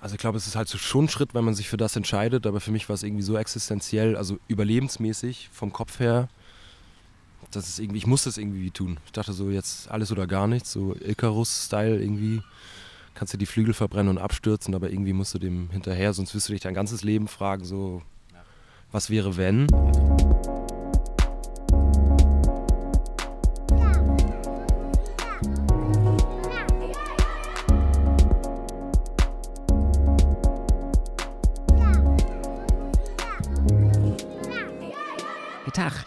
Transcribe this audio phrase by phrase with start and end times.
[0.00, 1.94] Also ich glaube, es ist halt so schon ein Schritt, wenn man sich für das
[1.94, 6.28] entscheidet, aber für mich war es irgendwie so existenziell, also überlebensmäßig vom Kopf her,
[7.50, 8.98] dass es irgendwie, ich musste es irgendwie tun.
[9.04, 12.42] Ich dachte so, jetzt alles oder gar nichts, so Icarus-Style irgendwie.
[13.14, 16.48] Kannst du die Flügel verbrennen und abstürzen, aber irgendwie musst du dem hinterher, sonst wirst
[16.48, 18.02] du dich dein ganzes Leben fragen, so,
[18.92, 19.66] was wäre wenn?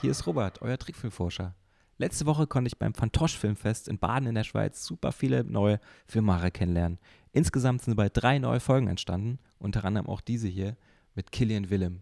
[0.03, 1.55] Hier ist Robert, euer Trickfilmforscher.
[1.98, 5.79] Letzte Woche konnte ich beim Fantosch Filmfest in Baden in der Schweiz super viele neue
[6.07, 6.99] Filmemacher kennenlernen.
[7.31, 10.76] Insgesamt sind bald drei neue Folgen entstanden, unter anderem auch diese hier
[11.16, 12.02] mit Killian Willem.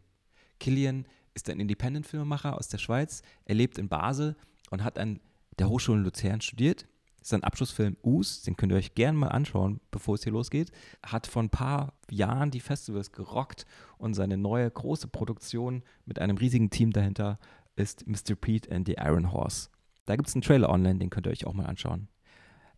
[0.60, 1.06] Killian
[1.36, 3.22] ist ein Independent-Filmemacher aus der Schweiz.
[3.46, 4.36] Er lebt in Basel
[4.72, 5.20] und hat an
[5.60, 6.88] der Hochschule Luzern studiert.
[7.24, 10.72] Sein Abschlussfilm Us, den könnt ihr euch gerne mal anschauen, bevor es hier losgeht.
[11.04, 13.68] Hat vor ein paar Jahren die Festivals gerockt
[14.00, 17.38] und seine neue große Produktion mit einem riesigen Team dahinter
[17.76, 18.36] ist Mr.
[18.36, 19.70] Pete and the Iron Horse.
[20.06, 22.08] Da gibt es einen Trailer online, den könnt ihr euch auch mal anschauen.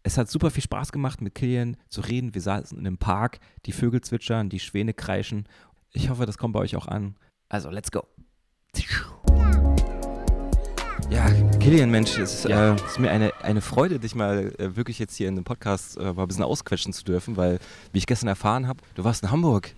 [0.04, 2.34] Es hat super viel Spaß gemacht, mit Killian zu reden.
[2.34, 5.48] Wir saßen in einem Park, die Vögel zwitschern, die Schwäne kreischen.
[5.94, 7.16] Ich hoffe, das kommt bei euch auch an.
[7.48, 8.06] Also, let's go.
[11.10, 14.76] Ja, Killian, Mensch, es ist, äh, es ist mir eine, eine Freude, dich mal äh,
[14.76, 17.60] wirklich jetzt hier in dem Podcast äh, mal ein bisschen ausquetschen zu dürfen, weil,
[17.92, 19.74] wie ich gestern erfahren habe, du warst in Hamburg.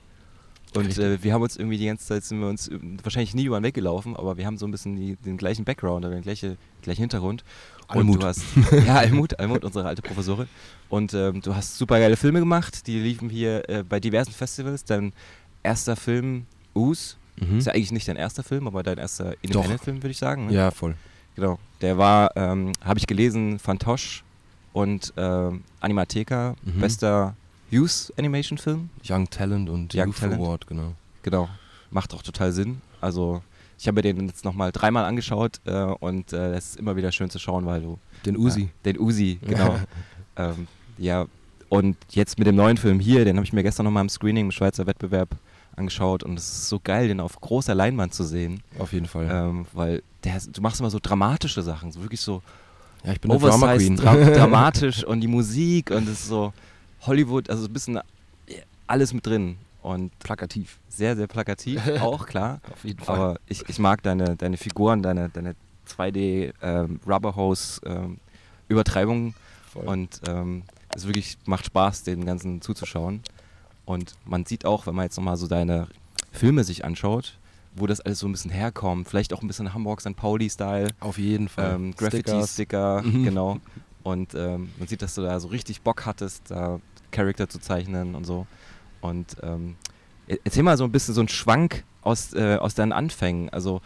[0.75, 3.45] Und äh, wir haben uns irgendwie die ganze Zeit, sind wir uns äh, wahrscheinlich nie
[3.45, 6.13] über den Weg gelaufen, aber wir haben so ein bisschen die, den gleichen Background oder
[6.13, 7.43] den gleichen, gleichen Hintergrund.
[7.87, 8.21] Und Almut.
[8.21, 8.41] du hast,
[8.85, 10.47] ja, Almut, Almut, unsere alte Professorin.
[10.89, 14.83] Und ähm, du hast super geile Filme gemacht, die liefen hier äh, bei diversen Festivals.
[14.83, 15.13] Dein
[15.63, 16.45] erster Film,
[16.75, 17.57] Us, Mhm.
[17.57, 20.45] ist ja eigentlich nicht dein erster Film, aber dein erster Independent-Film, würde ich sagen.
[20.47, 20.53] Ne?
[20.53, 20.95] Ja, voll.
[21.35, 21.59] Genau.
[21.81, 24.23] Der war, ähm, habe ich gelesen, Fantosch
[24.71, 26.79] und ähm, Animatheka, Mhm.
[26.79, 27.35] bester
[27.75, 28.89] Youth Animation Film.
[29.07, 30.41] Young Talent und Young Youth Talent.
[30.41, 30.93] Award, genau.
[31.23, 31.49] Genau.
[31.91, 32.81] Macht auch total Sinn.
[33.01, 33.41] Also
[33.77, 37.11] ich habe mir den jetzt nochmal dreimal angeschaut äh, und äh, das ist immer wieder
[37.11, 38.61] schön zu schauen, weil du Den Uzi.
[38.61, 39.77] Ja, den Uzi, genau.
[40.37, 40.67] ähm,
[40.97, 41.25] ja,
[41.67, 44.45] und jetzt mit dem neuen Film hier, den habe ich mir gestern nochmal im Screening
[44.45, 45.29] im Schweizer Wettbewerb
[45.75, 49.27] angeschaut und es ist so geil, den auf großer Leinwand zu sehen, Auf jeden Fall.
[49.29, 52.41] ähm, weil der, du machst immer so dramatische Sachen, so wirklich so
[53.03, 53.97] ja, ich bin eine Drama Queen.
[53.97, 56.53] dra dramatisch und die Musik und es ist so
[57.07, 58.01] Hollywood, also ein bisschen äh,
[58.87, 60.79] alles mit drin und Plakativ.
[60.89, 62.59] sehr, sehr plakativ, auch klar.
[62.71, 65.55] Auf jeden Aber ich, ich mag deine, deine Figuren, deine, deine
[65.87, 68.17] 2D ähm, Rubber Hose ähm,
[68.67, 69.35] Übertreibungen
[69.71, 69.85] Voll.
[69.85, 70.63] und ähm,
[70.95, 73.21] es wirklich macht Spaß, den ganzen zuzuschauen.
[73.85, 75.87] Und man sieht auch, wenn man jetzt nochmal so deine
[76.31, 77.37] Filme sich anschaut,
[77.75, 80.15] wo das alles so ein bisschen herkommt, vielleicht auch ein bisschen Hamburg St.
[80.15, 81.75] Pauli-Style, Auf jeden Fall.
[81.75, 81.95] ähm.
[81.95, 83.23] Graffiti-Sticker, Mhm.
[83.23, 83.57] genau.
[84.03, 86.79] Und ähm, man sieht, dass du da so richtig Bock hattest, da
[87.11, 88.47] Charakter zu zeichnen und so.
[89.01, 89.75] Und ähm,
[90.27, 93.49] e- erzähl mal so ein bisschen so einen Schwank aus, äh, aus deinen Anfängen.
[93.49, 93.81] Also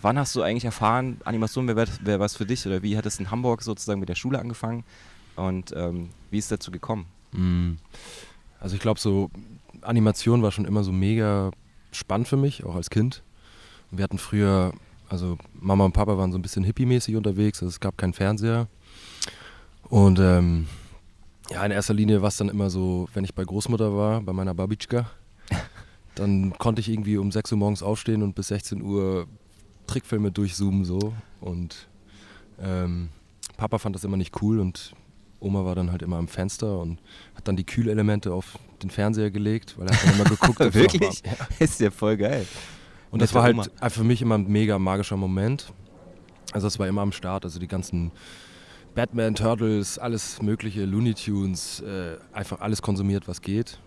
[0.00, 2.66] wann hast du eigentlich erfahren, Animation wäre wär was für dich?
[2.66, 4.84] Oder wie hat es in Hamburg sozusagen mit der Schule angefangen?
[5.36, 7.06] Und ähm, wie ist es dazu gekommen?
[7.32, 7.72] Mm.
[8.60, 9.30] Also ich glaube, so
[9.82, 11.50] Animation war schon immer so mega
[11.92, 13.22] spannend für mich, auch als Kind.
[13.90, 14.72] Wir hatten früher,
[15.08, 18.68] also Mama und Papa waren so ein bisschen hippie-mäßig unterwegs, also es gab keinen Fernseher.
[19.88, 20.66] Und ähm,
[21.50, 24.32] ja, in erster Linie war es dann immer so, wenn ich bei Großmutter war, bei
[24.32, 25.06] meiner Babitschka,
[26.14, 29.26] dann konnte ich irgendwie um 6 Uhr morgens aufstehen und bis 16 Uhr
[29.86, 31.12] Trickfilme durchzoomen so.
[31.40, 31.88] Und
[32.60, 33.10] ähm,
[33.56, 34.94] Papa fand das immer nicht cool und
[35.40, 36.98] Oma war dann halt immer am Fenster und
[37.34, 40.60] hat dann die Kühlelemente auf den Fernseher gelegt, weil er hat dann immer geguckt.
[40.60, 41.22] noch Wirklich?
[41.24, 41.32] Ja.
[41.58, 42.46] Ist ja voll geil.
[43.10, 43.90] Und das war halt Oma.
[43.90, 45.72] für mich immer ein mega magischer Moment.
[46.52, 48.10] Also das war immer am Start, also die ganzen
[48.94, 53.78] Batman, Turtles, alles mögliche, Looney Tunes, äh, einfach alles konsumiert, was geht.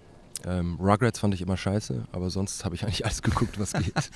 [0.45, 3.95] Ähm, Rugrats fand ich immer scheiße, aber sonst habe ich eigentlich alles geguckt, was geht.
[3.95, 4.11] Das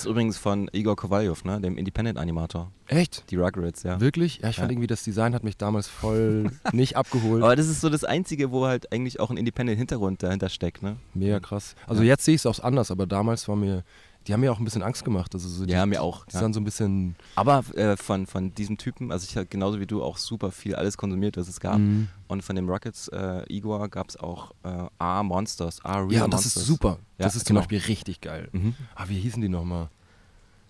[0.00, 1.60] ist übrigens von Igor Kovaljev, ne?
[1.60, 2.72] dem Independent-Animator.
[2.88, 3.30] Echt?
[3.30, 4.00] Die Rugrats, ja.
[4.00, 4.38] Wirklich?
[4.42, 4.72] Ja, ich fand Ja.
[4.74, 7.44] irgendwie, das Design hat mich damals voll nicht abgeholt.
[7.44, 10.96] Aber das ist so das Einzige, wo halt eigentlich auch ein Independent-Hintergrund dahinter steckt, ne?
[11.14, 11.76] Mega krass.
[11.86, 12.08] Also Ja.
[12.08, 13.84] jetzt sehe ich es auch anders, aber damals war mir,
[14.26, 15.34] die haben mir auch ein bisschen Angst gemacht.
[15.34, 16.40] Also so die, Ja, mir auch, Die ja.
[16.52, 17.14] so ein bisschen.
[17.34, 20.74] Aber äh, von, von diesem Typen, also ich habe genauso wie du auch super viel
[20.74, 21.78] alles konsumiert, was es gab.
[21.78, 22.08] Mhm.
[22.28, 26.24] Und von dem Rockets äh, Igor gab es auch äh, A Monsters, A Real Ja,
[26.24, 26.62] und das Monsters.
[26.62, 26.98] ist super.
[27.18, 27.60] Ja, das ist zum genau.
[27.60, 28.48] Beispiel richtig geil.
[28.52, 28.74] Mhm.
[28.94, 29.88] Ah, wie hießen die nochmal?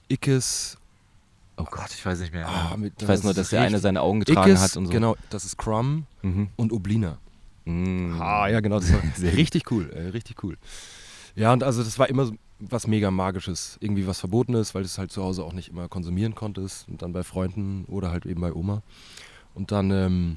[0.09, 0.77] Ickes.
[1.57, 2.49] Oh Gott, ich weiß nicht mehr.
[2.49, 4.87] Ah, mit- ich weiß nur, das dass der eine seine Augen getragen Ickes, hat und
[4.87, 4.93] so.
[4.93, 6.49] Genau, das ist Crumb Mhm.
[6.57, 7.19] und Oblina.
[7.65, 8.21] Mhm.
[8.21, 8.81] Ah, ja, genau.
[8.81, 10.57] Das war richtig cool, äh, richtig cool.
[11.37, 12.35] Ja, und also das war immer so
[12.71, 13.77] was mega Magisches.
[13.81, 16.89] Irgendwie was Verbotenes, weil du es halt zu Hause auch nicht immer konsumieren konntest.
[16.89, 18.83] Und dann bei Freunden oder halt eben bei Oma.
[19.55, 20.37] Und dann ähm,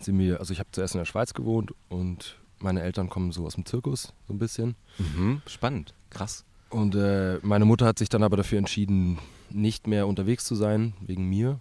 [0.00, 3.46] sind wir, also ich habe zuerst in der Schweiz gewohnt und meine Eltern kommen so
[3.46, 4.74] aus dem Zirkus, so ein bisschen.
[4.98, 5.42] Mhm.
[5.46, 6.44] Spannend, krass.
[6.70, 9.18] Und äh, meine Mutter hat sich dann aber dafür entschieden,
[9.50, 11.60] nicht mehr unterwegs zu sein, wegen mir.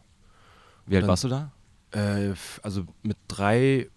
[0.85, 1.51] Wie alt Dann- warst du da?
[1.91, 2.33] Äh,
[2.63, 3.89] also mit drei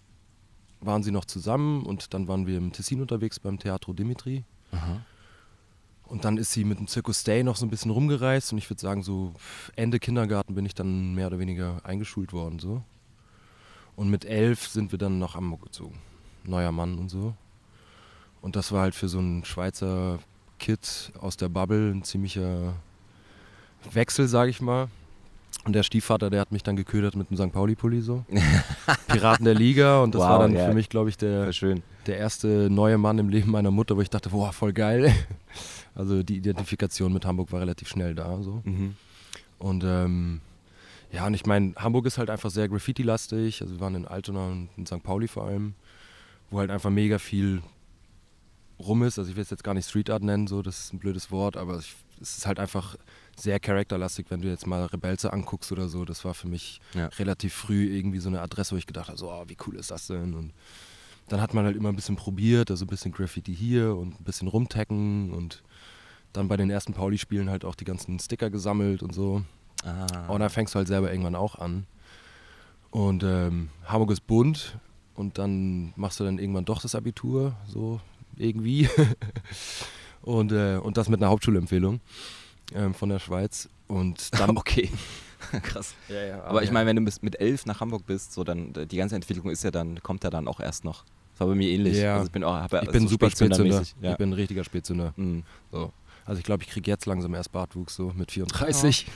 [0.79, 4.43] waren sie noch zusammen und dann waren wir im Tessin unterwegs beim Teatro Dimitri.
[4.71, 5.01] Aha.
[6.11, 8.69] Und dann ist sie mit dem Circus Stay noch so ein bisschen rumgereist und ich
[8.69, 9.33] würde sagen, so
[9.77, 12.59] Ende Kindergarten bin ich dann mehr oder weniger eingeschult worden.
[12.59, 12.83] so.
[13.95, 15.97] Und mit elf sind wir dann nach Hamburg gezogen.
[16.43, 17.33] Neuer Mann und so.
[18.41, 20.19] Und das war halt für so einen Schweizer
[20.59, 22.73] Kid aus der Bubble ein ziemlicher
[23.93, 24.89] Wechsel, sage ich mal.
[25.63, 27.51] Und der Stiefvater, der hat mich dann geködert mit dem St.
[27.51, 28.25] Pauli-Pulli so.
[29.07, 30.65] Piraten der Liga und das Wow, war dann ja.
[30.65, 31.51] für mich, glaube ich, der,
[32.07, 35.13] der erste neue Mann im Leben meiner Mutter, wo ich dachte, boah, voll geil.
[35.93, 38.41] Also die Identifikation mit Hamburg war relativ schnell da.
[38.41, 38.61] So.
[38.63, 38.95] Mhm.
[39.59, 40.39] Und ähm,
[41.11, 43.61] ja, und ich meine, Hamburg ist halt einfach sehr Graffiti-lastig.
[43.61, 45.03] Also wir waren in Altona und in St.
[45.03, 45.73] Pauli vor allem,
[46.49, 47.61] wo halt einfach mega viel
[48.79, 49.19] rum ist.
[49.19, 51.29] Also ich will es jetzt gar nicht Street Art nennen, so, das ist ein blödes
[51.29, 52.95] Wort, aber ich, es ist halt einfach
[53.41, 56.05] sehr charakterlastig, wenn du jetzt mal Rebelze anguckst oder so.
[56.05, 57.07] Das war für mich Ja.
[57.07, 59.91] relativ früh irgendwie so eine Adresse, wo ich gedacht habe, so, oh, wie cool ist
[59.91, 60.33] das denn?
[60.33, 60.53] Und
[61.27, 64.23] dann hat man halt immer ein bisschen probiert, also ein bisschen Graffiti hier und ein
[64.23, 65.63] bisschen rumtacken und
[66.33, 69.43] dann bei den ersten Pauli-Spielen halt auch die ganzen Sticker gesammelt und so.
[69.83, 70.27] Ah.
[70.27, 71.85] Und dann fängst du halt selber irgendwann auch an.
[72.91, 74.77] Und ähm, Hamburg ist bunt
[75.15, 77.99] und dann machst du dann irgendwann doch das Abitur, so
[78.35, 78.89] irgendwie.
[80.21, 81.99] und, äh, und das mit einer Hauptschulempfehlung
[82.73, 83.69] ähm, von der Schweiz.
[83.87, 84.57] Und dann.
[84.57, 84.89] okay.
[85.63, 85.95] Krass.
[86.07, 88.85] Ja, ja, Aber ich meine, wenn du mit elf nach Hamburg bist, so dann äh,
[88.85, 91.03] die ganze Entwicklung ist ja dann, kommt ja dann auch erst noch.
[91.31, 91.97] Das war bei mir ähnlich.
[91.97, 92.15] Ja.
[92.15, 93.83] Also ich bin auch, ja ich bin so super Spätzünder.
[94.01, 94.11] Ja.
[94.11, 95.13] Ich bin ein richtiger Spätzünder.
[95.15, 95.43] Mhm.
[95.71, 95.91] So.
[96.25, 99.07] Also ich glaube, ich kriege jetzt langsam erst Bartwuchs so mit 34.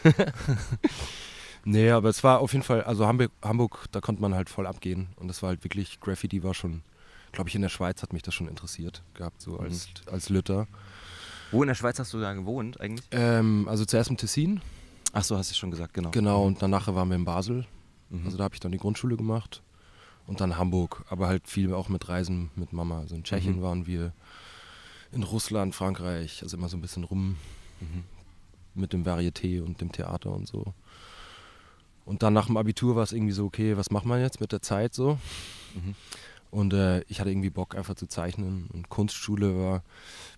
[1.66, 4.66] nee, aber es war auf jeden Fall, also Hamburg, Hamburg, da konnte man halt voll
[4.66, 5.08] abgehen.
[5.18, 6.82] Und das war halt wirklich, Graffiti war schon,
[7.32, 10.68] glaube ich, in der Schweiz hat mich das schon interessiert gehabt, so als, als Lütter.
[11.52, 13.06] Wo in der Schweiz hast du da gewohnt eigentlich?
[13.12, 14.62] Ähm, also zuerst im Tessin,
[15.14, 16.12] Ach so, hast du schon gesagt, genau.
[16.12, 17.66] genau, und danach waren wir in Basel.
[18.10, 18.26] Mhm.
[18.26, 19.62] Also da habe ich dann die Grundschule gemacht.
[20.28, 23.00] Und dann Hamburg, aber halt viel auch mit Reisen mit Mama.
[23.00, 23.62] Also in Tschechien Mhm.
[23.62, 24.12] waren wir,
[25.12, 27.38] in Russland, Frankreich, also immer so ein bisschen rum
[27.80, 28.04] Mhm.
[28.74, 30.74] mit dem Varieté und dem Theater und so.
[32.06, 34.52] Und dann nach dem Abitur war es irgendwie so, okay, was macht man jetzt mit
[34.52, 35.18] der Zeit so?
[35.76, 35.96] Mhm.
[36.52, 39.84] Und äh, ich hatte irgendwie Bock einfach zu zeichnen und Kunstschule war,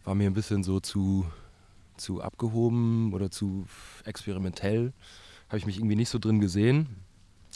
[0.07, 1.25] war mir ein bisschen so zu,
[1.97, 3.65] zu abgehoben oder zu
[4.05, 4.93] experimentell.
[5.49, 6.87] Habe ich mich irgendwie nicht so drin gesehen.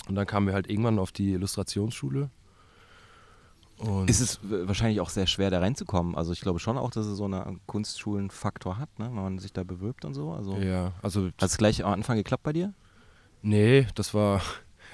[0.09, 2.29] Und dann kamen wir halt irgendwann auf die Illustrationsschule.
[3.77, 6.13] Und Ist es wahrscheinlich auch sehr schwer, da reinzukommen.
[6.15, 9.05] Also ich glaube schon auch, dass es so einen Kunstschulen-Faktor hat, ne?
[9.05, 10.33] wenn man sich da bewirbt und so.
[10.33, 12.73] Also ja, also hat es gleich am Anfang geklappt bei dir?
[13.41, 14.41] Nee, das war.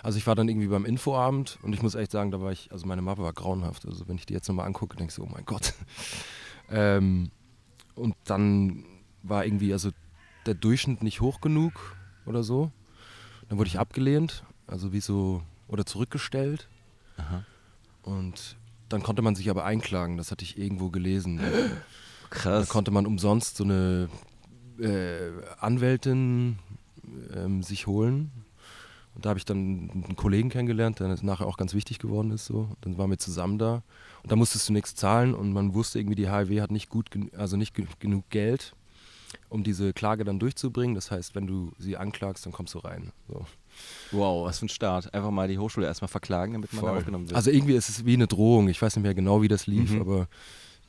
[0.03, 2.71] Also ich war dann irgendwie beim Infoabend und ich muss echt sagen, da war ich,
[2.71, 3.87] also meine Mappe war grauenhaft.
[3.87, 5.73] Also wenn ich die jetzt nochmal angucke, denke ich so, oh mein Gott.
[6.69, 7.31] ähm,
[7.97, 8.85] und dann
[9.23, 9.91] war irgendwie, also
[10.45, 11.95] der Durchschnitt nicht hoch genug
[12.25, 12.71] oder so.
[13.49, 16.67] Dann wurde ich abgelehnt, also wie so, oder zurückgestellt.
[17.17, 17.43] Aha.
[18.03, 18.55] Und
[18.89, 21.41] dann konnte man sich aber einklagen, das hatte ich irgendwo gelesen.
[22.29, 22.67] Da Krass.
[22.67, 24.09] konnte man umsonst so eine
[24.81, 26.59] äh, Anwältin
[27.33, 28.31] ähm, sich holen.
[29.15, 32.45] Und da habe ich dann einen Kollegen kennengelernt, der nachher auch ganz wichtig geworden ist.
[32.45, 32.67] So.
[32.81, 33.81] Dann waren wir zusammen da.
[34.23, 37.09] Und da musstest du nichts zahlen und man wusste irgendwie, die HIW hat nicht gut,
[37.37, 38.73] also nicht ge- genug Geld,
[39.49, 40.95] um diese Klage dann durchzubringen.
[40.95, 43.11] Das heißt, wenn du sie anklagst, dann kommst du rein.
[43.27, 43.45] So.
[44.11, 45.13] Wow, was für ein Start.
[45.13, 46.97] Einfach mal die Hochschule erstmal verklagen, damit man da Voll.
[46.99, 47.35] aufgenommen wird.
[47.35, 48.67] Also irgendwie ist es wie eine Drohung.
[48.69, 50.01] Ich weiß nicht mehr genau, wie das lief, Mhm.
[50.01, 50.27] aber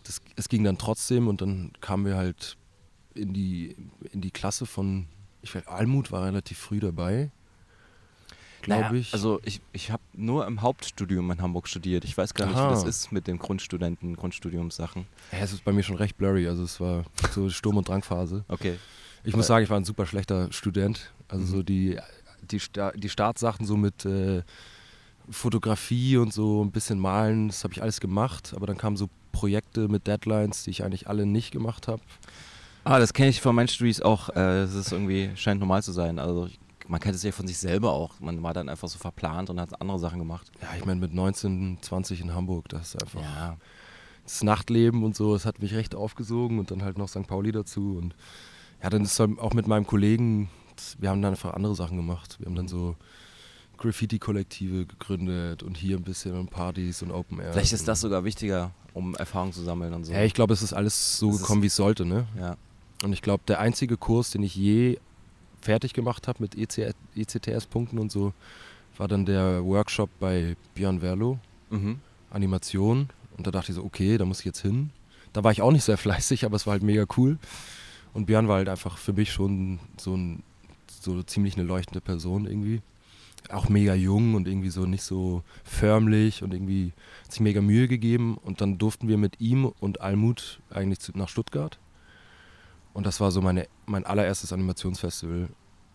[0.04, 2.56] das, es ging dann trotzdem und dann kamen wir halt
[3.14, 3.76] in die,
[4.12, 5.06] in die Klasse von,
[5.42, 7.30] ich weiß, Almut war relativ früh dabei,
[8.62, 9.12] glaube Naja, ich.
[9.12, 12.04] Also ich, ich habe nur im Hauptstudium in Hamburg studiert.
[12.04, 12.68] Ich weiß gar nicht, Aha.
[12.70, 15.06] wie das ist mit den Grundstudenten, Grundstudiumssachen.
[15.32, 18.44] ja, es ist bei mir schon recht blurry, also es war so Sturm- und Drangphase.
[18.48, 18.78] Okay.
[19.24, 21.12] Ich muss Aber- sagen, ich war ein super schlechter Student.
[21.28, 21.48] Also Mhm.
[21.50, 21.98] so die,
[22.50, 24.42] die, Sta die Startsachen so mit äh,
[25.30, 29.08] Fotografie und so ein bisschen malen, das habe ich alles gemacht, aber dann kamen so
[29.32, 32.00] Projekte mit Deadlines, die ich eigentlich alle nicht gemacht habe.
[32.84, 34.30] Ah, das kenne ich von meinen Studies auch.
[34.30, 36.18] Äh, Es ist irgendwie, scheint normal zu sein.
[36.18, 38.18] Also ich, man kennt es ja von sich selber auch.
[38.20, 40.50] Man war dann einfach so verplant und hat andere Sachen gemacht.
[40.60, 43.56] Ja, ich meine, mit 19, 20 in Hamburg, das ist einfach Ja.
[44.24, 47.26] das Nachtleben und so, das hat mich recht aufgesogen und dann halt noch St.
[47.26, 47.96] Pauli dazu.
[47.96, 48.14] Und
[48.82, 52.36] ja, dann ist auch mit meinem Kollegen, das- wir haben dann einfach andere Sachen gemacht.
[52.38, 52.96] Wir haben dann so
[53.76, 57.52] Graffiti-Kollektive gegründet und hier ein bisschen und Partys und Open Air.
[57.52, 60.12] Vielleicht ist das sogar wichtiger, um Erfahrung zu sammeln und so.
[60.12, 62.26] Ja, ich glaube, es ist alles so Es ist- gekommen, wie es sollte, ne?
[62.36, 62.56] ja.
[63.04, 64.98] Und ich glaube, der einzige Kurs, den ich je
[65.60, 68.32] fertig gemacht habe mit EC, ECTS-Punkten und so,
[68.96, 71.38] war dann der Workshop bei Björn Werlo.
[71.70, 72.00] Mhm.
[72.30, 74.90] Animation Und da dachte ich so, okay, da muss ich jetzt hin.
[75.32, 77.38] Da war ich auch nicht sehr fleißig, aber es war halt mega cool.
[78.14, 80.42] Und Björn war halt einfach für mich schon so, ein,
[81.00, 82.80] so ziemlich eine leuchtende Person irgendwie.
[83.50, 87.88] Auch mega jung und irgendwie so nicht so förmlich und irgendwie hat sich mega Mühe
[87.88, 88.36] gegeben.
[88.36, 91.78] Und dann durften wir mit ihm und Almut eigentlich nach Stuttgart.
[92.92, 95.48] Und das war so meine, mein allererstes Animationsfestival.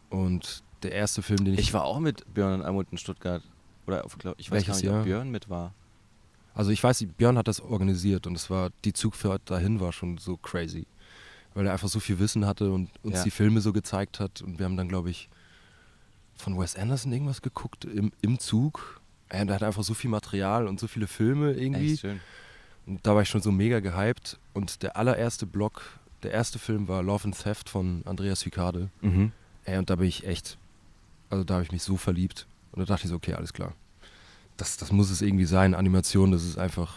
[0.10, 1.60] Und der erste Film, den ich.
[1.60, 3.42] Ich war auch mit Björn und Almut in Stuttgart.
[3.88, 5.04] Oder auf, glaub, ich weiß Welches gar nicht, ob Jahr?
[5.04, 5.74] Björn mit war.
[6.54, 10.18] Also ich weiß, Björn hat das organisiert und es war, die Zugfahrt dahin war schon
[10.20, 10.86] so crazy.
[11.56, 13.24] Weil er einfach so viel Wissen hatte und uns Ja.
[13.24, 14.42] die Filme so gezeigt hat.
[14.42, 15.30] Und wir haben dann, glaube ich,
[16.36, 19.02] von Wes Anderson irgendwas geguckt im, im Zug.
[19.30, 21.94] Er hat einfach so viel Material und so viele Filme irgendwie.
[21.94, 22.20] Echt schön.
[22.86, 24.40] Und da war ich schon so mega gehypt.
[24.54, 25.82] Und der allererste Block,
[26.24, 28.90] der erste Film war Love and Theft von Andreas Hikade.
[29.02, 29.32] Mhm.
[29.66, 30.58] Ey, und da bin ich echt,
[31.30, 32.48] also da habe ich mich so verliebt.
[32.72, 33.74] Und da dachte ich so, okay, alles klar.
[34.58, 35.76] Das, das muss es irgendwie sein.
[35.76, 36.96] Animation, das ist einfach,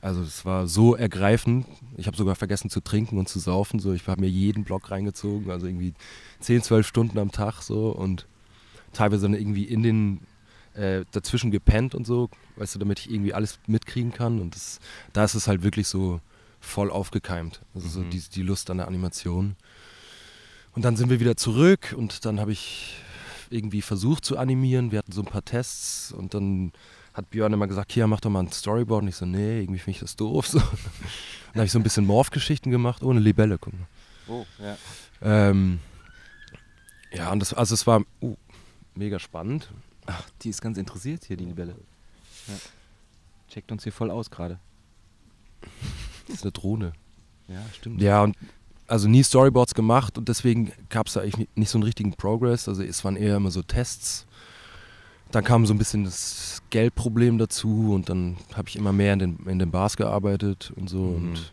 [0.00, 1.66] also es war so ergreifend.
[1.96, 3.80] Ich habe sogar vergessen zu trinken und zu saufen.
[3.80, 5.94] So, ich habe mir jeden Block reingezogen, also irgendwie
[6.40, 8.26] 10, 12 Stunden am Tag so und
[8.92, 10.20] teilweise dann irgendwie in den
[10.74, 14.40] äh, dazwischen gepennt und so, weißt du, damit ich irgendwie alles mitkriegen kann.
[14.40, 14.80] Und das,
[15.12, 16.20] da ist es halt wirklich so
[16.62, 17.60] voll aufgekeimt.
[17.74, 18.10] Also so Mhm.
[18.10, 19.56] die, die Lust an der Animation.
[20.74, 22.94] Und dann sind wir wieder zurück und dann habe ich
[23.50, 24.90] irgendwie versucht zu animieren.
[24.90, 26.72] Wir hatten so ein paar Tests und dann
[27.12, 29.02] hat Björn immer gesagt, hier, mach doch mal ein Storyboard.
[29.02, 30.46] Und ich so, nee, irgendwie finde ich das doof.
[30.52, 30.58] So.
[30.58, 33.86] Dann habe ich so ein bisschen Morph-Geschichten gemacht, ohne Libelle, guck mal.
[34.28, 34.78] Oh, ja.
[35.20, 35.80] Ähm,
[37.12, 38.36] ja, und das, also es war uh,
[38.94, 39.70] mega spannend.
[40.06, 41.74] Ach, die ist ganz interessiert hier, die Libelle.
[42.48, 42.54] Ja.
[43.50, 44.58] Checkt uns hier voll aus gerade.
[46.26, 46.92] Das ist eine Drohne.
[47.48, 48.00] Ja, stimmt.
[48.00, 48.36] Ja, und
[48.86, 52.68] also nie Storyboards gemacht und deswegen gab es da eigentlich nicht so einen richtigen Progress.
[52.68, 54.26] Also es waren eher immer so Tests.
[55.30, 59.18] Dann kam so ein bisschen das Geldproblem dazu und dann habe ich immer mehr in
[59.18, 60.98] den, in den Bars gearbeitet und so.
[60.98, 61.28] Mhm.
[61.30, 61.52] Und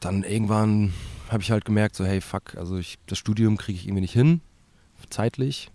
[0.00, 0.92] dann irgendwann
[1.30, 4.12] habe ich halt gemerkt, so hey, fuck, also ich, das Studium kriege ich irgendwie nicht
[4.12, 4.42] hin,
[5.08, 5.70] zeitlich.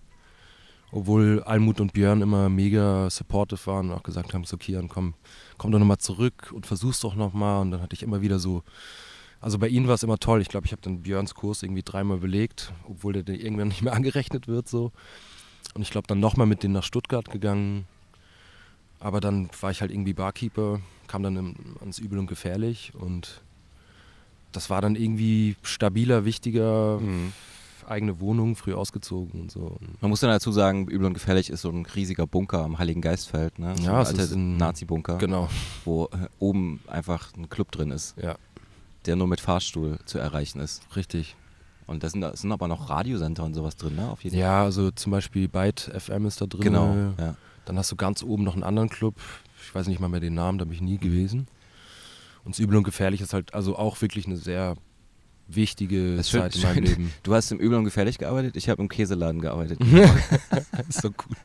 [0.91, 5.15] Obwohl Almut und Björn immer mega supportive waren und auch gesagt haben, so Kian, komm,
[5.57, 7.61] komm doch nochmal zurück und versuch's doch nochmal.
[7.61, 8.63] Und dann hatte ich immer wieder so,
[9.41, 10.41] also bei ihnen war es immer toll.
[10.41, 13.81] Ich glaube, ich habe dann Björns Kurs irgendwie dreimal belegt, obwohl der dann irgendwann nicht
[13.81, 14.91] mehr angerechnet wird so.
[15.73, 17.85] Und ich glaube dann nochmal mit denen nach Stuttgart gegangen.
[18.99, 23.41] Aber dann war ich halt irgendwie Barkeeper, kam dann im, ans Übel und Gefährlich und
[24.51, 27.31] das war dann irgendwie stabiler, wichtiger, Mhm.
[27.87, 29.77] Eigene Wohnung, früh ausgezogen und so.
[30.01, 33.01] Man muss dann dazu sagen, Übel und Gefährlich ist so ein riesiger Bunker am Heiligen
[33.01, 33.75] Geistfeld, ne?
[33.77, 35.49] So Ja, ein alter ist ein- Nazi-Bunker, Genau,
[35.85, 38.35] wo äh, oben einfach ein Club drin ist, ja,
[39.05, 40.83] der nur mit Fahrstuhl zu erreichen ist.
[40.95, 41.35] richtig.
[41.85, 44.09] Und da sind, da sind aber noch Radiosender und sowas drin, ne?
[44.09, 46.61] Auf jeden Ja, also zum Beispiel Byte FM ist da drin.
[46.61, 47.35] Genau, ja.
[47.63, 49.15] Dann hast du ganz oben noch einen anderen Club.
[49.65, 51.47] Ich weiß nicht mal mehr den Namen, da bin ich nie gewesen.
[52.43, 54.75] Und das Übel und Gefährlich ist halt also auch wirklich eine sehr
[55.47, 56.83] wichtige Das schön- Zeit in meinem schön.
[56.85, 57.13] Leben.
[57.23, 59.79] Du hast im Übel und Gefährlich gearbeitet, ich habe im Käseladen gearbeitet.
[60.89, 61.37] so gut.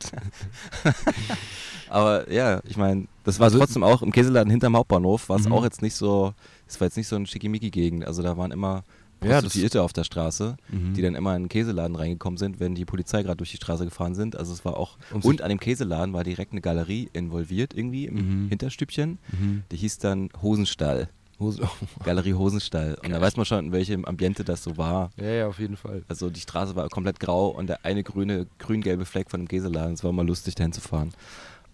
[1.89, 5.45] Aber ja, ich meine, das war Also- trotzdem auch im Käseladen hinterm Hauptbahnhof, war es
[5.45, 5.53] Mhm.
[5.53, 6.33] auch jetzt nicht so,
[6.67, 8.05] es war jetzt nicht so ein Schickimicki-Gegend.
[8.05, 8.83] Also da waren immer
[9.23, 10.95] Ja, Prostituierte auf der Straße, Mhm.
[10.95, 13.85] die dann immer in den Käseladen reingekommen sind, wenn die Polizei gerade durch die Straße
[13.85, 14.35] gefahren sind.
[14.35, 18.05] Also es war auch, Und und, an dem Käseladen war direkt eine Galerie involviert irgendwie
[18.05, 18.49] im Mhm.
[18.49, 19.19] Hinterstübchen.
[19.31, 19.63] Mhm.
[19.71, 21.07] Die hieß dann Hosenstall,
[21.39, 21.67] Hose-
[22.03, 22.97] Galerie Hosenstall.
[23.03, 25.11] Und da weiß man schon, in welchem Ambiente das so war.
[25.17, 26.03] Ja, ja, auf jeden Fall.
[26.07, 29.93] Also die Straße war komplett grau und der eine grüne, grün-gelbe Fleck von dem Käseladen.
[29.93, 31.13] Es war immer lustig, dahin zu fahren.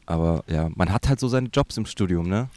[0.06, 2.50] Aber ja, man hat halt so seine Jobs im Studium, ne?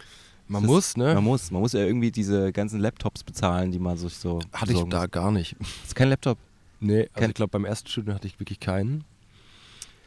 [0.48, 1.14] Man Das muss, ist- ne?
[1.14, 1.50] Man muss.
[1.50, 4.40] Man muss ja irgendwie diese ganzen Laptops bezahlen, die man sich so.
[4.52, 5.10] Hatte ich da muss.
[5.10, 5.56] gar nicht.
[5.84, 6.38] Ist kein Laptop.
[6.80, 9.04] Nee, also Kein- ich glaube, beim ersten Studium hatte ich wirklich keinen.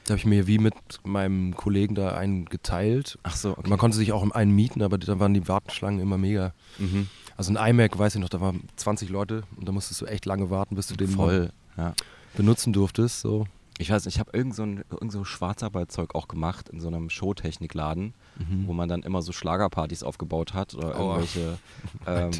[0.05, 3.17] Da habe ich mir wie mit meinem Kollegen da einen geteilt.
[3.23, 6.17] Ach so, Und man konnte sich auch einen mieten, aber da waren die Warteschlangen immer
[6.17, 6.53] mega.
[6.77, 7.07] Mhm.
[7.37, 10.25] Also ein iMac, weiß ich noch, da waren 20 Leute und da musstest du echt
[10.25, 11.49] lange warten, bis du den Voll.
[11.75, 11.93] Ja.
[12.37, 13.19] benutzen durftest.
[13.21, 13.47] So.
[13.77, 16.87] Ich weiß nicht, ich habe irgend so ein irgend so Schwarzarbeitzeug auch gemacht in so
[16.87, 18.13] einem Showtechnikladen,
[18.67, 21.15] wo man dann immer so Schlagerpartys aufgebaut hat oder Aua.
[21.19, 21.57] irgendwelche
[22.07, 22.31] ähm.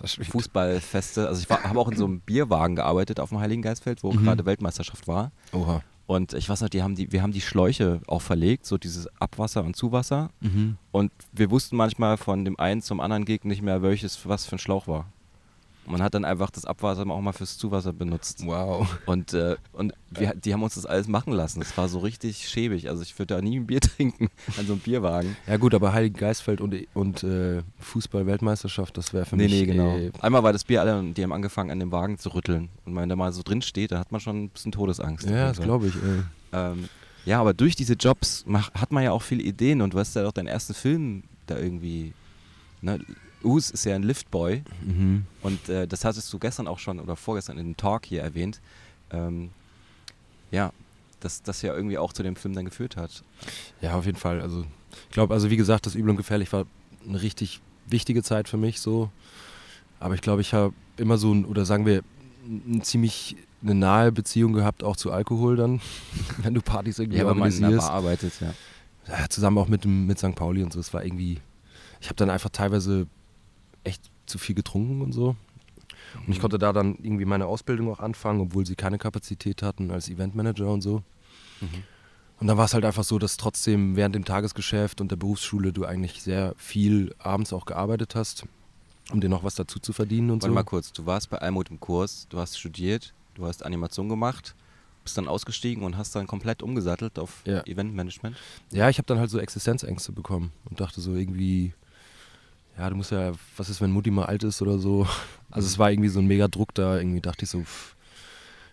[0.46, 1.28] Fußballfeste.
[1.28, 4.24] Also ich habe auch in so einem Bierwagen gearbeitet auf dem Heiligen Geistfeld, wo Mhm.
[4.24, 5.32] gerade Weltmeisterschaft war.
[5.52, 5.82] Oha.
[6.08, 9.08] Und ich weiß noch, die haben die, wir haben die Schläuche auch verlegt, so dieses
[9.20, 10.30] Abwasser und Zuwasser.
[10.92, 14.56] Und wir wussten manchmal von dem einen zum anderen Gegner nicht mehr, welches was für
[14.58, 15.08] ein Schlauch war.
[15.88, 18.46] Man hat dann einfach das Abwasser auch mal fürs Zuwasser benutzt.
[18.46, 18.88] Wow.
[19.06, 21.60] Und, äh, und wir, die haben uns das alles machen lassen.
[21.60, 22.90] Das war so richtig schäbig.
[22.90, 25.38] Also ich würde da nie ein Bier trinken an so einem Bierwagen.
[25.48, 29.54] Ja gut, aber Heiligen Geistfeld und, und äh, Fußball-Weltmeisterschaft, das wäre für Nee, mich...
[29.54, 29.98] nee, genau.
[29.98, 32.70] äh, Einmal war das Bier alle und die haben angefangen an dem Wagen zu rütteln.
[32.86, 35.30] Und wenn da mal so drin steht, dann hat man schon ein bisschen Todesangst.
[35.30, 35.94] ja, das glaube ich.
[36.54, 36.90] Ähm,
[37.26, 40.16] ja, aber durch diese Jobs mach, hat man ja auch viele Ideen und du hast
[40.16, 42.14] ja auch deinen ersten Film da irgendwie
[42.82, 43.00] Ne?
[43.46, 45.26] Us ist ja ein Liftboy Mhm.
[45.42, 48.60] und äh, das hattest du gestern auch schon oder vorgestern in dem Talk hier erwähnt.
[49.12, 49.52] Ähm,
[50.52, 50.72] ja,
[51.20, 53.24] dass das ja irgendwie auch zu dem Film dann geführt hat.
[53.82, 54.42] Ja, auf jeden Fall.
[54.42, 54.66] Also
[55.08, 56.66] ich glaube, also wie gesagt, das Übel und Gefährlich war
[57.08, 59.10] eine richtig wichtige Zeit für mich so.
[60.00, 62.02] Aber ich glaube, ich habe immer so, ein, oder sagen wir,
[62.48, 65.82] ein ziemlich eine nahe Beziehung gehabt, auch zu Alkohol dann,
[66.38, 67.88] wenn du Partys irgendwie Ja, organisierst.
[67.90, 68.54] Arbeitet, ja.
[69.08, 70.36] Ja, zusammen auch mit, dem, mit St.
[70.36, 70.80] Pauli und so.
[70.80, 71.40] Es war irgendwie,
[72.02, 73.08] ich habe dann einfach teilweise
[73.86, 75.36] echt zu viel getrunken und so.
[76.26, 79.92] Und ich konnte da dann irgendwie meine Ausbildung auch anfangen, obwohl sie keine Kapazität hatten
[79.92, 81.04] als Eventmanager und so.
[81.62, 81.84] Mhm.
[82.40, 85.72] Und dann war es halt einfach so, dass trotzdem während dem Tagesgeschäft und der Berufsschule
[85.72, 88.46] du eigentlich sehr viel abends auch gearbeitet hast,
[89.12, 90.56] um dir noch was dazu zu verdienen und Warte so.
[90.56, 94.54] mal kurz, du warst bei Almut im Kurs, du hast studiert, du hast Animation gemacht,
[95.04, 97.62] bist dann ausgestiegen und hast dann komplett umgesattelt auf Ja.
[97.66, 98.36] Eventmanagement.
[98.72, 101.74] Ja, ich habe dann halt so Existenzängste bekommen und dachte so irgendwie,
[102.78, 105.08] ja, du musst ja, was ist, wenn Mutti mal alt ist oder so.
[105.52, 107.96] Also es war irgendwie so ein mega Druck da, irgendwie dachte ich so, pff,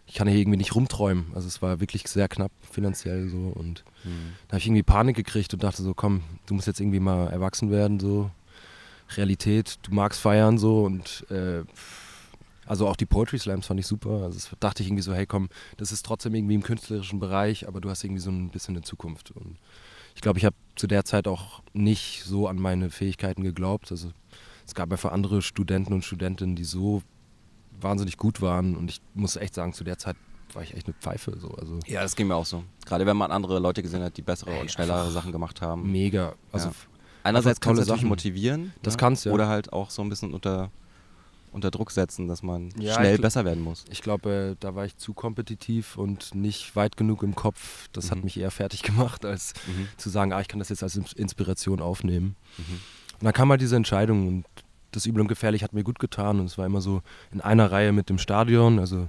[0.07, 1.27] ich kann hier irgendwie nicht rumträumen.
[1.35, 3.85] Also es war wirklich sehr knapp finanziell so und
[4.49, 7.29] da habe ich irgendwie Panik gekriegt und dachte so, komm, du musst jetzt irgendwie mal
[7.29, 8.31] erwachsen werden, so
[9.17, 11.63] Realität, du magst feiern so und äh,
[12.67, 14.23] also auch die Poetry Slams fand ich super.
[14.23, 17.69] Also das dachte ich irgendwie so, hey komm, das ist trotzdem irgendwie im künstlerischen Bereich,
[17.69, 19.31] aber du hast irgendwie so ein bisschen eine Zukunft.
[19.33, 19.57] Und
[20.15, 23.91] ich glaube, ich habe zu der Zeit auch nicht so an meine Fähigkeiten geglaubt.
[23.91, 24.11] Also
[24.67, 27.03] es gab einfach andere Studenten und Studentinnen, die so
[27.81, 30.17] wahnsinnig gut waren und ich muss echt sagen, zu der Zeit
[30.55, 31.37] war ich echt eine Pfeife.
[31.39, 31.49] So.
[31.53, 32.63] Also Ja, das ging mir auch so.
[32.85, 35.91] Gerade wenn man andere Leute gesehen hat, die bessere und schnellere Sachen gemacht haben.
[35.91, 36.35] mega.
[36.53, 36.75] Also Ja.
[37.25, 38.73] Einerseits kann es natürlich motivieren.
[38.83, 38.99] Das ne?
[38.99, 39.33] kann's, ja.
[39.33, 40.71] Oder halt auch so ein bisschen unter,
[41.53, 43.85] unter Druck setzen, dass man Ja, schnell besser werden muss.
[43.91, 47.89] Ich glaube, äh, da war ich zu kompetitiv und nicht weit genug im Kopf.
[47.93, 48.25] Das hat Mhm.
[48.25, 49.89] mich eher fertig gemacht, als Mhm.
[49.99, 52.37] zu sagen, ah, ich kann das jetzt als Ins- Inspiration aufnehmen.
[52.59, 52.81] Mhm.
[53.21, 54.45] Und dann kam halt diese Entscheidung und
[54.91, 57.71] das Übel und Gefährlich hat mir gut getan und es war immer so in einer
[57.71, 59.09] Reihe mit dem Stadion, also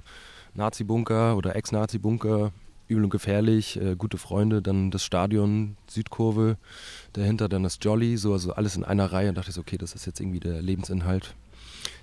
[0.54, 2.52] Nazi-Bunker oder Ex-Nazi-Bunker,
[2.86, 6.56] Übel und Gefährlich, äh, gute Freunde, dann das Stadion, Südkurve,
[7.14, 9.78] dahinter dann das Jolly, so also alles in einer Reihe und dachte ich so, okay,
[9.78, 11.34] das ist jetzt irgendwie der Lebensinhalt,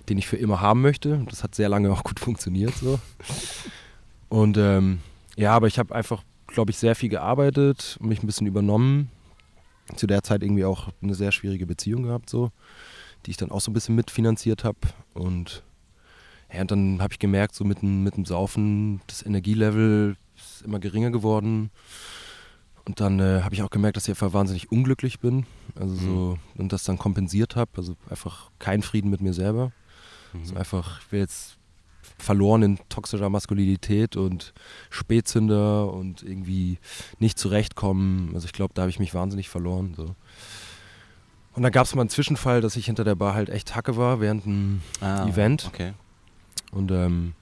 [0.08, 1.24] den ich für immer haben möchte.
[1.28, 2.98] Das hat sehr lange auch gut funktioniert so.
[4.28, 5.00] Und ähm,
[5.36, 9.10] ja, aber ich habe einfach, glaube ich, sehr viel gearbeitet, mich ein bisschen übernommen.
[9.96, 12.50] Zu der Zeit irgendwie auch eine sehr schwierige Beziehung gehabt, so,
[13.26, 14.78] die ich dann auch so ein bisschen mitfinanziert habe.
[15.12, 15.62] Und
[16.52, 20.62] ja, und dann habe ich gemerkt, so mit dem, mit dem Saufen, das Energielevel ist
[20.62, 21.70] immer geringer geworden.
[22.84, 25.46] Und dann äh, habe ich auch gemerkt, dass ich einfach wahnsinnig unglücklich bin.
[25.74, 27.70] Also so, und das dann kompensiert habe.
[27.76, 29.72] Also einfach kein Frieden mit mir selber.
[30.32, 30.44] Mhm.
[30.44, 31.56] So einfach, ich will jetzt
[32.18, 34.52] verloren in toxischer Maskulinität und
[34.90, 36.78] Spätzünder und irgendwie
[37.18, 38.30] nicht zurechtkommen.
[38.34, 39.94] Also ich glaube, da habe ich mich wahnsinnig verloren.
[39.96, 40.14] So.
[41.54, 43.96] Und dann gab es mal einen Zwischenfall, dass ich hinter der Bar halt echt Hacke
[43.96, 45.66] war während einem Ah, Event.
[45.66, 45.92] Okay.
[46.70, 47.34] Und ähm,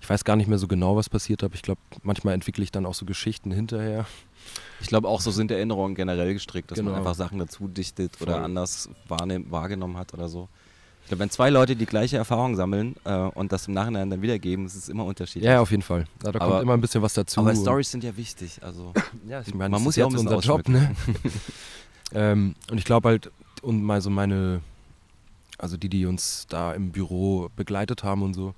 [0.00, 1.54] ich weiß gar nicht mehr so genau, was passiert habe.
[1.54, 4.06] Ich glaube, manchmal entwickle ich dann auch so Geschichten hinterher.
[4.80, 6.98] Ich glaube auch, so sind Erinnerungen generell gestrickt, dass man Genau.
[6.98, 8.44] einfach Sachen dazu dichtet oder Voll.
[8.44, 10.48] anders wahrnehm, wahrgenommen hat oder so.
[11.06, 14.22] Ich glaube, wenn zwei Leute die gleiche Erfahrung sammeln äh, und das im Nachhinein dann
[14.22, 15.44] wiedergeben, ist es immer unterschiedlich.
[15.44, 16.04] Ja, auf jeden Fall.
[16.24, 17.38] Ja, da Aber- kommt immer ein bisschen was dazu.
[17.38, 18.58] Aber Stories sind ja wichtig.
[18.60, 18.92] Also
[19.28, 20.96] Ja, ich Man meine, das muss ist ja auch unser Job, ne?
[22.12, 23.30] ähm, und ich glaube halt,
[23.62, 24.62] und mal so meine,
[25.58, 28.52] also die, die uns da im Büro begleitet haben und so,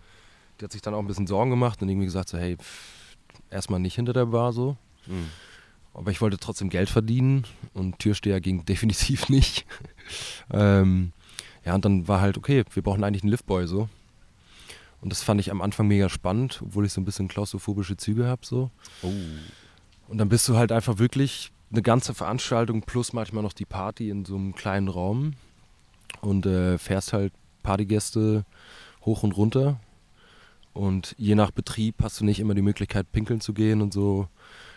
[0.58, 3.14] die hat sich dann auch ein bisschen Sorgen gemacht und irgendwie gesagt so, hey, pff,
[3.50, 4.78] erstmal nicht hinter der Bar so.
[5.06, 5.28] Mhm.
[5.92, 9.66] Aber ich wollte trotzdem Geld verdienen und Türsteher ging definitiv nicht.
[10.50, 11.12] ähm,
[11.64, 13.88] ja, und dann war halt, okay, wir brauchen eigentlich einen Liftboy so.
[15.00, 18.26] Und das fand ich am Anfang mega spannend, obwohl ich so ein bisschen klaustrophobische Züge
[18.26, 18.70] habe so.
[19.02, 19.12] Oh.
[20.08, 24.10] Und dann bist du halt einfach wirklich eine ganze Veranstaltung plus manchmal noch die Party
[24.10, 25.34] in so einem kleinen Raum
[26.20, 28.44] und äh, fährst halt Partygäste
[29.04, 29.78] hoch und runter.
[30.72, 34.28] Und je nach Betrieb hast du nicht immer die Möglichkeit, pinkeln zu gehen und so.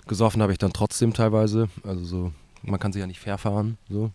[0.07, 1.69] Gesoffen habe ich dann trotzdem teilweise.
[1.83, 3.77] Also so, man kann sich ja nicht fair fahren.
[3.89, 4.11] So.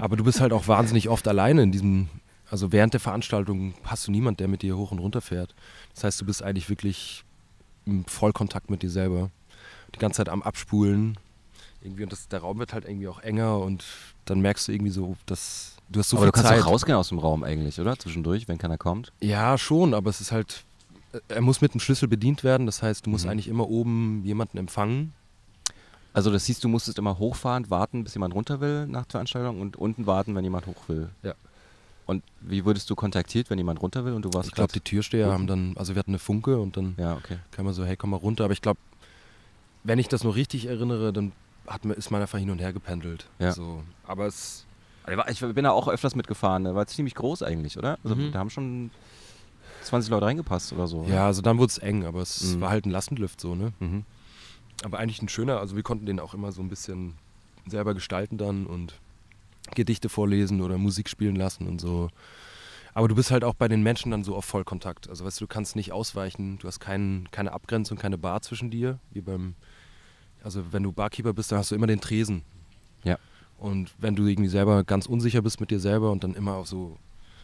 [0.00, 2.08] Aber du bist halt auch wahnsinnig oft alleine in diesem,
[2.50, 5.54] also während der Veranstaltung hast du niemand, der mit dir hoch und runter fährt.
[5.94, 7.24] Das heißt, du bist eigentlich wirklich
[7.86, 9.30] im Vollkontakt mit dir selber.
[9.94, 11.16] Die ganze Zeit am Abspulen.
[11.82, 13.84] Irgendwie, und das, der Raum wird halt irgendwie auch enger und
[14.24, 16.62] dann merkst du irgendwie so, dass du hast so aber viel du kannst Zeit.
[16.62, 17.98] auch rausgehen aus dem Raum eigentlich, oder?
[17.98, 19.12] Zwischendurch, wenn keiner kommt.
[19.20, 20.64] Ja, schon, aber es ist halt,
[21.12, 22.64] äh, er muss mit dem Schlüssel bedient werden.
[22.64, 23.30] Das heißt, du musst Mhm.
[23.32, 25.12] eigentlich immer oben jemanden empfangen.
[26.14, 29.60] Also das hieß, du musstest immer hochfahren, warten, bis jemand runter will nach der Veranstaltung
[29.60, 31.10] und unten warten, wenn jemand hoch will.
[31.22, 31.34] Ja.
[32.06, 34.80] Und wie wurdest du kontaktiert, wenn jemand runter will und du warst Ich glaube, die
[34.80, 35.34] Türsteher unten?
[35.34, 37.38] haben dann, also wir hatten eine Funke und dann Ja, okay.
[37.50, 38.44] kam man so, hey, komm mal runter.
[38.44, 38.78] Aber ich glaube,
[39.82, 41.32] wenn ich das nur richtig erinnere, dann
[41.66, 43.26] hat, ist man einfach hin und her gependelt.
[43.38, 43.52] Ja.
[43.52, 43.82] So.
[44.06, 44.64] Aber es,
[45.28, 46.64] Ich bin da auch öfters mitgefahren.
[46.64, 47.98] Der war ziemlich groß eigentlich, oder?
[48.04, 48.32] Also Mhm.
[48.32, 48.90] da haben schon
[49.82, 51.04] 20 Leute reingepasst oder so.
[51.08, 52.60] Ja, also dann wurde es eng, aber es Mhm.
[52.60, 53.72] war halt ein Lastenlift so, ne?
[53.80, 54.04] Mhm.
[54.82, 57.14] Aber eigentlich ein schöner, also wir konnten den auch immer so ein bisschen
[57.66, 58.94] selber gestalten dann und
[59.74, 62.10] Gedichte vorlesen oder Musik spielen lassen und so.
[62.92, 65.08] Aber du bist halt auch bei den Menschen dann so auf Vollkontakt.
[65.08, 68.70] Also weißt du, du kannst nicht ausweichen, du hast kein, keine Abgrenzung, keine Bar zwischen
[68.70, 69.54] dir, wie beim,
[70.42, 72.42] also wenn du Barkeeper bist, dann hast du immer den Tresen.
[73.02, 73.18] Ja.
[73.58, 76.66] Und wenn du irgendwie selber ganz unsicher bist mit dir selber und dann immer auf
[76.68, 76.98] so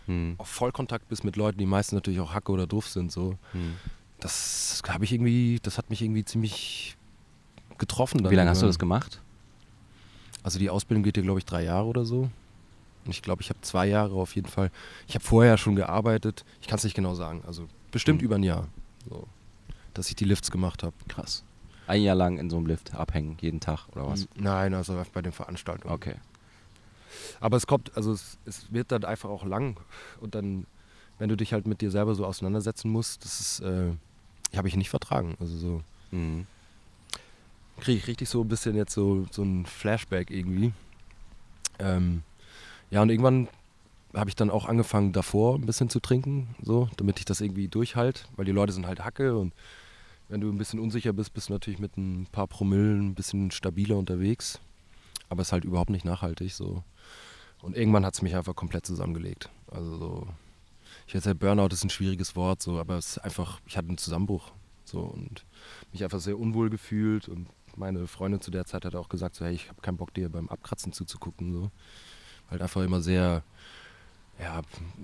[0.06, 0.34] Mhm.
[0.38, 3.76] auf Vollkontakt bist mit Leuten, die meistens natürlich auch Hacke oder doof sind, so, Mhm.
[4.18, 6.96] das habe ich irgendwie, das hat mich irgendwie ziemlich
[7.80, 8.28] getroffen.
[8.30, 9.20] Wie lange hast du das gemacht?
[10.44, 12.30] Also die Ausbildung geht ja, glaube ich, drei Jahre oder so.
[13.04, 14.70] Und ich glaube, ich habe zwei Jahre auf jeden Fall.
[15.08, 16.44] Ich habe vorher schon gearbeitet.
[16.60, 17.42] Ich kann es nicht genau sagen.
[17.46, 18.24] Also bestimmt Mhm.
[18.26, 18.68] über ein Jahr,
[19.08, 19.26] so,
[19.94, 20.94] dass ich die Lifts gemacht habe.
[21.08, 21.42] Krass.
[21.86, 24.28] Ein Jahr lang in so einem Lift abhängen, jeden Tag oder was?
[24.36, 25.92] Nein, also bei den Veranstaltungen.
[25.92, 26.14] Okay.
[27.40, 29.76] Aber es kommt, also es, es wird dann einfach auch lang.
[30.20, 30.66] Und dann,
[31.18, 33.90] wenn du dich halt mit dir selber so auseinandersetzen musst, das ist, äh,
[34.56, 35.36] habe ich nicht vertragen.
[35.40, 36.46] Also so Mhm.
[37.80, 40.72] Kriege ich richtig so ein bisschen jetzt so, so ein Flashback irgendwie.
[41.78, 42.22] Ähm,
[42.90, 43.48] ja, und irgendwann
[44.14, 47.68] habe ich dann auch angefangen, davor ein bisschen zu trinken, so, damit ich das irgendwie
[47.68, 49.52] durchhalte, weil die Leute sind halt Hacke und
[50.28, 53.50] wenn du ein bisschen unsicher bist, bist du natürlich mit ein paar Promillen ein bisschen
[53.50, 54.60] stabiler unterwegs.
[55.28, 56.84] Aber es ist halt überhaupt nicht nachhaltig so.
[57.62, 59.50] Und irgendwann hat es mich einfach komplett zusammengelegt.
[59.70, 60.28] Also so,
[61.06, 63.98] ich ja, Burnout ist ein schwieriges Wort, so, aber es ist einfach, ich hatte einen
[63.98, 64.52] Zusammenbruch.
[64.84, 65.44] So und
[65.92, 69.44] mich einfach sehr unwohl gefühlt und meine Freundin zu der Zeit hat auch gesagt, so,
[69.44, 71.52] hey, ich habe keinen Bock, dir beim Abkratzen zuzugucken.
[71.52, 71.70] So.
[72.50, 73.42] Halt einfach immer sehr,
[74.40, 74.62] ja,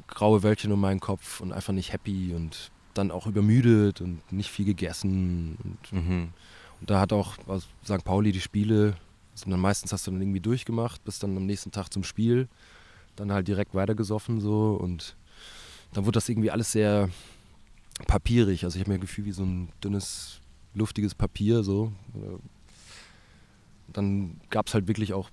[0.08, 4.50] graue Wölkchen um meinen Kopf und einfach nicht happy und dann auch übermüdet und nicht
[4.50, 5.56] viel gegessen.
[5.62, 6.28] Und, Mhm.
[6.80, 8.04] und da hat auch was, St.
[8.04, 8.96] Pauli die Spiele,
[9.44, 12.48] dann meistens hast du dann irgendwie durchgemacht, bist dann am nächsten Tag zum Spiel,
[13.16, 15.14] dann halt direkt weitergesoffen so und
[15.92, 17.10] dann wurde das irgendwie alles sehr
[18.06, 18.64] papierig.
[18.64, 20.40] Also ich habe mir das Gefühl wie so ein dünnes,
[20.74, 21.92] luftiges Papier so.
[23.96, 25.30] Dann gab es halt wirklich auch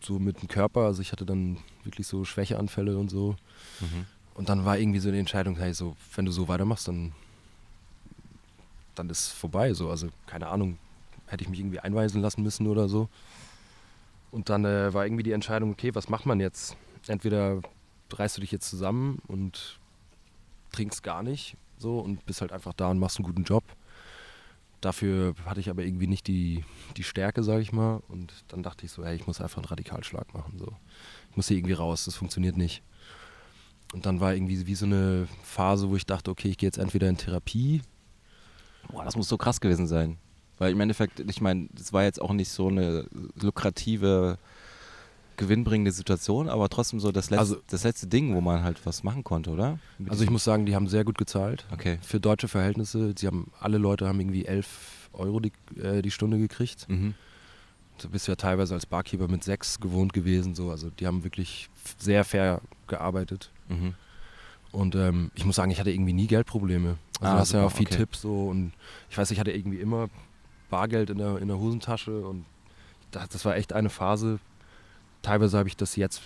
[0.00, 3.36] so mit dem Körper, also ich hatte dann wirklich so Schwächeanfälle und so.
[3.80, 4.06] Mhm.
[4.34, 7.12] Und dann war irgendwie so die Entscheidung, hey, so, wenn du so weitermachst, dann,
[8.94, 9.74] dann ist vorbei.
[9.74, 9.90] So.
[9.90, 10.78] Also, keine Ahnung,
[11.26, 13.08] hätte ich mich irgendwie einweisen lassen müssen oder so.
[14.30, 16.76] Und dann äh, war irgendwie die Entscheidung, okay, was macht man jetzt?
[17.08, 17.60] Entweder
[18.12, 19.78] reißt du dich jetzt zusammen und
[20.72, 23.64] trinkst gar nicht so und bist halt einfach da und machst einen guten Job.
[24.80, 26.64] Dafür hatte ich aber irgendwie nicht die,
[26.96, 28.02] die Stärke, sage ich mal.
[28.08, 30.58] Und dann dachte ich so, hey, ich muss einfach einen Radikalschlag machen.
[30.58, 30.72] So.
[31.30, 32.82] Ich muss hier irgendwie raus, das funktioniert nicht.
[33.92, 36.78] Und dann war irgendwie wie so eine Phase, wo ich dachte, okay, ich gehe jetzt
[36.78, 37.82] entweder in Therapie.
[38.90, 40.18] Boah, das muss so krass gewesen sein.
[40.58, 43.06] Weil im Endeffekt, ich meine, das war jetzt auch nicht so eine
[43.40, 44.38] lukrative,
[45.38, 49.02] gewinnbringende Situation, aber trotzdem so das letzte, Also- das letzte Ding, wo man halt was
[49.02, 49.78] machen konnte, oder?
[49.98, 51.64] Mit Also ich muss sagen, die haben sehr gut gezahlt.
[51.72, 51.98] Okay.
[52.02, 53.14] Für deutsche Verhältnisse.
[53.16, 56.86] Sie haben, alle Leute haben irgendwie 11 Euro die, äh, die Stunde gekriegt.
[56.88, 57.14] Mhm.
[58.00, 60.54] Du bist ja teilweise als Barkeeper mit 6 gewohnt gewesen.
[60.54, 60.70] So.
[60.70, 63.50] Also die haben wirklich sehr fair gearbeitet.
[63.68, 63.94] Mhm.
[64.70, 66.98] Und ähm, ich muss sagen, ich hatte irgendwie nie Geldprobleme.
[67.20, 67.96] Also Ah, du hast ja super, auch viel okay.
[67.96, 68.72] Tipps so und
[69.10, 70.08] ich weiß, ich hatte irgendwie immer
[70.70, 72.44] Bargeld in der, in der Hosentasche und
[73.10, 74.38] das, das war echt eine Phase.
[75.28, 76.22] Teilweise habe ich das jetzt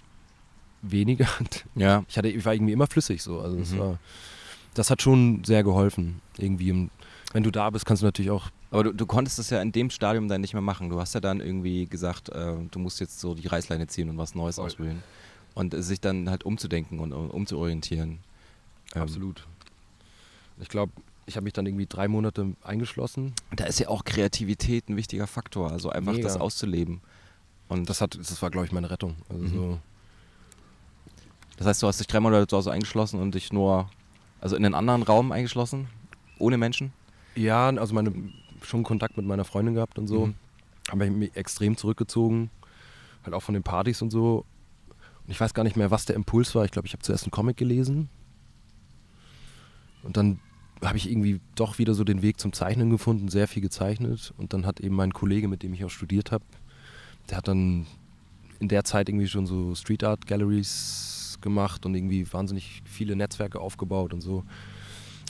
[0.82, 1.26] weniger.
[1.74, 2.04] Ja.
[2.08, 3.40] Ich, hatte, ich war irgendwie immer flüssig so.
[3.40, 3.78] Also das, Mhm.
[3.78, 3.98] war,
[4.74, 6.20] das hat schon sehr geholfen.
[6.38, 6.88] Irgendwie.
[7.32, 8.50] Wenn du da bist, kannst du natürlich auch.
[8.70, 10.88] Aber du, du konntest das ja in dem Stadium dann nicht mehr machen.
[10.90, 14.18] Du hast ja dann irgendwie gesagt, äh, du musst jetzt so die Reißleine ziehen und
[14.18, 14.66] was Neues Voll.
[14.66, 15.02] ausprobieren.
[15.54, 18.18] Und äh, sich dann halt umzudenken und um, umzuorientieren.
[18.94, 19.46] Ähm, Absolut.
[20.60, 20.92] Ich glaube,
[21.26, 23.32] ich habe mich dann irgendwie drei Monate eingeschlossen.
[23.56, 26.24] Da ist ja auch Kreativität ein wichtiger Faktor, also einfach Mega.
[26.28, 27.00] das auszuleben.
[27.72, 29.16] Und Das, hat, das war, glaube ich, meine Rettung.
[29.28, 29.48] Also Mhm.
[29.48, 29.78] so,
[31.56, 33.88] das heißt, du hast dich drei Monate zu Hause eingeschlossen und dich nur,
[34.40, 35.88] also in einen anderen Raum eingeschlossen,
[36.38, 36.92] ohne Menschen.
[37.34, 38.12] ja, also meine,
[38.62, 40.26] schon Kontakt mit meiner Freundin gehabt und so.
[40.26, 40.34] Mhm.
[40.90, 42.50] habe ich mich extrem zurückgezogen.
[43.24, 44.44] Halt auch von den Partys und so.
[45.24, 46.64] Und ich weiß gar nicht mehr, was der Impuls war.
[46.64, 48.08] Ich glaube, ich habe zuerst einen Comic gelesen.
[50.02, 50.40] Und dann
[50.84, 54.34] habe ich irgendwie doch wieder so den Weg zum Zeichnen gefunden, sehr viel gezeichnet.
[54.36, 56.44] Und dann hat eben mein Kollege, mit dem ich auch studiert habe,
[57.32, 57.86] der hat dann
[58.60, 63.58] in der Zeit irgendwie schon so Street Art Galleries gemacht und irgendwie wahnsinnig viele Netzwerke
[63.58, 64.44] aufgebaut und so.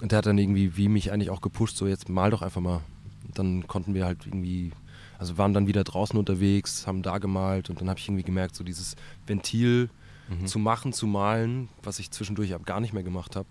[0.02, 2.60] Und der hat dann irgendwie, wie mich eigentlich auch gepusht, so jetzt mal doch einfach
[2.60, 2.80] mal.
[3.24, 4.72] Und dann konnten wir halt irgendwie,
[5.16, 8.56] also waren dann wieder draußen unterwegs, haben da gemalt und dann habe ich irgendwie gemerkt,
[8.56, 8.96] so dieses
[9.28, 9.88] Ventil
[10.28, 10.46] Mhm.
[10.46, 13.46] zu machen, zu malen, was ich zwischendurch gar nicht mehr gemacht habe.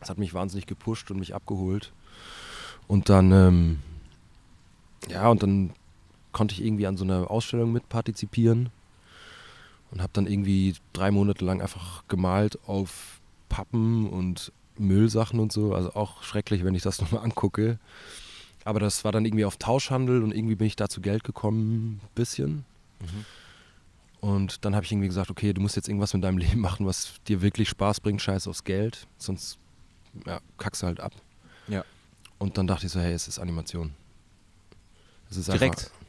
[0.00, 1.92] Das hat mich wahnsinnig gepusht und mich abgeholt.
[2.86, 3.78] Und dann, ähm,
[5.08, 5.72] ja, und dann
[6.34, 8.70] konnte ich irgendwie an so einer Ausstellung mitpartizipieren.
[9.90, 15.72] und habe dann irgendwie drei Monate lang einfach gemalt auf Pappen und Müllsachen und so.
[15.72, 17.78] Also auch schrecklich, wenn ich das nochmal angucke.
[18.64, 22.00] Aber das war dann irgendwie auf Tauschhandel und irgendwie bin ich da zu Geld gekommen,
[22.02, 22.64] ein bisschen.
[23.00, 23.24] Mhm.
[24.20, 26.86] Und dann habe ich irgendwie gesagt, okay, du musst jetzt irgendwas mit deinem Leben machen,
[26.86, 29.58] was dir wirklich Spaß bringt, scheiß aufs Geld, sonst
[30.26, 31.12] ja, kackst du halt ab.
[31.68, 31.84] Ja.
[32.38, 33.94] Und dann dachte ich so, hey, es ist Animation.
[35.30, 35.78] Es ist Direkt?
[35.78, 36.03] Einfach,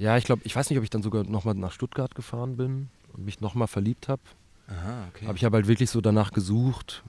[0.00, 2.88] ja, ich glaube, ich weiß nicht, ob ich dann sogar nochmal nach Stuttgart gefahren bin
[3.12, 4.22] und mich nochmal verliebt habe.
[4.66, 5.26] Aha, okay.
[5.26, 7.02] Aber ich habe halt wirklich so danach gesucht,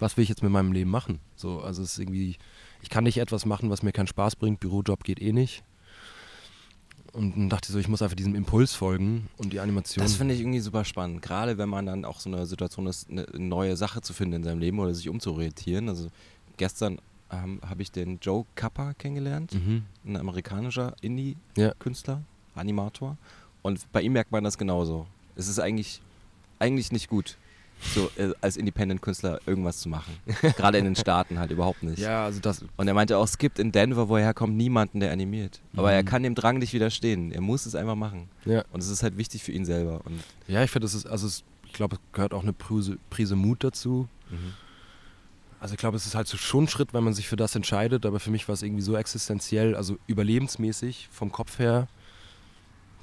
[0.00, 1.20] was will ich jetzt mit meinem Leben machen?
[1.36, 2.38] So, also es ist irgendwie,
[2.82, 4.58] ich kann nicht etwas machen, was mir keinen Spaß bringt.
[4.58, 5.62] Bürojob geht eh nicht.
[7.12, 10.02] Und dann dachte ich so, ich muss einfach diesem Impuls folgen und die Animation.
[10.02, 11.22] Das finde ich irgendwie super spannend.
[11.22, 14.44] Gerade wenn man dann auch so eine Situation ist, eine neue Sache zu finden in
[14.44, 15.88] seinem Leben oder sich umzuorientieren.
[15.88, 16.08] Also
[16.56, 17.00] gestern
[17.32, 19.82] ähm, habe ich den Joe Kappa kennengelernt, Mhm.
[20.06, 20.94] ein amerikanischer Ja.
[21.02, 22.22] Indie-Künstler,
[22.54, 23.16] Animator.
[23.62, 25.06] Und bei ihm merkt man das genauso.
[25.36, 26.00] Es ist eigentlich,
[26.58, 27.36] eigentlich nicht gut,
[27.94, 30.14] so äh, als Independent-Künstler irgendwas zu machen.
[30.56, 31.98] Gerade in den Staaten halt überhaupt nicht.
[31.98, 35.00] Ja, also das, Und er meinte auch, es gibt in Denver, wo er herkommt, niemanden,
[35.00, 35.60] der animiert.
[35.76, 36.06] Aber er Mhm.
[36.06, 37.32] kann dem Drang nicht widerstehen.
[37.32, 38.28] Er muss es einfach machen.
[38.44, 38.64] ja.
[38.72, 40.00] Und es ist halt wichtig für ihn selber.
[40.04, 42.98] Und Ja, ich finde, das ist, also es, ich glaube, es gehört auch eine Prise,
[43.08, 44.08] Prise Mut dazu.
[45.60, 47.54] Also ich glaube, es ist halt so schon ein Schritt, wenn man sich für das
[47.54, 51.86] entscheidet, aber für mich war es irgendwie so existenziell, also überlebensmäßig vom Kopf her,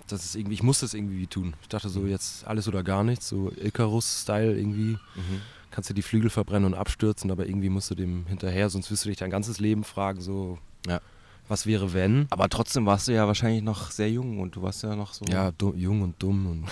[0.07, 1.53] dass es irgendwie, ich musste es irgendwie tun.
[1.61, 4.97] Ich dachte so, jetzt alles oder gar nichts, so Icarus-Style irgendwie.
[5.15, 5.41] Mhm.
[5.69, 9.05] Kannst du die Flügel verbrennen und abstürzen, aber irgendwie musst du dem hinterher, sonst wirst
[9.05, 10.99] du dich dein ganzes Leben fragen, so, Ja.
[11.47, 12.25] was wäre wenn?
[12.31, 15.25] Aber trotzdem warst du ja wahrscheinlich noch sehr jung und du warst ja noch so.
[15.25, 16.67] Ja, jung und dumm und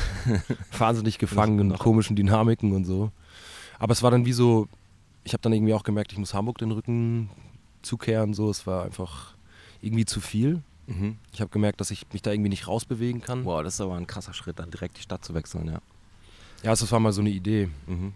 [0.79, 3.11] wahnsinnig gefangen in komischen Dynamiken und so.
[3.77, 4.67] Aber es war dann wie so,
[5.25, 7.29] ich habe dann irgendwie auch gemerkt, ich muss Hamburg den Rücken
[7.81, 9.33] zukehren, so, es war einfach
[9.81, 10.61] irgendwie zu viel.
[10.87, 11.17] Mhm.
[11.33, 13.43] Ich habe gemerkt, dass ich mich da irgendwie nicht rausbewegen kann.
[13.43, 15.81] Wow, das ist aber ein krasser Schritt, dann direkt die Stadt zu wechseln, ja.
[16.63, 17.69] Ja, also das war mal so eine Idee.
[17.87, 18.13] Mhm.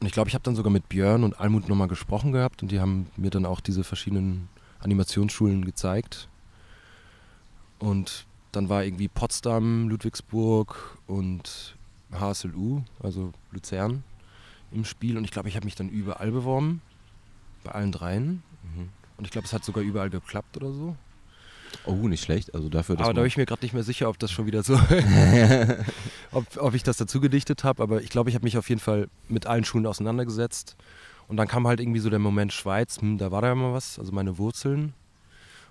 [0.00, 2.70] Und ich glaube, ich habe dann sogar mit Björn und Almut nochmal gesprochen gehabt und
[2.70, 4.48] die haben mir dann auch diese verschiedenen
[4.80, 6.28] Animationsschulen gezeigt.
[7.78, 11.76] Und dann war irgendwie Potsdam, Ludwigsburg und
[12.12, 14.04] HSLU, also Luzern,
[14.72, 15.16] im Spiel.
[15.16, 16.82] Und ich glaube, ich habe mich dann überall beworben,
[17.64, 18.42] bei allen dreien.
[18.62, 18.88] Mhm.
[19.16, 20.96] Und ich glaube, es hat sogar überall geklappt oder so.
[21.84, 22.54] Oh, nicht schlecht.
[22.54, 24.62] Also dafür, Aber da bin ich mir gerade nicht mehr sicher, ob das schon wieder
[24.62, 24.74] so,
[26.32, 27.82] ob, ob ich das dazu gedichtet habe.
[27.82, 30.76] Aber ich glaube, ich habe mich auf jeden Fall mit allen Schulen auseinandergesetzt.
[31.28, 33.72] Und dann kam halt irgendwie so der Moment Schweiz, hm, da war da ja mal
[33.72, 34.94] was, also meine Wurzeln.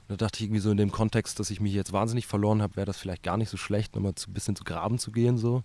[0.07, 2.62] Und da dachte ich irgendwie so in dem Kontext, dass ich mich jetzt wahnsinnig verloren
[2.62, 5.12] habe, wäre das vielleicht gar nicht so schlecht, nochmal zu, ein bisschen zu graben zu
[5.12, 5.38] gehen.
[5.38, 5.63] So.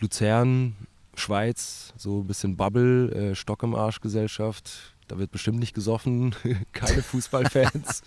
[0.00, 0.74] Luzern,
[1.16, 4.94] Schweiz, so ein bisschen Bubble, äh, Stock im Arsch Gesellschaft.
[5.08, 6.34] Da wird bestimmt nicht gesoffen,
[6.72, 8.02] keine Fußballfans.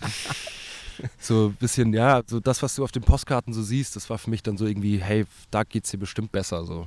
[1.20, 4.18] so ein bisschen, ja, so das, was du auf den Postkarten so siehst, das war
[4.18, 6.64] für mich dann so irgendwie, hey, da geht's dir bestimmt besser.
[6.64, 6.86] So.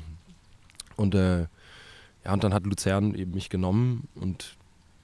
[0.98, 1.42] Und äh,
[2.26, 4.56] ja, und dann hat Luzern eben mich genommen und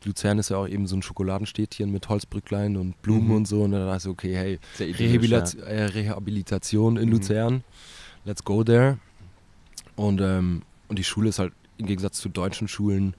[0.04, 3.36] Luzern ist ja auch eben so ein Schokoladenstädtchen mit Holzbrücklein und Blumen Mhm.
[3.38, 3.64] und so.
[3.64, 7.12] Und dann dachte ich, okay, hey, Sehr idyllisch, Rehabilit äh, Rehabilitation in Mhm.
[7.12, 7.64] Luzern.
[8.24, 9.00] Let's go there.
[9.96, 13.16] Und, ähm, und die Schule ist halt im Gegensatz zu deutschen Schulen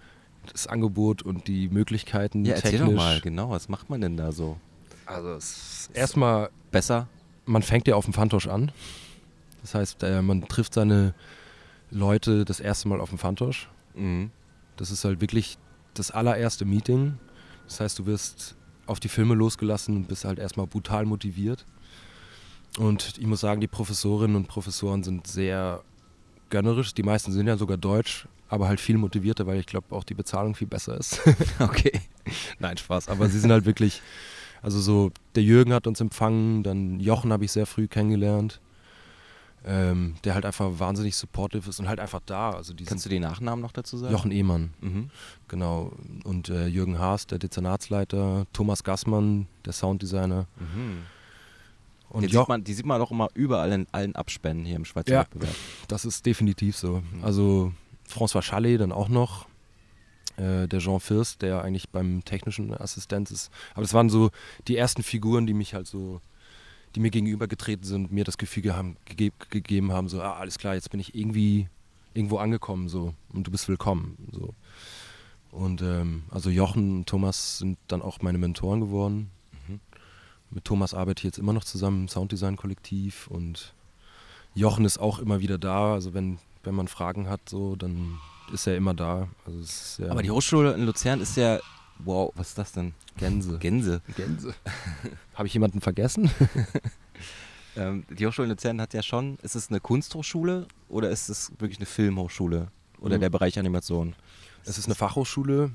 [0.52, 2.90] das Angebot und die Möglichkeiten Ja, erzähl technisch.
[2.90, 4.57] doch mal, genau, was macht man denn da so?
[5.05, 7.09] Also es ist erstmal, Besser?
[7.46, 8.70] man fängt ja auf dem Fantosch an.
[9.62, 11.14] Das heißt, äh, man trifft seine
[11.90, 13.68] Leute das erste Mal auf dem Fantosch.
[13.94, 14.31] Mhm.
[14.76, 15.59] Das ist halt wirklich
[15.94, 17.18] das allererste Meeting.
[17.66, 18.55] Das heißt, du wirst
[18.87, 21.66] auf die Filme losgelassen und bist halt erstmal brutal motiviert.
[22.79, 25.83] Und ich muss sagen, die Professorinnen und Professoren sind sehr
[26.50, 26.94] gönnerisch.
[26.94, 30.14] Die meisten sind ja sogar deutsch, aber halt viel motivierter, weil ich glaube auch die
[30.14, 31.20] Bezahlung viel besser ist.
[31.61, 32.00] Okay.
[32.59, 33.09] Nein, Spaß.
[33.09, 34.02] Aber sie sind halt wirklich,
[34.62, 38.61] also so, der Jürgen hat uns empfangen, dann Jochen habe ich sehr früh kennengelernt,
[39.64, 42.50] ähm, der halt einfach wahnsinnig supportive ist und halt einfach da.
[42.50, 44.12] Also die Kannst du die Nachnamen noch dazu sagen?
[44.12, 44.72] Jochen Ehmann.
[44.80, 45.11] Mhm.
[45.48, 45.92] Genau.
[46.24, 50.46] Und äh, Jürgen Haas, der Dezernatsleiter, Thomas Gassmann, der Sounddesigner.
[50.59, 51.02] Mhm.
[52.09, 54.85] Und Die, sieht man, die sieht man auch immer überall in allen Abspänen hier im
[54.85, 55.21] Schweizer Ja.
[55.23, 55.55] Wettbewerb.
[55.88, 57.03] das ist definitiv so.
[57.12, 57.25] Mhm.
[57.25, 57.73] Also
[58.09, 59.47] François Chalet dann auch noch.
[60.37, 63.51] Äh, der Jean First, der eigentlich beim technischen Assistent ist.
[63.73, 64.31] Aber das waren so
[64.69, 66.21] die ersten Figuren, die mich halt so,
[66.95, 70.75] die mir gegenübergetreten sind, mir das Gefühl haben, gege gegeben haben, so, ah, alles klar,
[70.75, 71.69] jetzt bin ich irgendwie
[72.12, 74.29] irgendwo angekommen so und du bist willkommen.
[74.33, 74.53] So.
[75.53, 79.31] Und ähm, also Jochen und Thomas sind dann auch meine Mentoren geworden.
[80.50, 83.74] Mit Thomas arbeite ich jetzt immer noch zusammen im Sounddesign-Kollektiv und
[84.54, 85.92] Jochen ist auch immer wieder da.
[85.94, 88.18] Also wenn, wenn man Fragen hat, so, dann
[88.52, 89.28] ist er immer da.
[89.44, 91.59] Also es ist sehr Aber die Hochschule in Luzern ist ja.
[92.00, 92.94] Wow, was ist das denn?
[93.16, 93.59] Gänse.
[93.59, 94.02] Gänse.
[94.16, 94.54] Gänse.
[95.35, 96.30] Habe ich jemanden vergessen?
[97.78, 101.52] Ähm, die Hochschule in Luzern hat ja schon, ist es eine Kunsthochschule oder ist es
[101.59, 102.68] wirklich eine Filmhochschule
[103.00, 103.20] oder Mhm.
[103.20, 104.14] der Bereich Animation?
[104.64, 105.70] Es ist eine Fachhochschule.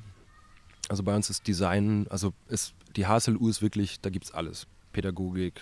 [0.91, 4.67] Also bei uns ist Design, also ist, die HSLU ist wirklich, da gibt es alles.
[4.91, 5.61] Pädagogik,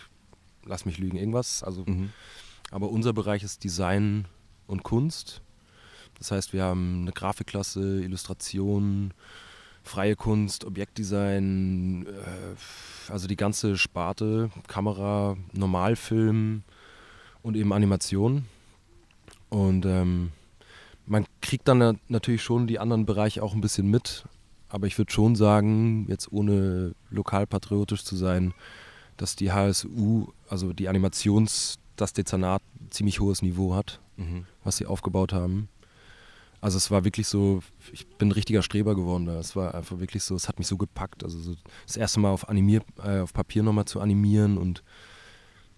[0.66, 1.62] lass mich lügen, irgendwas.
[1.62, 2.10] Also, Mhm.
[2.72, 4.26] aber unser Bereich ist Design
[4.66, 5.42] und Kunst.
[6.18, 9.14] Das heißt, wir haben eine Grafikklasse, Illustration,
[9.84, 16.64] freie Kunst, Objektdesign, äh, also die ganze Sparte, Kamera, Normalfilm
[17.44, 18.46] und eben Animation.
[19.50, 20.32] Und ähm,
[21.06, 24.26] man kriegt dann na- natürlich schon die anderen Bereiche auch ein bisschen mit,
[24.70, 28.54] aber ich würde schon sagen, jetzt ohne lokalpatriotisch zu sein,
[29.18, 34.46] dass die HSU, also die Animations, das Dezernat, ziemlich hohes Niveau hat, Mhm.
[34.64, 35.70] was sie aufgebaut haben.
[36.62, 37.62] Also es war wirklich so,
[37.94, 39.40] ich bin ein richtiger Streber geworden da.
[39.40, 41.24] Es war einfach wirklich so, es hat mich so gepackt.
[41.24, 41.56] Also so
[41.86, 44.84] das erste Mal auf, Animier, äh, auf Papier nochmal zu animieren und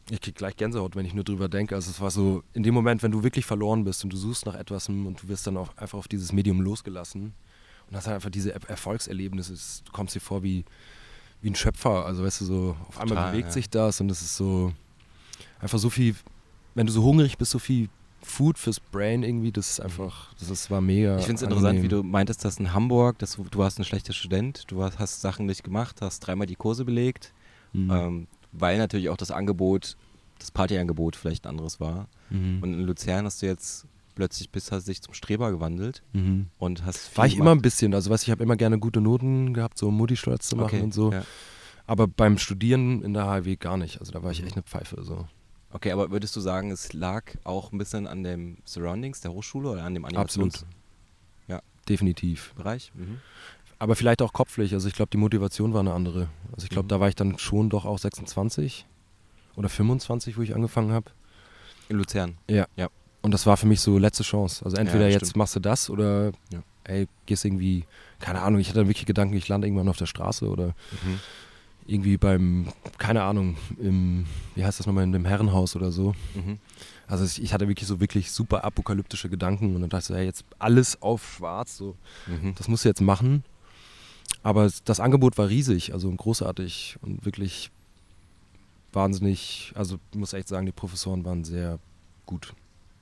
[0.10, 1.76] ich krieg gleich Gänsehaut, wenn ich nur drüber denke.
[1.76, 4.46] Also es war so, in dem Moment, wenn du wirklich verloren bist und du suchst
[4.48, 7.34] nach etwas und du wirst dann auch einfach auf dieses Medium losgelassen
[7.92, 9.54] und hast halt einfach diese Er- Erfolgserlebnisse.
[9.86, 10.66] Du kommst dir vor wie,
[11.42, 12.06] wie ein Schöpfer.
[12.06, 13.54] Also weißt du, so auf einmal Total, bewegt ja.
[13.54, 14.74] sich das und es ist so
[15.60, 16.16] einfach so viel,
[16.74, 17.90] wenn du so hungrig bist, so viel
[18.24, 21.18] Food fürs Brain irgendwie, das ist einfach, das ist, war mega.
[21.18, 23.84] Ich finde es interessant, wie du meintest, dass in Hamburg, dass du, du warst ein
[23.84, 27.34] schlechter Student, du warst, hast Sachen nicht gemacht, hast dreimal die Kurse belegt,
[27.74, 27.90] Mhm.
[27.92, 29.96] ähm, weil natürlich auch das Angebot,
[30.40, 32.08] das Partyangebot vielleicht ein anderes war.
[32.30, 32.62] Mhm.
[32.62, 36.48] Und in Luzern hast du jetzt plötzlich bist, hast dich zum Streber gewandelt Mhm.
[36.60, 37.58] und hast War ich immer gemacht.
[37.60, 40.48] ein bisschen, also weißt du, ich habe immer gerne gute Noten gehabt, so Mutti stolz
[40.48, 41.12] zu machen okay, und so.
[41.12, 41.24] Ja.
[41.88, 44.00] Aber beim Studieren in der HW gar nicht.
[44.00, 44.48] Also da war ich Mhm.
[44.48, 45.04] echt eine Pfeife.
[45.04, 45.28] So.
[45.72, 49.70] Okay, aber würdest du sagen, es lag auch ein bisschen an dem Surroundings der Hochschule
[49.70, 50.64] oder an dem Animationsbereich?
[50.64, 50.78] Absolut.
[51.90, 52.54] Definitiv.
[52.94, 53.20] Mhm.
[53.80, 54.74] Aber vielleicht auch kopflich.
[54.74, 56.30] Also ich glaube, die Motivation war eine andere.
[56.54, 56.90] Also ich glaube, Mhm.
[56.90, 58.86] da war ich dann schon doch auch 26
[59.56, 61.10] oder 25, wo ich angefangen habe.
[61.90, 62.38] In Luzern.
[63.22, 64.66] Und das war für mich so letzte Chance.
[64.66, 66.64] Also entweder das jetzt machst du das oder Ja.
[66.86, 67.84] ey, gehst irgendwie,
[68.20, 71.20] keine Ahnung, ich hatte dann wirklich Gedanken, ich lande irgendwann auf der Straße oder Mhm.
[71.86, 76.14] irgendwie beim, keine Ahnung, im, wie heißt das nochmal, in dem Herrenhaus oder so.
[76.34, 76.58] Mhm.
[77.08, 80.16] Also ich, ich hatte wirklich so wirklich super apokalyptische Gedanken und dann dachte ich so,
[80.16, 81.96] hey, jetzt alles auf schwarz, so,
[82.28, 82.56] Mhm.
[82.56, 83.44] das musst du jetzt machen.
[84.44, 87.70] Aber das Angebot war riesig, also großartig und wirklich
[88.94, 91.80] wahnsinnig, also ich muss echt sagen, die Professoren waren sehr
[92.26, 92.54] gut.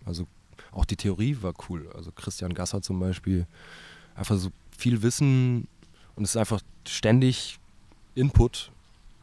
[0.05, 0.27] Also
[0.71, 1.89] auch die Theorie war cool.
[1.95, 3.45] Also Christian Gasser zum Beispiel,
[4.15, 5.67] einfach so viel Wissen
[6.15, 7.59] und es ist einfach ständig
[8.15, 8.71] Input,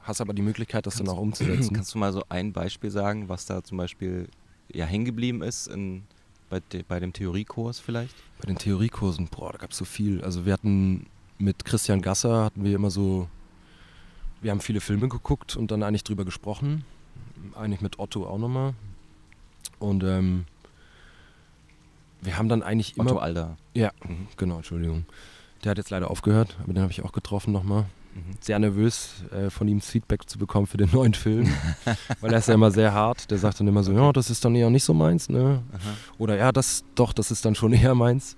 [0.03, 1.75] hast aber die Möglichkeit, das dann auch umzusetzen.
[1.75, 4.29] Kannst du mal so ein Beispiel sagen, was da zum Beispiel
[4.73, 6.05] ja, hängen geblieben ist in,
[6.49, 8.15] bei, de, bei dem Theoriekurs vielleicht?
[8.41, 10.23] Bei den Theoriekursen, boah, da gab es so viel.
[10.23, 11.07] Also wir hatten
[11.39, 13.29] mit Christian Gasser hatten wir immer so,
[14.41, 16.85] wir haben viele Filme geguckt und dann eigentlich drüber gesprochen.
[17.55, 18.75] Eigentlich mit Otto auch nochmal.
[19.79, 20.47] Und ähm,
[22.23, 23.11] wir haben dann eigentlich immer.
[23.11, 23.57] Otto Alder.
[23.75, 24.29] Ja, Mhm.
[24.37, 25.05] genau, Entschuldigung.
[25.65, 27.83] Der hat jetzt leider aufgehört, aber den habe ich auch getroffen nochmal.
[28.15, 28.37] Mhm.
[28.41, 31.49] Sehr nervös, äh, von ihm Feedback zu bekommen für den neuen Film.
[32.21, 33.31] weil er ist ja immer sehr hart.
[33.31, 35.63] Der sagt dann immer so, ja, das ist dann eher nicht so meins, ne?
[35.73, 35.95] Aha.
[36.19, 38.37] Oder ja, das doch, das ist dann schon eher meins.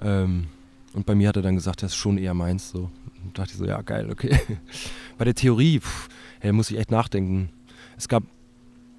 [0.00, 0.46] Ähm,
[0.94, 2.70] und bei mir hat er dann gesagt, das ist schon eher meins.
[2.70, 2.90] So.
[3.24, 4.38] Und dachte ich so, ja, geil, okay.
[5.18, 6.08] bei der Theorie, pff,
[6.40, 7.50] hey, muss ich echt nachdenken.
[7.96, 8.22] Es gab,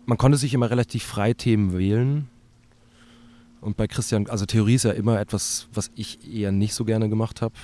[0.06, 2.28] man konnte sich immer relativ frei Themen wählen.
[3.64, 7.08] Und bei Christian, also Theorie ist ja immer etwas, was ich eher nicht so gerne
[7.08, 7.56] gemacht habe.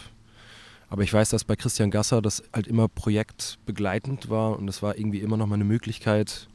[0.90, 4.98] Aber ich weiß, dass bei Christian Gasser das halt immer projektbegleitend war und es war
[4.98, 6.48] irgendwie immer noch mal eine Möglichkeit,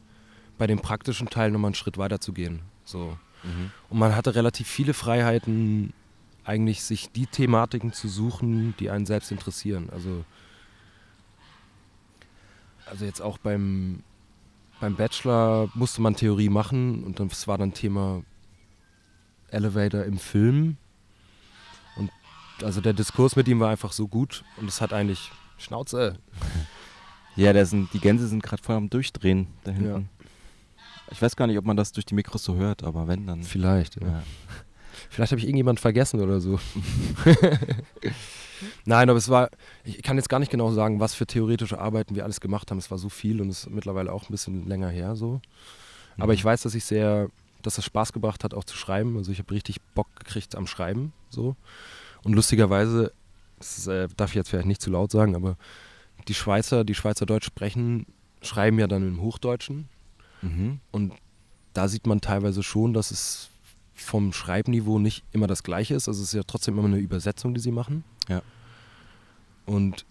[0.57, 2.61] bei dem praktischen Teil nochmal einen Schritt weiter zu gehen.
[2.85, 3.19] So.
[3.43, 3.71] Mhm.
[3.91, 5.93] Und man hatte relativ viele Freiheiten,
[6.45, 9.89] eigentlich sich die Thematiken zu suchen, die einen selbst interessieren.
[9.93, 10.25] Also,
[12.87, 14.03] also jetzt auch beim,
[14.81, 18.23] beim Bachelor musste man Theorie machen und das war dann Thema
[19.55, 20.77] Elevator im Film.
[21.97, 22.11] Und
[22.63, 26.19] also der Diskurs mit ihm war einfach so gut und es hat eigentlich Schnauze.
[27.37, 30.09] Ja, da sind, die Gänse sind gerade voll am Durchdrehen da hinten.
[31.11, 33.43] Ich weiß gar nicht, ob man das durch die Mikros so hört, aber wenn, dann.
[33.43, 34.07] Vielleicht, ja.
[34.07, 34.23] Ja.
[35.11, 36.61] Vielleicht habe ich irgendjemand vergessen oder so.
[38.85, 39.51] Nein, aber es war,
[39.83, 42.79] ich kann jetzt gar nicht genau sagen, was für theoretische Arbeiten wir alles gemacht haben.
[42.79, 45.41] Es war so viel und es ist mittlerweile auch ein bisschen länger her so.
[46.17, 46.35] Aber Mhm.
[46.35, 47.29] ich weiß, dass ich sehr,
[47.67, 49.17] dass es Spaß gebracht hat, auch zu schreiben.
[49.17, 51.57] Also ich habe richtig Bock gekriegt am Schreiben so.
[52.23, 53.13] Und lustigerweise,
[53.59, 55.57] das äh, darf ich jetzt vielleicht nicht zu laut sagen, aber
[56.29, 58.07] die Schweizer, die Schweizer Deutsch sprechen,
[58.43, 59.89] schreiben ja dann im Hochdeutschen.
[60.43, 60.81] Mhm.
[60.91, 61.13] Und
[61.73, 63.51] da sieht man teilweise schon, dass es
[63.95, 66.09] vom Schreibniveau nicht immer das gleiche ist.
[66.09, 68.05] Also es ist ja trotzdem immer eine Übersetzung, die sie machen.
[68.29, 68.43] Ja.
[69.67, 70.05] Und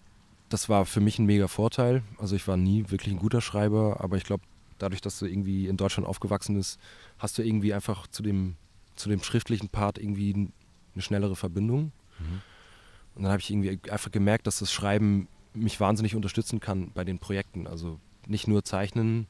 [0.49, 2.03] das war für mich ein mega Vorteil.
[2.17, 4.43] Also ich war nie wirklich ein guter Schreiber, aber ich glaube,
[4.77, 6.79] dadurch, dass du irgendwie in Deutschland aufgewachsen bist,
[7.17, 8.55] hast du irgendwie einfach zu dem,
[8.95, 10.33] zu dem schriftlichen Part irgendwie
[10.93, 11.91] eine schnellere Verbindung.
[12.19, 12.41] Mhm.
[13.15, 17.03] Und dann habe ich irgendwie einfach gemerkt, dass das Schreiben mich wahnsinnig unterstützen kann bei
[17.03, 17.67] den Projekten.
[17.67, 19.27] Also nicht nur zeichnen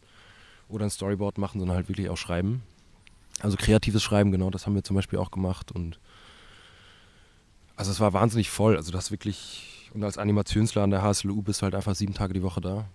[0.70, 2.64] oder ein Storyboard machen, sondern halt wirklich auch schreiben.
[3.42, 5.72] Also kreatives Schreiben, genau, das haben wir zum Beispiel auch gemacht.
[5.72, 6.00] Und
[7.76, 8.78] also es war wahnsinnig voll.
[8.78, 12.44] Also das wirklich, und als Animationsladen der HSLU bist du halt einfach sieben Tage die
[12.44, 12.86] Woche da.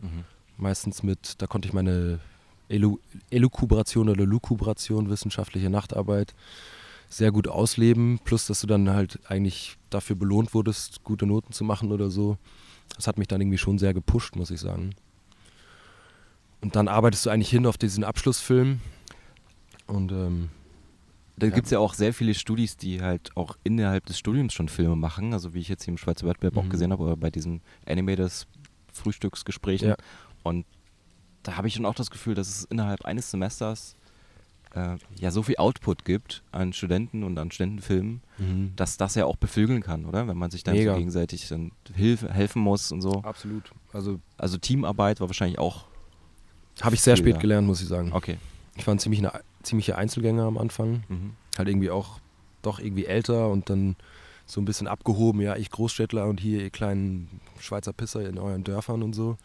[0.00, 0.24] Mhm.
[0.60, 2.20] Meistens mit, da konnte ich meine
[2.68, 2.98] Elu
[3.30, 6.34] Elukubration oder Lukubration, wissenschaftliche Nachtarbeit,
[7.08, 8.20] sehr gut ausleben.
[8.24, 12.36] Plus, dass du dann halt eigentlich dafür belohnt wurdest, gute Noten zu machen oder so.
[12.94, 14.94] Das hat mich dann irgendwie schon sehr gepusht, muss ich sagen.
[16.60, 18.80] Und dann arbeitest du eigentlich hin auf diesen Abschlussfilm.
[19.86, 20.50] Und ähm,
[21.36, 21.54] da ja.
[21.54, 24.94] gibt es ja auch sehr viele Studis, die halt auch innerhalb des Studiums schon Filme
[24.94, 25.32] machen.
[25.32, 26.60] Also wie ich jetzt hier im Schweizer Wettbewerb mhm.
[26.60, 28.46] auch gesehen habe, oder bei diesen Animators
[28.92, 29.88] Frühstücksgesprächen.
[29.88, 29.96] Ja.
[30.42, 30.66] Und
[31.42, 33.96] da habe ich schon auch das Gefühl, dass es innerhalb eines Semesters
[34.74, 38.72] äh, ja so viel Output gibt an Studenten und an Studentenfilmen, mhm.
[38.76, 40.28] dass das ja auch beflügeln kann, oder?
[40.28, 43.22] Wenn man sich dann so gegenseitig dann hilf, helfen muss und so.
[43.22, 43.72] Absolut.
[43.92, 45.86] Also, also Teamarbeit war wahrscheinlich auch.
[46.80, 47.40] Habe ich sehr spät da.
[47.40, 48.12] gelernt, muss ich sagen.
[48.12, 48.38] Okay.
[48.76, 49.32] Ich war ein ziemlich eine,
[49.62, 51.04] ziemlicher Einzelgänger am Anfang.
[51.08, 51.32] Mhm.
[51.58, 52.20] Halt irgendwie auch
[52.62, 53.96] doch irgendwie älter und dann
[54.46, 55.40] so ein bisschen abgehoben.
[55.40, 59.36] Ja, ich Großstädtler und hier ihr kleinen Schweizer Pisser in euren Dörfern und so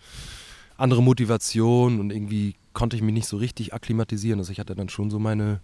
[0.78, 4.40] andere Motivation und irgendwie konnte ich mich nicht so richtig akklimatisieren.
[4.40, 5.62] Also ich hatte dann schon so meine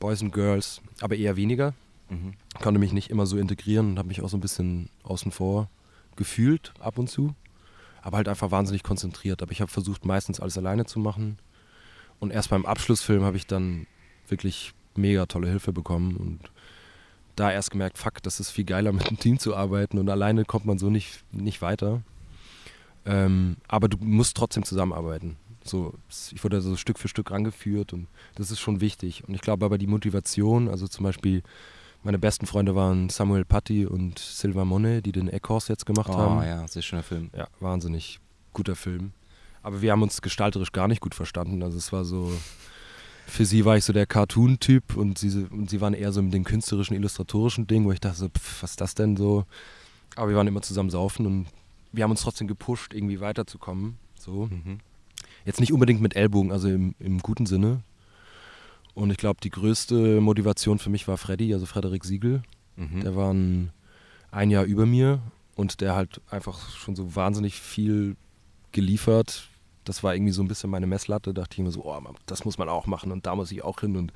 [0.00, 1.74] Boys and Girls, aber eher weniger.
[2.08, 2.34] Mhm.
[2.60, 5.68] Konnte mich nicht immer so integrieren und habe mich auch so ein bisschen außen vor
[6.16, 7.34] gefühlt ab und zu.
[8.02, 9.42] Aber halt einfach wahnsinnig konzentriert.
[9.42, 11.38] Aber ich habe versucht, meistens alles alleine zu machen.
[12.18, 13.86] Und erst beim Abschlussfilm habe ich dann
[14.28, 16.50] wirklich mega tolle Hilfe bekommen und
[17.36, 20.44] da erst gemerkt, fuck, das ist viel geiler mit einem Team zu arbeiten und alleine
[20.44, 22.02] kommt man so nicht, nicht weiter.
[23.06, 25.36] Ähm, aber du musst trotzdem zusammenarbeiten.
[25.64, 25.94] So,
[26.32, 29.24] ich wurde so Stück für Stück rangeführt und das ist schon wichtig.
[29.26, 31.42] Und ich glaube aber die Motivation, also zum Beispiel
[32.02, 36.16] meine besten Freunde waren Samuel Patti und Silva Monet, die den Eckhorst jetzt gemacht oh,
[36.16, 36.38] haben.
[36.38, 37.30] Oh ja, sehr schöner Film.
[37.36, 38.20] Ja, wahnsinnig
[38.52, 39.12] guter Film.
[39.62, 41.62] Aber wir haben uns gestalterisch gar nicht gut verstanden.
[41.62, 42.32] Also es war so,
[43.26, 46.32] für sie war ich so der Cartoon-Typ und sie, und sie waren eher so mit
[46.32, 49.44] dem künstlerischen, illustratorischen Ding, wo ich dachte so, pff, was ist das denn so?
[50.16, 51.46] Aber wir waren immer zusammen saufen und
[51.92, 53.98] wir haben uns trotzdem gepusht, irgendwie weiterzukommen.
[54.14, 54.46] So.
[54.46, 54.78] Mhm.
[55.44, 57.82] Jetzt nicht unbedingt mit Ellbogen, also im, im guten Sinne.
[58.94, 62.42] Und ich glaube, die größte Motivation für mich war Freddy, also Frederik Siegel.
[62.76, 63.00] Mhm.
[63.00, 63.70] Der war ein,
[64.30, 65.20] ein Jahr über mir
[65.54, 68.16] und der halt einfach schon so wahnsinnig viel
[68.72, 69.48] geliefert.
[69.84, 71.32] Das war irgendwie so ein bisschen meine Messlatte.
[71.32, 73.62] Da dachte ich mir so, oh, das muss man auch machen und da muss ich
[73.62, 74.12] auch hin und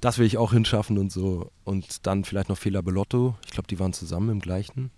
[0.00, 1.50] das will ich auch hinschaffen und so.
[1.64, 3.36] Und dann vielleicht noch Fela Belotto.
[3.44, 4.90] Ich glaube, die waren zusammen im gleichen.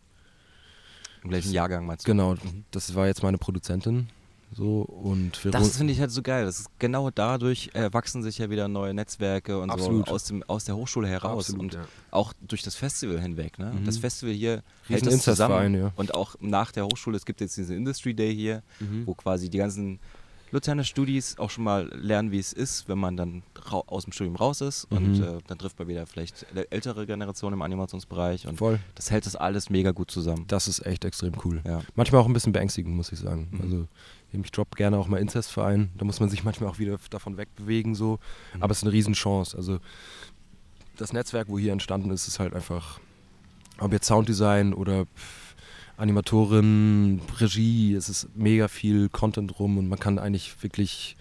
[1.22, 2.10] Im gleichen Jahrgang meinst du?
[2.10, 2.64] Genau, mhm.
[2.70, 4.08] das war jetzt meine Produzentin.
[4.54, 6.44] So, und das finde ich halt so geil.
[6.44, 10.08] Das ist genau dadurch erwachsen sich ja wieder neue Netzwerke und Absolut.
[10.08, 11.84] so aus, dem, aus der Hochschule heraus Absolut, und ja.
[12.10, 13.58] auch durch das Festival hinweg.
[13.58, 13.72] Ne?
[13.72, 13.86] Mhm.
[13.86, 15.92] Das Festival hier hält das zusammen ja.
[15.96, 19.06] und auch nach der Hochschule, es gibt jetzt diesen Industry Day hier, mhm.
[19.06, 20.00] wo quasi die ganzen
[20.52, 24.36] Luzerner Studis auch schon mal lernen, wie es ist, wenn man dann aus dem Studium
[24.36, 24.96] raus ist mhm.
[24.96, 28.78] und äh, dann trifft man wieder vielleicht ältere Generationen im Animationsbereich und Voll.
[28.94, 30.44] das hält das alles mega gut zusammen.
[30.48, 31.62] Das ist echt extrem cool.
[31.66, 31.80] Ja.
[31.94, 33.48] Manchmal auch ein bisschen beängstigend, muss ich sagen.
[33.50, 33.60] Mhm.
[33.62, 33.88] Also
[34.32, 37.94] ich droppe gerne auch mal Inzestverein, da muss man sich manchmal auch wieder davon wegbewegen
[37.94, 38.18] so,
[38.54, 38.62] mhm.
[38.62, 39.56] aber es ist eine Riesenchance.
[39.56, 39.78] Also
[40.98, 43.00] das Netzwerk, wo hier entstanden ist, ist halt einfach,
[43.78, 45.06] ob jetzt Sounddesign oder
[45.96, 51.16] Animatorin, Regie, es ist mega viel Content rum und man kann eigentlich wirklich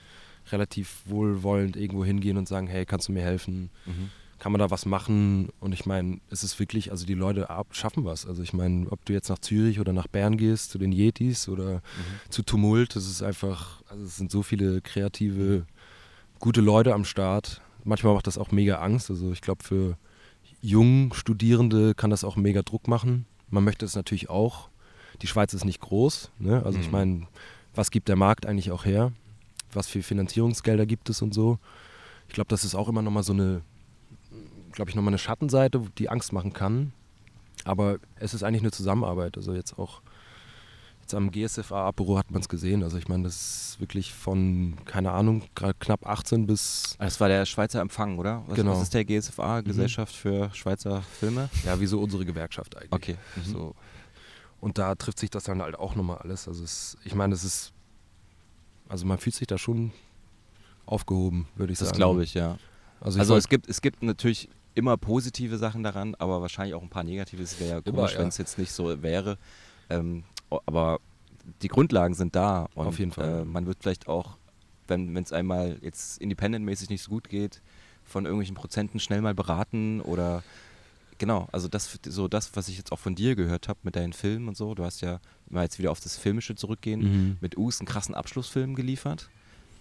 [0.51, 3.69] relativ wohlwollend irgendwo hingehen und sagen, hey, kannst du mir helfen?
[3.85, 4.09] Mhm.
[4.39, 5.49] Kann man da was machen?
[5.59, 8.25] Und ich meine, es ist wirklich, also die Leute schaffen was.
[8.25, 11.47] Also ich meine, ob du jetzt nach Zürich oder nach Bern gehst, zu den Yetis
[11.47, 12.31] oder mhm.
[12.31, 15.67] zu Tumult, das ist einfach, also es sind so viele kreative,
[16.39, 17.61] gute Leute am Start.
[17.83, 19.11] Manchmal macht das auch mega Angst.
[19.11, 19.97] Also ich glaube, für
[20.61, 23.25] jungen Studierende kann das auch mega Druck machen.
[23.51, 24.69] Man möchte es natürlich auch.
[25.21, 26.31] Die Schweiz ist nicht groß.
[26.39, 26.63] Ne?
[26.65, 26.83] Also mhm.
[26.83, 27.27] ich meine,
[27.75, 29.11] was gibt der Markt eigentlich auch her?
[29.73, 31.59] Was für Finanzierungsgelder gibt es und so?
[32.27, 33.61] Ich glaube, das ist auch immer nochmal so eine,
[34.71, 36.93] glaube ich, nochmal eine Schattenseite, die Angst machen kann.
[37.63, 39.37] Aber es ist eigentlich eine Zusammenarbeit.
[39.37, 40.01] Also jetzt auch
[41.13, 42.83] am GSFA-Büro hat man es gesehen.
[42.83, 46.95] Also ich meine, das ist wirklich von, keine Ahnung, knapp 18 bis.
[46.99, 48.43] Das war der Schweizer Empfang, oder?
[48.47, 48.71] Was, genau.
[48.71, 49.61] was ist der GSFA.
[49.61, 50.17] Gesellschaft mhm.
[50.17, 51.49] für Schweizer Filme?
[51.65, 52.91] Ja, wie so unsere Gewerkschaft eigentlich.
[52.91, 53.15] Okay.
[53.35, 53.51] Mhm.
[53.51, 53.75] So.
[54.59, 56.47] Und da trifft sich das dann halt auch nochmal alles.
[56.47, 57.73] Also es, ich meine, es ist,
[58.87, 59.91] also man fühlt sich da schon
[60.85, 61.99] aufgehoben, würde ich das sagen.
[61.99, 62.57] Das glaube ich, ja.
[62.99, 66.89] Also, also es, gibt, es gibt natürlich immer positive Sachen daran, aber wahrscheinlich auch ein
[66.89, 67.41] paar negative.
[67.41, 68.19] Es wäre ja komisch, ja.
[68.19, 69.37] wenn es jetzt nicht so wäre.
[69.89, 70.23] Ähm,
[70.65, 70.99] aber
[71.61, 72.67] die Grundlagen sind da.
[72.75, 73.41] Und, Auf jeden Fall.
[73.41, 74.37] Äh, man wird vielleicht auch
[74.87, 77.61] wenn es einmal jetzt independentmäßig nicht so gut geht,
[78.03, 80.43] von irgendwelchen Prozenten schnell mal beraten oder
[81.17, 84.11] genau, also das so das, was ich jetzt auch von dir gehört habe mit deinen
[84.11, 84.75] Filmen und so.
[84.75, 87.37] Du hast ja mal jetzt wieder auf das Filmische zurückgehen, Mhm.
[87.39, 89.29] mit Us einen krassen Abschlussfilm geliefert,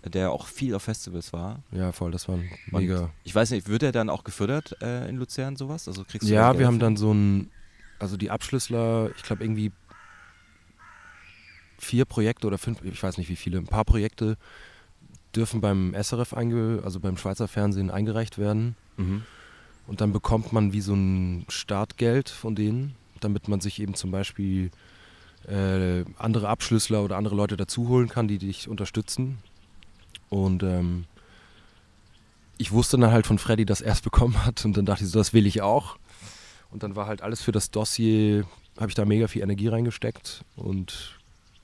[0.04, 1.60] der auch viel auf Festivals war.
[1.72, 3.10] Ja, voll, das war ein Und mega.
[3.24, 5.88] Ich weiß nicht, wird er dann auch gefördert äh, in Luzern sowas?
[5.88, 7.50] Also kriegst du Ja, wir haben dann so ein,
[7.98, 9.72] also die Abschlüssler, ich glaube irgendwie
[11.80, 14.36] vier Projekte oder fünf, ich weiß nicht wie viele, ein paar Projekte
[15.34, 18.76] dürfen beim SRF, einge, also beim Schweizer Fernsehen eingereicht werden.
[18.96, 19.22] Mhm.
[19.86, 24.10] Und dann bekommt man wie so ein Startgeld von denen, damit man sich eben zum
[24.10, 24.70] Beispiel
[25.48, 29.38] äh, andere Abschlüssler oder andere Leute dazu holen kann, die dich unterstützen.
[30.28, 31.06] Und ähm,
[32.58, 35.10] ich wusste dann halt von Freddy, dass er es bekommen hat und dann dachte ich
[35.10, 35.96] so, das will ich auch.
[36.70, 38.44] Und dann war halt alles für das Dossier,
[38.78, 41.19] habe ich da mega viel Energie reingesteckt und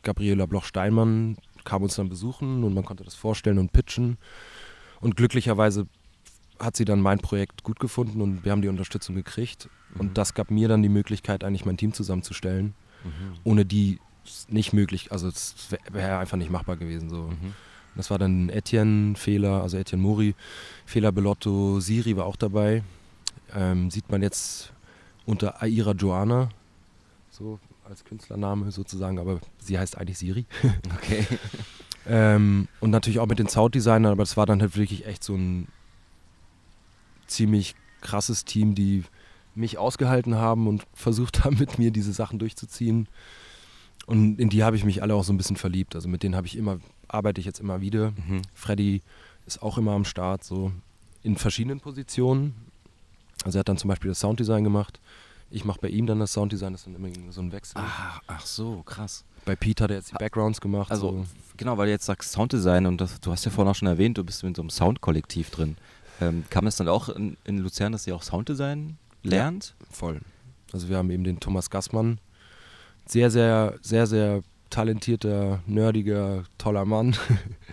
[0.07, 4.19] Gabriela Bloch-Steinmann kam uns dann besuchen und man konnte das vorstellen und pitchen.
[5.01, 5.89] Und glücklicherweise
[6.61, 9.69] hat sie dann mein Projekt gut gefunden und wir haben die Unterstützung gekriegt.
[9.95, 10.01] Mhm.
[10.01, 12.75] Und das gab mir dann die Möglichkeit, eigentlich mein Team zusammenzustellen.
[13.03, 13.39] Mhm.
[13.43, 17.11] Ohne die es nicht möglich, also es wäre wär einfach nicht machbar gewesen.
[17.11, 17.25] So.
[17.25, 17.55] Mhm.
[17.97, 20.37] Das war dann Etienne Fehler, also Etienne Mori,
[20.85, 22.85] Fehler Bellotto, Siri war auch dabei.
[23.55, 24.73] Ähm, sieht man jetzt
[25.25, 26.49] unter Aira Joana,
[27.31, 27.59] so
[27.89, 30.47] als Künstlername sozusagen, aber sie heißt eigentlich Siri.
[30.97, 31.27] Okay.
[32.09, 35.35] Ähm, und natürlich auch mit den Sounddesignern, aber das war dann halt wirklich echt so
[35.35, 35.67] ein
[37.27, 39.03] ziemlich krasses Team, die
[39.57, 43.09] mich ausgehalten haben und versucht haben, mit mir diese Sachen durchzuziehen.
[44.07, 45.97] Und in die habe ich mich alle auch so ein bisschen verliebt.
[45.97, 46.79] Also mit denen habe ich immer,
[47.09, 48.13] arbeite ich jetzt immer wieder.
[48.13, 48.43] Mhm.
[48.55, 49.03] Freddy
[49.47, 50.71] ist auch immer am Start, so
[51.25, 52.55] in verschiedenen Positionen.
[53.45, 55.01] Also er hat dann zum Beispiel das Sounddesign gemacht.
[55.51, 57.75] Ich mache bei ihm dann das Sounddesign, das ist dann immer so ein Wechsel.
[57.77, 59.25] Ach, ach so, krass.
[59.45, 60.91] Bei Pete hat er jetzt die Backgrounds gemacht.
[60.91, 61.27] Also, so.
[61.57, 64.19] genau, weil du jetzt sagst Sounddesign und das, du hast ja vorhin auch schon erwähnt,
[64.19, 65.77] du bist in so einem Soundkollektiv drin.
[66.21, 69.75] Ähm, kam es dann auch in, in Luzern, dass ihr auch Sounddesign lernt?
[69.91, 70.21] Voll.
[70.73, 72.19] Also wir haben eben den Thomas Gassmann.
[73.07, 77.17] Sehr, sehr, sehr, sehr talentierter, nerdiger, toller Mann.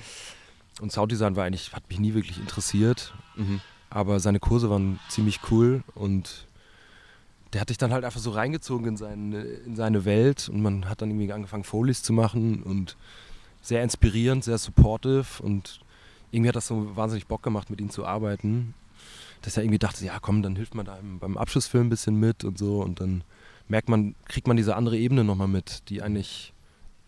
[0.81, 3.13] Und Sounddesign war eigentlich, hat mich nie wirklich interessiert.
[3.35, 3.61] Mhm.
[3.89, 6.47] Aber seine Kurse waren ziemlich cool und
[7.53, 10.89] der hat dich dann halt einfach so reingezogen in seine, in seine Welt und man
[10.89, 12.97] hat dann irgendwie angefangen, Folies zu machen und
[13.61, 15.79] sehr inspirierend, sehr supportive und
[16.31, 18.73] irgendwie hat das so wahnsinnig Bock gemacht, mit ihm zu arbeiten.
[19.43, 22.15] Dass er irgendwie dachte, ja komm, dann hilft man da im- beim Abschlussfilm ein bisschen
[22.19, 23.23] mit und so und dann
[23.67, 26.53] merkt man, kriegt man diese andere Ebene nochmal mit, die eigentlich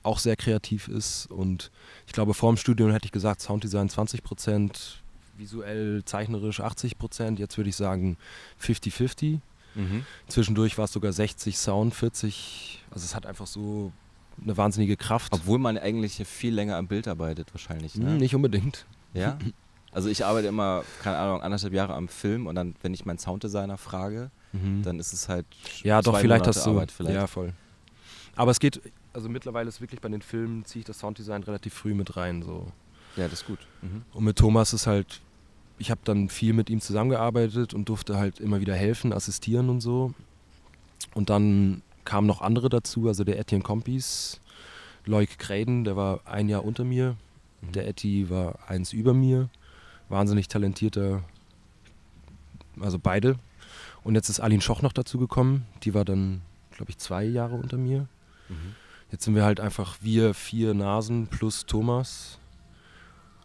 [0.04, 1.72] auch sehr kreativ ist und
[2.06, 5.02] ich glaube, vor dem Studium hätte ich gesagt, Sounddesign 20 Prozent,
[5.38, 8.18] visuell, zeichnerisch 80 Prozent, jetzt würde ich sagen
[8.62, 9.40] 50-50.
[9.76, 10.06] Mhm.
[10.28, 12.84] Zwischendurch war es sogar 60 Sound, 40.
[12.92, 13.92] Also es hat einfach so
[14.42, 15.32] eine wahnsinnige Kraft.
[15.34, 17.96] Obwohl man eigentlich viel länger am Bild arbeitet, wahrscheinlich.
[17.96, 18.12] Ne?
[18.12, 18.86] Hm, nicht unbedingt.
[19.14, 19.38] Ja?
[19.92, 23.18] Also ich arbeite immer, keine Ahnung, anderthalb Jahre am Film und dann, wenn ich meinen
[23.18, 24.84] Sounddesigner frage, Mhm.
[24.84, 25.46] dann ist es halt
[25.84, 26.72] ja, doch, vielleicht Monate hast du.
[26.72, 27.16] Arbeit vielleicht.
[27.16, 27.54] Ja, voll.
[28.36, 28.82] Aber es geht,
[29.14, 32.42] also mittlerweile ist wirklich bei den Filmen, ziehe ich das Sounddesign relativ früh mit rein.
[32.44, 32.68] So.
[33.16, 33.60] ja, das ist gut.
[33.82, 34.04] Mhm.
[34.14, 35.22] Und mit Thomas ist halt,
[35.78, 39.82] ich habe dann viel mit ihm zusammengearbeitet und durfte halt immer wieder helfen, assistieren und
[39.82, 40.14] so.
[41.14, 44.40] Und dann kamen noch andere dazu, also der Etienne Kompis,
[45.06, 47.16] Loic Graden, der war ein Jahr unter mir.
[47.62, 47.72] Mhm.
[47.74, 49.50] Der Etty war eins über mir.
[50.08, 51.24] Wahnsinnig talentierter,
[52.80, 53.38] also beide.
[54.04, 55.66] Und jetzt ist Aline Schoch noch dazu gekommen.
[55.84, 58.08] Die war dann, glaube ich, zwei Jahre unter mir.
[58.50, 58.76] Mhm.
[59.12, 62.40] Jetzt sind wir halt einfach wir vier Nasen plus Thomas.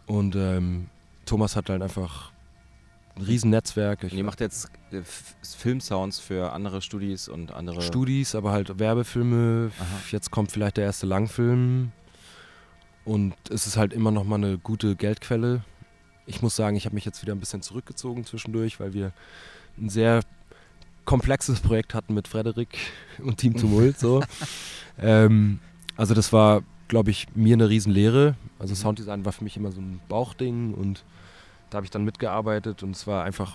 [0.07, 0.89] Und ähm,
[1.31, 2.33] Thomas hat halt einfach
[3.15, 4.03] ein Riesennetzwerk.
[4.03, 5.03] Ich Und ihr macht jetzt äh,
[5.43, 7.83] Filmsounds für andere Studis und andere.
[7.83, 9.71] Studis, aber halt Werbefilme.
[9.79, 9.87] Aha.
[10.11, 11.93] Jetzt kommt vielleicht der erste Langfilm.
[13.05, 15.63] Und es ist halt immer noch mal eine gute Geldquelle.
[16.27, 19.13] Ich muss sagen, ich habe mich jetzt wieder ein bisschen zurückgezogen zwischendurch, weil wir
[19.79, 20.23] ein sehr
[21.05, 22.77] komplexes Projekt hatten mit Frederik
[23.19, 24.01] und Team Tumult.
[24.01, 24.21] So.
[24.99, 25.61] ähm,
[25.97, 28.35] also das war, glaube ich, mir eine Riesenlehre.
[28.59, 28.79] Also Mhm.
[28.79, 31.05] Sounddesign war für mich immer so ein Bauchding und
[31.71, 33.55] da habe ich dann mitgearbeitet und es war einfach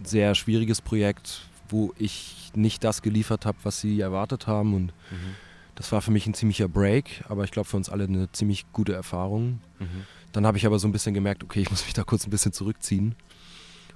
[0.00, 4.86] ein sehr schwieriges Projekt, wo ich nicht das geliefert habe, was sie erwartet haben und
[5.10, 5.34] Mhm.
[5.76, 8.64] das war für mich ein ziemlicher Break, aber ich glaube für uns alle eine ziemlich
[8.72, 9.60] gute Erfahrung.
[9.78, 10.04] Mhm.
[10.32, 12.30] Dann habe ich aber so ein bisschen gemerkt, okay, ich muss mich da kurz ein
[12.30, 13.14] bisschen zurückziehen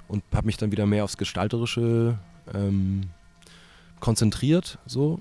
[0.07, 2.19] und habe mich dann wieder mehr aufs Gestalterische
[2.55, 3.11] ähm,
[4.01, 5.21] konzentriert, so.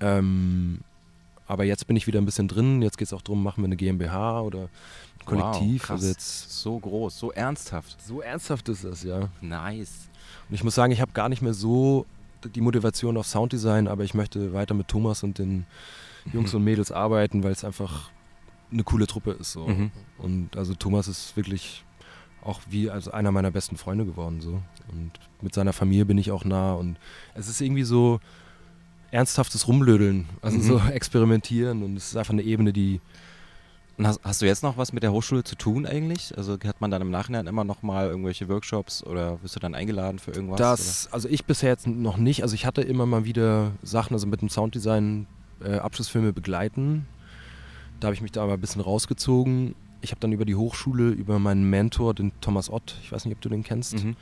[0.00, 0.80] Ähm,
[1.46, 2.82] aber jetzt bin ich wieder ein bisschen drin.
[2.82, 4.68] Jetzt geht es auch darum, machen wir eine GmbH oder
[5.26, 5.82] Kollektiv.
[5.82, 5.90] Wow, krass.
[6.02, 7.96] also jetzt So groß, so ernsthaft.
[8.02, 9.28] so ernsthaft ist das, ja.
[9.40, 10.08] Nice.
[10.48, 12.06] Und ich muss sagen, ich habe gar nicht mehr so
[12.54, 15.66] die Motivation auf Sounddesign, aber ich möchte weiter mit Thomas und den
[16.32, 18.10] Jungs und Mädels arbeiten, weil es einfach
[18.72, 19.52] eine coole Truppe ist.
[19.52, 19.66] So.
[19.66, 19.90] Mhm.
[20.18, 21.84] Und also Thomas ist wirklich
[22.42, 24.40] auch wie also einer meiner besten Freunde geworden.
[24.40, 24.62] So.
[24.92, 26.74] Und mit seiner Familie bin ich auch nah.
[26.74, 26.96] Und
[27.34, 28.20] es ist irgendwie so
[29.10, 30.62] ernsthaftes Rumblödeln, also Mhm.
[30.62, 31.82] so experimentieren.
[31.82, 33.00] Und es ist einfach eine Ebene, die
[33.98, 36.36] Und hast, hast du jetzt noch was mit der Hochschule zu tun eigentlich?
[36.36, 39.74] Also hat man dann im Nachhinein immer noch mal irgendwelche Workshops oder wirst du dann
[39.74, 40.58] eingeladen für irgendwas?
[40.58, 42.42] Das, also ich bisher jetzt noch nicht.
[42.42, 45.26] Also ich hatte immer mal wieder Sachen, also mit dem Sounddesign
[45.64, 47.06] äh, Abschlussfilme begleiten.
[48.00, 49.74] Da habe ich mich da aber ein bisschen rausgezogen.
[50.02, 53.34] Ich habe dann über die Hochschule, über meinen Mentor, den Thomas Ott, ich weiß nicht,
[53.34, 54.04] ob du den kennst, oder?
[54.04, 54.16] Mhm.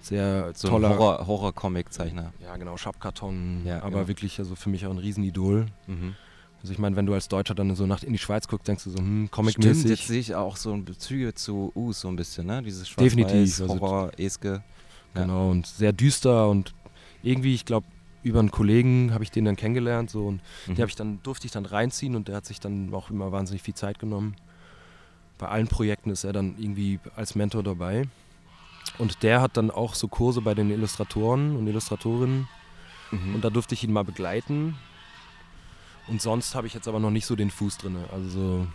[0.00, 2.32] sehr So toller, ein Horror- Horror-Comic-Zeichner.
[2.40, 4.08] ja genau, Schabkarton, Ja, aber genau.
[4.08, 5.66] wirklich also für mich auch ein Riesenidol.
[5.88, 6.14] Mhm.
[6.60, 8.84] Also ich meine, wenn du als Deutscher dann so nach in die Schweiz guckst, denkst
[8.84, 10.06] du so, hm, Stimmt, jetzt Comic-mäßig.
[10.06, 12.62] sehe ich auch so Bezüge zu Us so ein bisschen, ne?
[12.62, 14.62] Dieses Definitiv, Schwarz-Weiß, also- Horror, Eske.
[15.14, 15.22] Ja.
[15.22, 16.74] Genau, und sehr düster und
[17.22, 17.86] irgendwie, ich glaube,
[18.24, 20.74] über einen Kollegen habe ich den dann kennengelernt so und Mhm.
[20.74, 23.30] Den habe ich dann, durfte ich dann reinziehen und der hat sich dann auch immer
[23.32, 24.34] wahnsinnig viel Zeit genommen.
[25.38, 28.08] Bei allen Projekten ist er dann irgendwie als Mentor dabei.
[28.98, 32.48] Und der hat dann auch so Kurse bei den Illustratoren und Illustratorinnen.
[33.12, 33.34] Mhm.
[33.36, 34.74] Und da durfte ich ihn mal begleiten.
[36.08, 37.96] Und sonst habe ich jetzt aber noch nicht so den Fuß drin.
[38.12, 38.66] Also so,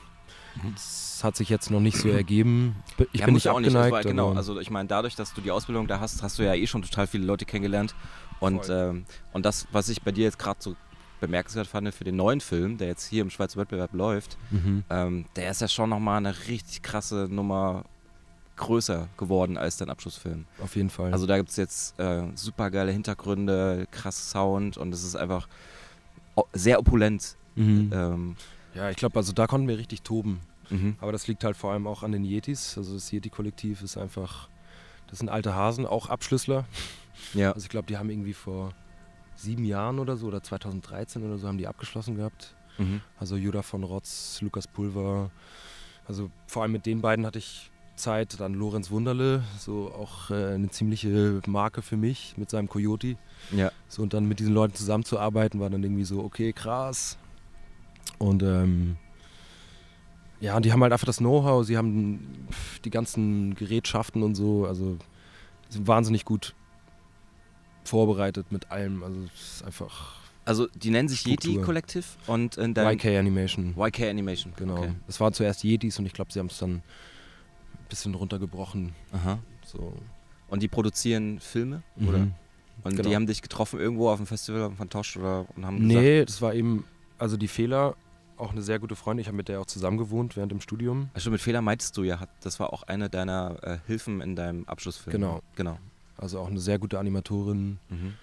[0.56, 0.74] Mhm.
[0.76, 2.76] es hat sich jetzt noch nicht so ergeben.
[3.12, 3.70] Ich ja, bin nicht auch nicht.
[3.70, 3.94] abgeneigt.
[3.96, 6.44] Das war, genau, also ich meine, dadurch, dass du die Ausbildung da hast, hast du
[6.44, 7.96] ja eh schon total viele Leute kennengelernt.
[8.40, 10.76] Und, ähm, und das, was ich bei dir jetzt gerade so
[11.22, 14.84] bemerkenswert fand für den neuen Film, der jetzt hier im Schweizer Wettbewerb läuft, Mhm.
[14.92, 17.86] ähm, der ist ja schon nochmal eine richtig krasse Nummer
[18.56, 20.46] größer geworden als dein Abschlussfilm.
[20.62, 21.12] Auf jeden Fall.
[21.14, 25.48] Also da gibt es jetzt äh, super geile Hintergründe, krass Sound und es ist einfach
[26.54, 27.38] sehr opulent.
[27.56, 27.92] mhm.
[27.94, 28.36] Ähm,
[28.76, 30.40] ja, ich glaube, also da konnten wir richtig toben.
[30.70, 30.96] mhm.
[31.00, 32.78] Aber das liegt halt vor allem auch an den Yetis.
[32.78, 34.50] Also das Yeti-Kollektiv ist einfach,
[35.08, 36.66] das sind alte Hasen, auch Abschlüssler.
[37.34, 37.52] Ja.
[37.52, 38.74] Also ich glaube, die haben irgendwie vor
[39.36, 42.56] sieben Jahren oder so oder 2013 oder so haben die abgeschlossen gehabt.
[42.78, 43.02] Mhm.
[43.20, 45.30] Also Judah von Rotz, Lukas Pulver.
[46.08, 48.40] Also vor allem mit den beiden hatte ich Zeit.
[48.40, 53.16] Dann Lorenz Wunderle, so auch äh, eine ziemliche Marke für mich mit seinem Coyote.
[53.52, 53.72] Ja.
[53.88, 57.18] So und dann mit diesen Leuten zusammenzuarbeiten, war dann irgendwie so, okay, krass.
[58.18, 58.98] Und ähm,
[60.40, 62.48] ja, und die haben halt einfach das Know-how, sie haben
[62.84, 64.98] die ganzen Gerätschaften und so, also
[65.70, 66.54] sind wahnsinnig gut
[67.86, 69.04] vorbereitet mit allem.
[69.04, 70.16] Also es ist einfach
[70.46, 71.54] Also die nennen sich Struktur.
[71.54, 73.74] Yeti Kollektiv und in deinem YK Animation.
[73.78, 74.54] YK Animation.
[74.58, 74.78] Genau.
[74.78, 74.92] Okay.
[75.08, 76.82] Das waren zuerst Yetis und ich glaube, sie haben es dann
[77.94, 78.94] bisschen runtergebrochen.
[79.12, 79.40] Aha.
[79.66, 79.94] So.
[80.50, 82.20] Und die produzieren Filme, oder?
[82.20, 82.34] Mhm.
[82.84, 83.10] Und Genau.
[83.10, 86.26] die haben dich getroffen irgendwo auf dem Festival von Tosch oder und haben gesagt, Nee,
[86.26, 86.86] das war eben,
[87.18, 87.96] also die Fehler,
[88.36, 89.22] auch eine sehr gute Freundin.
[89.22, 91.10] Ich habe mit der auch zusammen gewohnt während dem Studium.
[91.14, 94.66] also mit Fehler meintest du ja, das war auch eine deiner äh, Hilfen in deinem
[94.66, 95.12] Abschlussfilm.
[95.12, 95.42] Genau.
[95.56, 95.78] Genau.
[96.18, 98.14] Also auch eine sehr gute Animatorin, Mhm.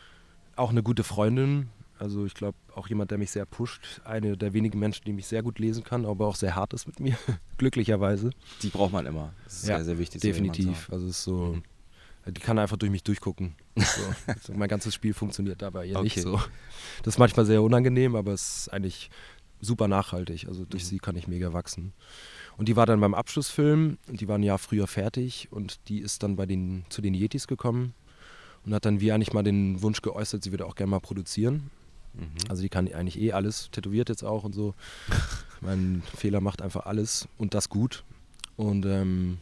[0.56, 1.68] auch eine gute Freundin.
[2.00, 4.00] Also ich glaube auch jemand, der mich sehr pusht.
[4.04, 6.86] Eine der wenigen Menschen, die mich sehr gut lesen kann, aber auch sehr hart ist
[6.86, 7.16] mit mir.
[7.58, 8.30] Glücklicherweise.
[8.62, 9.32] Die braucht man immer.
[9.44, 10.22] Das ist Ja, sehr, sehr wichtig.
[10.22, 10.86] so Definitiv.
[10.88, 10.94] haben.
[10.94, 11.36] Also es ist so.
[11.54, 11.62] Mhm.
[12.32, 13.54] Die kann einfach durch mich durchgucken.
[14.42, 14.52] So.
[14.54, 16.22] Mein ganzes Spiel funktioniert dabei ja nicht Okay.
[16.22, 16.40] so.
[17.02, 19.10] Das ist manchmal sehr unangenehm, aber es ist eigentlich
[19.60, 20.46] super nachhaltig.
[20.48, 20.88] Also durch Mhm.
[20.88, 21.92] sie kann ich mega wachsen.
[22.56, 26.22] Und die war dann beim Abschlussfilm die war ein Jahr früher fertig und die ist
[26.22, 27.94] dann bei den, zu den Yetis gekommen
[28.64, 31.70] und hat dann wie eigentlich mal den Wunsch geäußert, sie würde auch gerne mal produzieren.
[32.14, 32.28] Mhm.
[32.48, 34.74] Also die kann eigentlich eh alles, tätowiert jetzt auch und so.
[35.60, 38.04] mein Fehler macht einfach alles und das gut.
[38.56, 39.38] Und ähm,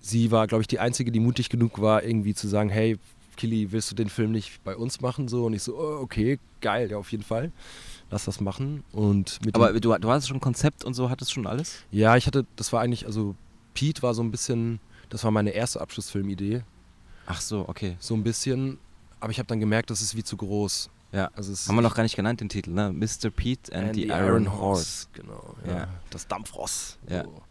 [0.00, 2.98] sie war, glaube ich, die Einzige, die mutig genug war, irgendwie zu sagen, hey,
[3.36, 5.28] Kili, willst du den Film nicht bei uns machen?
[5.28, 7.52] So, und ich so, oh, okay, geil, ja, auf jeden Fall.
[8.10, 8.82] Lass das machen.
[8.92, 11.84] Und mit Aber du, du hattest schon ein Konzept und so, hattest schon alles?
[11.90, 13.36] ja, ich hatte, das war eigentlich, also
[13.74, 16.62] Pete war so ein bisschen, das war meine erste Abschlussfilmidee,
[17.30, 17.96] Ach so, okay.
[18.00, 18.78] so ein bisschen.
[19.20, 20.88] Aber ich habe dann gemerkt, das ist wie zu groß.
[21.10, 21.30] Ja.
[21.34, 22.92] Also Haben wir noch gar nicht genannt, den Titel, ne?
[22.92, 23.30] Mr.
[23.30, 25.06] Pete and, the, Iron, Horse.
[25.14, 25.72] Genau, Ja.
[25.72, 25.88] ja.
[26.10, 26.98] Das Dampfross.
[27.08, 27.24] Ja.
[27.24, 27.42] So.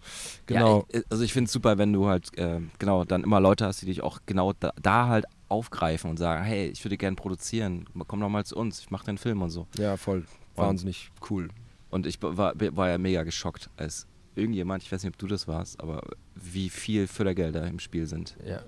[0.45, 0.85] Genau.
[0.93, 3.81] Ja, also ich finde es super, wenn du halt, äh, genau, dann immer Leute hast,
[3.81, 7.85] die dich auch genau da, da halt aufgreifen und sagen, hey, ich würde gerne produzieren,
[8.07, 9.65] komm doch mal zu uns, ich mache den Film und so.
[9.77, 10.25] Ja, voll.
[10.55, 11.49] Wahnsinnig cool.
[11.89, 15.47] Und ich war, war ja mega geschockt, als irgendjemand, ich weiß nicht, ob du das
[15.47, 16.03] warst, aber
[16.35, 18.35] wie viel Fördergelder im Spiel sind.
[18.45, 18.61] Ja.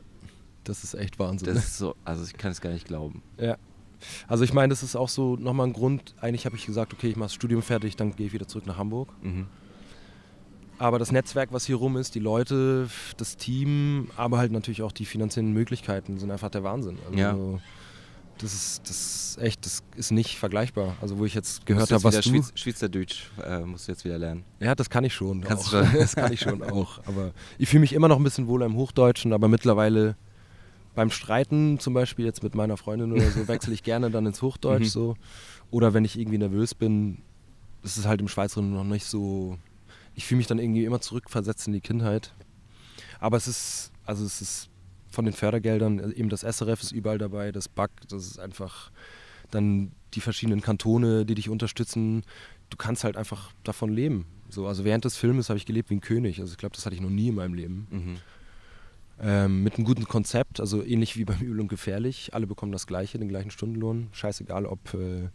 [0.63, 1.53] Das ist echt Wahnsinn.
[1.53, 3.21] Das ist so, also ich kann es gar nicht glauben.
[3.37, 3.55] ja.
[4.27, 6.13] Also ich meine, das ist auch so nochmal ein Grund.
[6.21, 8.65] Eigentlich habe ich gesagt, okay, ich mache das Studium fertig, dann gehe ich wieder zurück
[8.65, 9.09] nach Hamburg.
[9.21, 9.47] Mhm.
[10.77, 12.87] Aber das Netzwerk, was hier rum ist, die Leute,
[13.17, 16.97] das Team, aber halt natürlich auch die finanziellen Möglichkeiten sind einfach der Wahnsinn.
[17.05, 17.37] Also Ja.
[18.37, 18.91] das ist, das
[19.35, 20.95] ist echt, das ist nicht vergleichbar.
[21.01, 22.21] Also wo ich jetzt gehört habe, was du...
[22.21, 24.45] Schweiz, Schweizerdeutsch äh, musst du jetzt wieder lernen.
[24.61, 25.41] Ja, das kann ich schon.
[25.41, 25.81] Kannst auch.
[25.81, 25.93] du schon.
[25.99, 26.99] Das kann ich schon auch.
[27.05, 30.15] Aber ich fühle mich immer noch ein bisschen wohler im Hochdeutschen, aber mittlerweile
[30.99, 34.41] beim Streiten, zum Beispiel jetzt mit meiner Freundin oder so, wechsle ich gerne dann ins
[34.41, 34.89] Hochdeutsch Mhm.
[34.89, 35.15] so.
[35.71, 37.19] Oder wenn ich irgendwie nervös bin,
[37.83, 39.57] ist es halt im Schweizerischen noch nicht so
[40.15, 42.33] ich fühle mich dann irgendwie immer zurückversetzt in die Kindheit.
[43.21, 44.69] Aber es ist, also es ist
[45.09, 48.91] von den Fördergeldern, äh, eben das SRF ist überall dabei, das BAC, das ist einfach
[49.49, 52.23] dann die verschiedenen Kantone, die dich unterstützen.
[52.69, 54.25] Du kannst halt einfach davon leben.
[54.49, 56.41] So, also während des Filmes habe ich gelebt wie ein König.
[56.41, 57.87] Also ich glaube, das hatte ich noch nie in meinem Leben.
[57.89, 58.17] Mhm.
[59.21, 62.33] Ähm, mit einem guten Konzept, also ähnlich wie beim Übel und Gefährlich.
[62.33, 64.07] Alle bekommen das gleiche, den gleichen Stundenlohn.
[64.13, 65.29] Scheißegal, ob äh,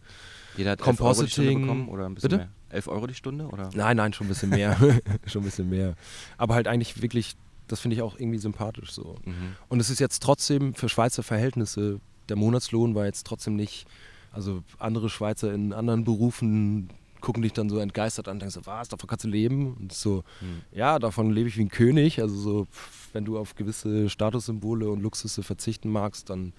[0.57, 2.41] Jeder hat 11 Euro die Stunde Compositing- bekommen oder ein bisschen Bitte?
[2.43, 2.49] mehr?
[2.69, 3.47] 11 Euro die Stunde?
[3.47, 3.69] Oder?
[3.73, 4.75] Nein, nein, schon ein bisschen mehr.
[5.27, 5.95] schon ein bisschen mehr.
[6.37, 7.35] Aber halt eigentlich wirklich,
[7.67, 9.15] das finde ich auch irgendwie sympathisch so.
[9.25, 9.55] Mhm.
[9.69, 13.85] Und es ist jetzt trotzdem für Schweizer Verhältnisse, der Monatslohn war jetzt trotzdem nicht,
[14.31, 16.89] also andere Schweizer in anderen Berufen
[17.25, 19.73] gucken dich dann so entgeistert an und denken so, was, davon kannst du leben?
[19.73, 20.61] Und so, Mhm.
[20.71, 22.21] ja, davon lebe ich wie ein König.
[22.21, 22.67] Also so,
[23.13, 26.53] wenn du auf gewisse Statussymbole und Luxusse verzichten magst, dann,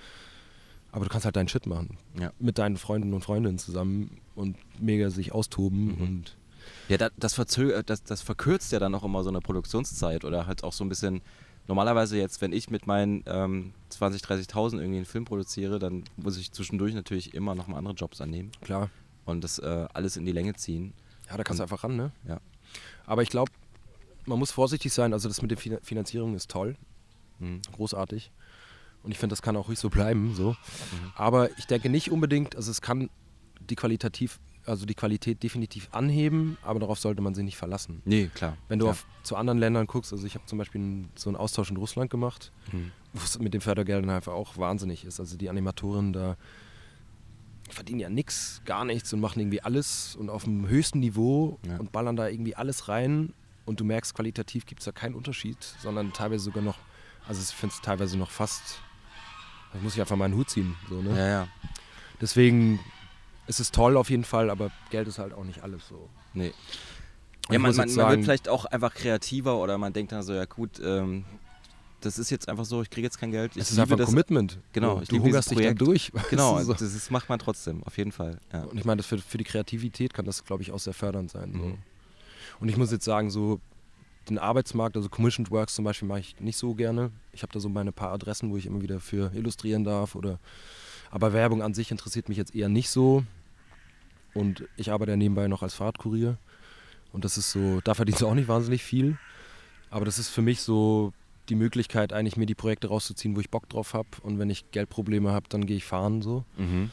[0.92, 1.96] aber du kannst halt deinen Shit machen.
[2.18, 2.32] Ja.
[2.38, 6.02] Mit deinen Freunden und Freundinnen zusammen und mega sich austoben Mhm.
[6.02, 6.36] und
[6.88, 10.24] Ja, da, das, verzö äh, das, das verkürzt ja dann auch immer so eine Produktionszeit
[10.24, 11.22] oder halt auch so ein bisschen.
[11.68, 16.36] Normalerweise jetzt, wenn ich mit meinen ähm, 20.000, 30.000 irgendwie einen Film produziere, dann muss
[16.38, 18.88] ich zwischendurch natürlich immer noch mal andere Jobs annehmen klar,
[19.26, 20.92] und das äh, alles in die Länge ziehen.
[21.28, 22.12] Ja, da kannst du einfach ran, ne?
[22.26, 22.40] Ja.
[23.04, 23.52] Aber ich glaube,
[24.24, 25.12] man muss vorsichtig sein.
[25.12, 26.76] Also das mit der Fin- Finanzierung ist toll,
[27.38, 27.60] Mhm.
[27.72, 28.30] großartig.
[29.02, 30.34] Und ich finde, das kann auch ruhig so bleiben.
[30.34, 30.50] So.
[30.52, 31.12] Mhm.
[31.14, 33.10] Aber ich denke nicht unbedingt, also es kann
[33.60, 38.02] die qualitativ, also die Qualität definitiv anheben, aber darauf sollte man sich nicht verlassen.
[38.04, 38.56] Nee, klar.
[38.68, 38.92] Wenn du ja.
[38.92, 42.10] auf, zu anderen Ländern guckst, also ich habe zum Beispiel so einen Austausch in Russland
[42.10, 42.90] gemacht, Mhm.
[43.12, 45.20] wo es mit den Fördergeldern einfach auch wahnsinnig ist.
[45.20, 46.36] Also die Animatoren da
[47.70, 51.76] verdienen ja nichts, gar nichts und machen irgendwie alles und auf dem höchsten Niveau Ja.
[51.78, 53.32] und ballern da irgendwie alles rein
[53.64, 56.78] und du merkst, qualitativ gibt es da keinen Unterschied, sondern teilweise sogar noch,
[57.28, 58.80] also ich finde es teilweise noch fast,
[59.72, 60.74] da muss ich einfach meinen Hut ziehen.
[60.88, 61.16] So, ne?
[61.18, 61.48] Ja, ja.
[62.20, 62.78] Deswegen
[63.46, 66.08] ist es toll auf jeden Fall, aber Geld ist halt auch nicht alles so.
[66.34, 66.52] Nee.
[67.48, 70.22] Und Ja, man, man, man sagen- wird vielleicht auch einfach kreativer oder man denkt dann
[70.22, 71.24] so, ja gut, ähm,
[72.01, 73.53] das ist jetzt einfach so, ich kriege jetzt kein Geld.
[73.57, 74.59] Ich Es ist einfach ein das, Commitment.
[74.72, 75.80] Genau, ich du liebe hungerst dich da Projekt.
[75.80, 76.12] durch.
[76.30, 76.72] Genau, du, so.
[76.72, 78.38] das, das macht man trotzdem, auf jeden Fall.
[78.53, 78.64] Ja.
[78.64, 81.30] Und ich meine, das für, für die Kreativität kann das, glaube ich, auch sehr fördernd
[81.30, 81.53] sein.
[81.53, 81.59] So.
[81.59, 81.78] Mhm.
[82.61, 83.61] Und ich muss jetzt sagen, so
[84.28, 87.11] den Arbeitsmarkt, also Commissioned Works zum Beispiel, mache ich nicht so gerne.
[87.32, 90.14] Ich habe da so meine paar Adressen, wo ich immer wieder für illustrieren darf.
[90.14, 90.38] Oder
[91.11, 93.24] aber Werbung an sich interessiert mich jetzt eher nicht so.
[94.34, 96.36] Und ich arbeite ja nebenbei noch als Fahrradkurier.
[97.12, 99.16] Und das ist so, da verdienst du auch nicht wahnsinnig viel.
[99.90, 101.12] Aber das ist für mich so
[101.49, 104.09] die Möglichkeit, eigentlich mir die Projekte rauszuziehen, wo ich Bock drauf habe.
[104.22, 106.44] Und wenn ich Geldprobleme habe, dann gehe ich fahren so.
[106.57, 106.90] Mhm.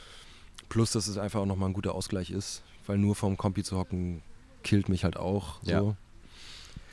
[0.70, 3.78] Plus, dass es einfach auch nochmal ein guter Ausgleich ist, weil nur vorm Kompi zu
[3.78, 4.22] hocken,
[4.64, 5.62] killt mich halt auch.
[5.64, 5.72] So.
[5.72, 5.96] Ja.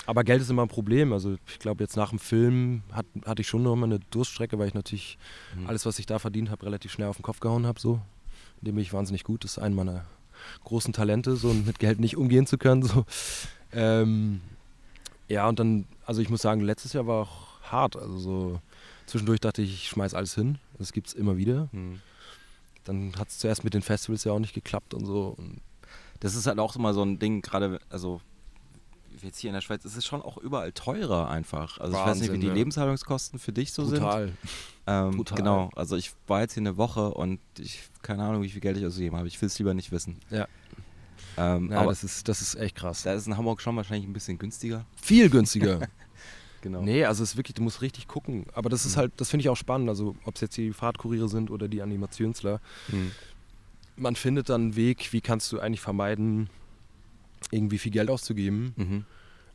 [0.07, 1.13] Aber Geld ist immer ein Problem.
[1.13, 4.69] Also ich glaube, jetzt nach dem Film hat, hatte ich schon nochmal eine Durststrecke, weil
[4.69, 5.19] ich natürlich
[5.57, 5.67] Mhm.
[5.67, 7.79] alles, was ich da verdient habe, relativ schnell auf den Kopf gehauen habe.
[7.79, 8.01] So.
[8.61, 9.45] In dem bin ich wahnsinnig gut.
[9.45, 10.05] Das ist ein meiner
[10.65, 12.83] großen Talente, so mit Geld nicht umgehen zu können.
[12.83, 13.05] So.
[13.73, 14.41] Ähm,
[15.29, 17.97] ja, und dann, also ich muss sagen, letztes Jahr war auch hart.
[17.97, 18.61] Also so
[19.07, 20.59] zwischendurch dachte ich, ich schmeiß alles hin.
[20.79, 21.69] Das gibt es immer wieder.
[21.73, 22.01] Mhm.
[22.85, 25.35] Dann hat es zuerst mit den Festivals ja auch nicht geklappt und so.
[25.37, 25.61] Und
[26.21, 28.21] Das ist halt auch immer so ein Ding, gerade, also
[29.23, 31.79] jetzt hier in der Schweiz ist es schon auch überall teurer einfach.
[31.79, 32.55] Also ich weiß nicht, wie Wahnsinn, die ja.
[32.55, 34.01] Lebenshaltungskosten für dich so sind.
[34.01, 34.33] brutal.
[34.87, 35.37] Ähm, Brutal.
[35.37, 38.77] Genau, also ich war jetzt hier eine Woche und ich keine Ahnung, wie viel Geld
[38.79, 39.29] ich ausgegeben habe.
[39.29, 40.17] Ich will es lieber nicht wissen.
[40.31, 40.49] Ja.
[41.37, 43.03] Ähm, Ja, aber das ist, das ist echt krass.
[43.03, 44.87] da ist in Hamburg schon wahrscheinlich ein bisschen günstiger.
[45.01, 45.81] Viel günstiger.
[46.63, 46.83] Genau.
[46.83, 48.45] nee, also es ist wirklich, du musst richtig gucken.
[48.53, 49.01] Aber das ist Mhm.
[49.01, 49.89] halt, das finde ich auch spannend.
[49.89, 52.61] Also ob es jetzt die Fahrtkuriere sind oder die Animationsler.
[52.89, 53.13] Mhm.
[53.97, 56.49] Man findet dann einen Weg, wie kannst du eigentlich vermeiden,
[57.51, 58.73] irgendwie viel Geld auszugeben.
[58.77, 59.05] Mhm.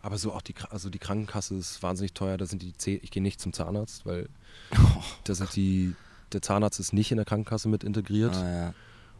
[0.02, 2.38] Aber so auch die, also die Krankenkasse ist wahnsinnig teuer.
[2.38, 4.30] Da sind die Zäh ich gehe nicht zum Zahnarzt, weil
[4.78, 5.96] Oh, da sind die,
[6.32, 8.36] der Zahnarzt ist nicht in der Krankenkasse mit integriert.
[8.36, 8.74] Ah, ja.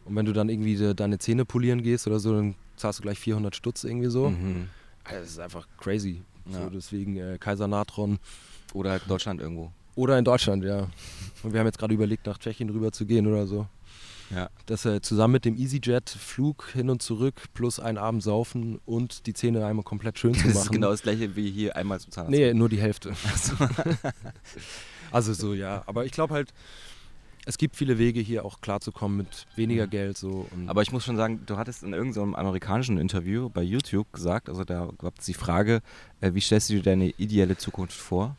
[0.04, 3.02] Und wenn du dann irgendwie de, deine Zähne polieren gehst oder so, dann zahlst du
[3.02, 4.30] gleich 400 Stutz irgendwie so.
[4.30, 4.68] Mhm.
[5.04, 6.22] Also Das ist einfach crazy.
[6.52, 6.64] Ja.
[6.64, 8.18] So, deswegen äh, Kaiser Natron.
[8.74, 9.72] Oder halt Deutschland irgendwo.
[9.94, 10.88] Oder in Deutschland, ja.
[11.42, 13.66] Und wir haben jetzt gerade überlegt, nach Tschechien rüber zu gehen oder so.
[14.34, 14.50] Ja.
[14.66, 19.26] Dass er zusammen mit dem EasyJet Flug hin und zurück plus einen Abend saufen und
[19.26, 20.64] die Zähne einmal komplett schön zu Das machen.
[20.64, 22.36] ist genau das gleiche wie hier einmal zum Zahnarzt.
[22.36, 23.12] Nee, nur die Hälfte.
[23.32, 23.54] Achso.
[25.12, 25.82] Also so, ja.
[25.86, 26.52] Aber ich glaube halt,
[27.46, 29.90] es gibt viele Wege hier auch klarzukommen mit weniger Mhm.
[29.90, 30.46] Geld so.
[30.66, 34.64] Aber ich muss schon sagen, du hattest in irgendeinem amerikanischen Interview bei YouTube gesagt, also
[34.64, 35.80] da gab es die Frage,
[36.20, 38.36] äh, wie stellst du dir deine ideelle Zukunft vor?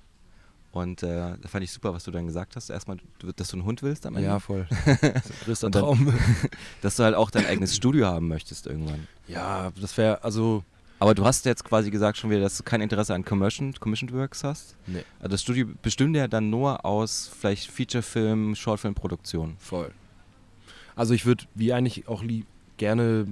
[0.73, 2.69] Und äh, da fand ich super, was du dann gesagt hast.
[2.69, 2.97] Erstmal,
[3.35, 4.27] dass du einen Hund willst am Ende.
[4.27, 4.67] ja, voll.
[5.47, 6.13] Das ist Traum.
[6.81, 9.07] Dass du halt auch dein eigenes Studio haben möchtest irgendwann.
[9.27, 10.63] Ja, das wäre, also,
[10.99, 14.13] Aber du hast jetzt quasi gesagt schon wieder, dass du kein Interesse an Commission, Commissioned
[14.15, 14.75] Works hast.
[14.87, 19.55] nee, Also das Studio bestünde ja dann nur aus vielleicht Featurefilm, Shortfilmproduktion.
[19.59, 19.91] voll.
[20.95, 23.27] Also ich würde, wie eigentlich auch lieb, gerne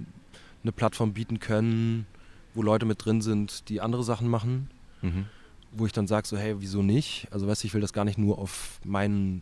[0.61, 2.05] eine Plattform bieten können,
[2.53, 4.69] wo Leute mit drin sind, die andere Sachen machen,
[5.01, 5.25] Mhm.
[5.71, 7.27] wo ich dann sage so, hey, wieso nicht?
[7.31, 9.41] Also weißt du, ich will das gar nicht nur auf meinen,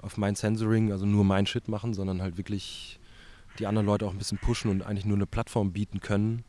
[0.00, 2.98] auf mein Censoring, also nur mein Shit machen, sondern halt wirklich
[3.60, 6.44] die anderen Leute auch ein bisschen pushen und eigentlich nur eine Plattform bieten können,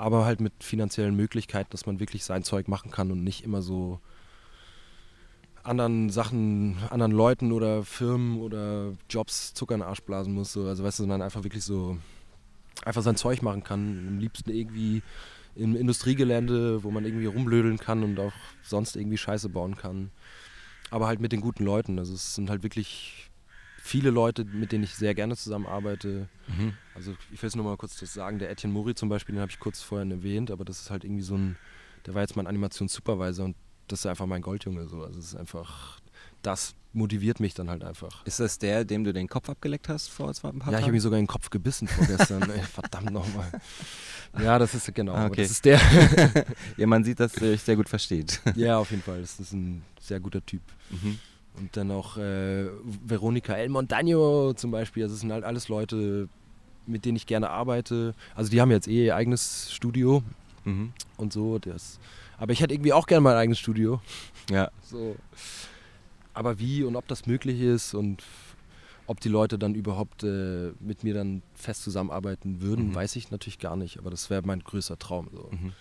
[0.00, 3.60] aber halt mit finanziellen Möglichkeiten, dass man wirklich sein Zeug machen kann und nicht immer
[3.60, 4.00] so
[5.62, 10.54] anderen Sachen, anderen Leuten oder Firmen oder Jobs Zucker in den Arsch blasen muss.
[10.54, 10.64] So.
[10.64, 11.98] Also weißt du, sondern einfach wirklich so
[12.82, 14.06] einfach sein Zeug machen kann.
[14.08, 15.02] Am liebsten irgendwie
[15.54, 18.32] im Industriegelände, wo man irgendwie rumblödeln kann und auch
[18.62, 20.10] sonst irgendwie Scheiße bauen kann.
[20.90, 21.98] Aber halt mit den guten Leuten.
[21.98, 23.29] Also es sind halt wirklich
[23.82, 26.28] viele Leute, mit denen ich sehr gerne zusammenarbeite.
[26.46, 26.74] Mhm.
[26.94, 29.40] Also ich will es nur mal kurz das sagen, der Etienne Mori zum Beispiel, den
[29.40, 31.56] habe ich kurz vorhin erwähnt, aber das ist halt irgendwie so ein,
[32.06, 33.56] der war jetzt mein Animationssupervisor und
[33.88, 35.02] das ist einfach mein Goldjunge so.
[35.02, 35.98] Also es ist einfach,
[36.42, 38.24] das motiviert mich dann halt einfach.
[38.26, 40.92] Ist das der, dem du den Kopf abgeleckt hast vor zwei paar Ja, ich habe
[40.92, 42.48] mir sogar in den Kopf gebissen vorgestern.
[42.50, 43.50] Ey, verdammt nochmal.
[44.38, 45.12] Ja, das ist genau.
[45.12, 45.42] Ah, aber okay.
[45.42, 45.80] Das ist der.
[46.76, 48.40] ja, man sieht, dass er dich sehr gut versteht.
[48.54, 49.20] ja, auf jeden Fall.
[49.20, 50.62] Das ist ein sehr guter Typ.
[50.90, 51.18] Mhm.
[51.58, 52.66] Und dann auch äh,
[53.04, 55.02] Veronica El Montaño zum Beispiel.
[55.02, 56.28] Also Das sind halt alles Leute,
[56.86, 58.14] mit denen ich gerne arbeite.
[58.34, 60.22] Also die haben jetzt eh ihr eigenes Studio
[60.64, 60.92] Mhm.
[61.16, 61.58] und so.
[61.58, 61.98] Das.
[62.38, 64.00] Aber ich hätte irgendwie auch gerne mein eigenes Studio.
[64.50, 64.70] Ja.
[64.82, 65.16] So.
[66.34, 68.22] Aber wie und ob das möglich ist und
[69.06, 72.94] ob die Leute dann überhaupt äh, mit mir dann fest zusammenarbeiten würden, Mhm.
[72.94, 73.98] weiß ich natürlich gar nicht.
[73.98, 75.28] Aber das wäre mein größter Traum.
[75.32, 75.48] So.
[75.50, 75.72] Mhm.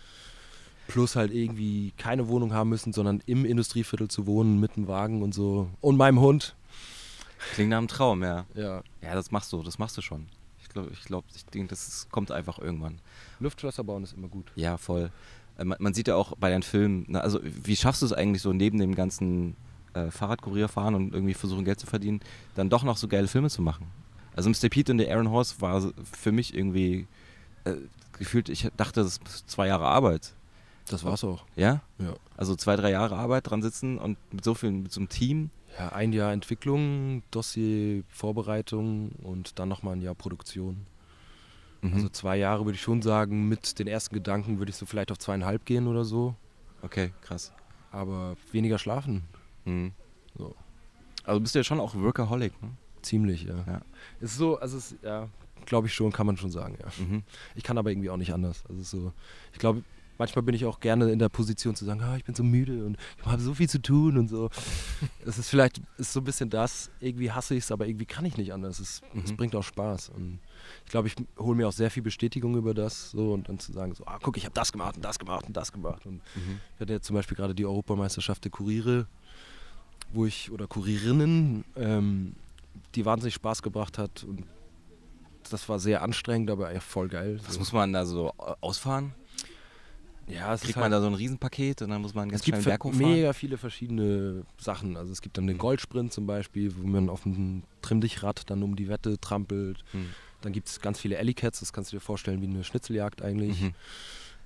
[0.89, 5.21] Plus halt irgendwie keine Wohnung haben müssen, sondern im Industrieviertel zu wohnen, mit einem Wagen
[5.21, 5.69] und so.
[5.81, 6.55] Und meinem Hund.
[7.53, 8.45] Klingt nach einem Traum, ja.
[8.55, 8.81] Ja.
[9.01, 10.25] Ja, das machst du, das machst du schon.
[10.61, 12.99] Ich glaube, ich, glaub, ich denke, das ist, kommt einfach irgendwann.
[13.39, 14.51] Luftschlösser bauen ist immer gut.
[14.55, 15.11] Ja, voll.
[15.57, 18.13] Äh, Man, man sieht ja auch bei deinen Filmen, na, also wie schaffst du es
[18.13, 19.55] eigentlich so neben dem ganzen
[19.93, 22.19] äh, Fahrradkurier fahren und irgendwie versuchen Geld zu verdienen,
[22.55, 23.87] dann doch noch so geile Filme zu machen?
[24.35, 24.69] Also Mr.
[24.69, 27.07] Pete und der Aaron Horse war für mich irgendwie
[27.65, 27.73] äh,
[28.17, 30.33] gefühlt, ich dachte, das ist zwei Jahre Arbeit.
[30.89, 31.45] Das war's auch.
[31.55, 31.81] Ja?
[31.99, 32.15] Ja.
[32.35, 35.51] Also zwei, drei Jahre Arbeit dran sitzen und mit so viel, mit so einem Team.
[35.77, 40.87] Ja, ein Jahr Entwicklung, Dossier, Vorbereitung und dann nochmal ein Jahr Produktion.
[41.81, 41.93] Mhm.
[41.93, 43.47] Also zwei Jahre würde ich schon sagen.
[43.47, 46.35] Mit den ersten Gedanken würde ich so vielleicht auf zweieinhalb gehen oder so.
[46.81, 47.53] okay, krass.
[47.91, 49.23] Aber weniger schlafen.
[49.65, 49.93] Mhm.
[50.37, 50.55] So.
[51.23, 52.71] Also bist du ja schon auch Workaholic, ne?
[53.01, 53.63] Ziemlich, ja.
[53.65, 53.81] Ja.
[54.19, 55.29] Es ist so, also es, ja,
[55.65, 56.87] glaube ich schon, kann man schon sagen, ja.
[57.03, 57.23] Mhm.
[57.55, 58.63] Ich kann aber irgendwie auch nicht anders.
[58.67, 59.13] Also ist so,
[59.53, 59.83] ich glaube,
[60.19, 62.85] manchmal bin ich auch gerne in der Position zu sagen, ah, ich bin so müde
[62.85, 64.49] und ich habe so viel zu tun und so.
[65.25, 68.25] Es ist vielleicht ist so ein bisschen das, irgendwie hasse ich es, aber irgendwie kann
[68.25, 68.79] ich nicht anders.
[68.79, 69.37] Es, es Mhm.
[69.37, 70.09] bringt auch Spaß.
[70.09, 70.39] Und
[70.85, 73.71] ich glaube, ich hole mir auch sehr viel Bestätigung über das so und dann zu
[73.71, 76.05] sagen, so, ah, guck, ich habe das gemacht und das gemacht und das gemacht.
[76.05, 76.59] Und Mhm.
[76.75, 79.07] ich hatte jetzt zum Beispiel gerade die Europameisterschaft der Kuriere,
[80.11, 82.35] wo ich, oder Kurierinnen, ähm,
[82.95, 84.43] die wahnsinnig Spaß gebracht hat und
[85.49, 87.39] das war sehr anstrengend, aber voll geil.
[87.45, 87.59] Was So.
[87.59, 89.13] muss man da so ausfahren?
[90.29, 92.45] Ja, es Kriegt man halt, da so ein Riesenpaket und dann muss man ganz es
[92.45, 93.11] gibt schnell Berg hochfahren?
[93.11, 94.97] mega viele verschiedene Sachen.
[94.97, 98.75] Also es gibt dann den Goldsprint zum Beispiel, wo man auf dem Trimm-Dich-Rad dann um
[98.75, 99.83] die Wette trampelt.
[99.93, 100.09] Mhm.
[100.41, 103.61] Dann gibt es ganz viele Alley-Cats, das kannst du dir vorstellen wie eine Schnitzeljagd eigentlich.
[103.61, 103.73] Mhm.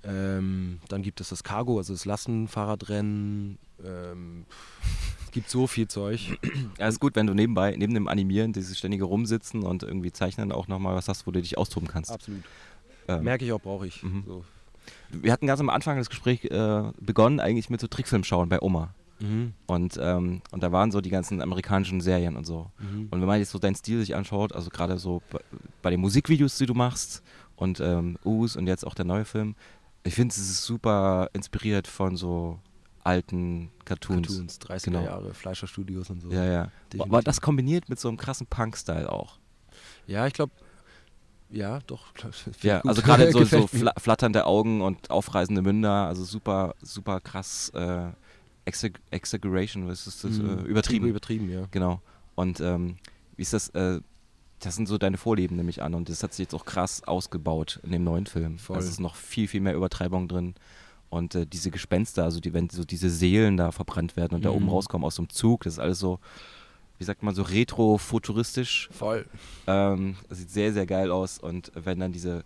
[0.05, 3.57] Ähm, dann gibt es das Cargo, also das Lastenfahrradrennen.
[3.83, 4.45] Ähm,
[5.25, 6.37] es gibt so viel Zeug.
[6.77, 10.51] Ja, ist gut, wenn du nebenbei, neben dem Animieren, dieses ständige Rumsitzen und irgendwie Zeichnen
[10.51, 12.11] auch nochmal was hast, wo du dich austoben kannst.
[12.11, 12.43] Absolut.
[13.07, 14.03] Ähm, Merke ich auch, brauche ich.
[14.03, 14.23] Mhm.
[14.25, 14.45] So.
[15.21, 18.61] Wir hatten ganz am Anfang das Gespräch äh, begonnen, eigentlich mit so Trickfilm schauen bei
[18.61, 18.93] Oma.
[19.19, 19.53] Mhm.
[19.67, 22.71] Und, ähm, und da waren so die ganzen amerikanischen Serien und so.
[22.79, 23.07] Mhm.
[23.09, 25.39] Und wenn man jetzt so deinen Stil sich anschaut, also gerade so bei,
[25.81, 27.23] bei den Musikvideos, die du machst
[27.55, 29.55] und ähm, Us und jetzt auch der neue Film,
[30.03, 32.59] ich finde, es ist super inspiriert von so
[33.03, 34.27] alten Cartoons.
[34.27, 35.03] Cartoons, 30er Genau.
[35.03, 36.31] Jahre, Fleischerstudios und so.
[36.31, 36.63] Ja, ja.
[36.91, 37.01] Definitiv.
[37.01, 39.37] Aber das kombiniert mit so einem krassen Punk-Style auch.
[40.07, 40.51] Ja, ich glaube,
[41.53, 42.07] ja, doch.
[42.61, 42.89] Ja, gut.
[42.89, 48.07] also gerade so, so flatternde Augen und aufreißende Münder, also super, super krass äh,
[48.65, 50.31] Exag Exaggeration, was ist das?
[50.37, 50.59] Mhm.
[50.59, 51.07] Äh, übertrieben.
[51.07, 51.67] Übertrieben, ja.
[51.71, 52.01] Genau.
[52.35, 52.97] Und ähm,
[53.35, 53.69] wie ist das?
[53.69, 53.99] Äh,
[54.59, 55.93] das sind so deine Vorlieben, nehme ich an.
[55.93, 58.57] Und das hat sich jetzt auch krass ausgebaut in dem neuen Film.
[58.57, 58.77] Voll.
[58.77, 60.55] Also es ist noch viel, viel mehr Übertreibung drin.
[61.09, 64.51] Und äh, diese Gespenster, also die, wenn so diese Seelen da verbrannt werden und da
[64.51, 64.71] oben Mhm.
[64.71, 66.19] rauskommen aus einem Zug, das ist alles so,
[67.03, 68.87] wie sagt man, so retro-futuristisch.
[68.93, 69.25] Voll.
[69.67, 71.37] Ähm, sieht sehr, sehr geil aus.
[71.37, 72.45] Und wenn dann diese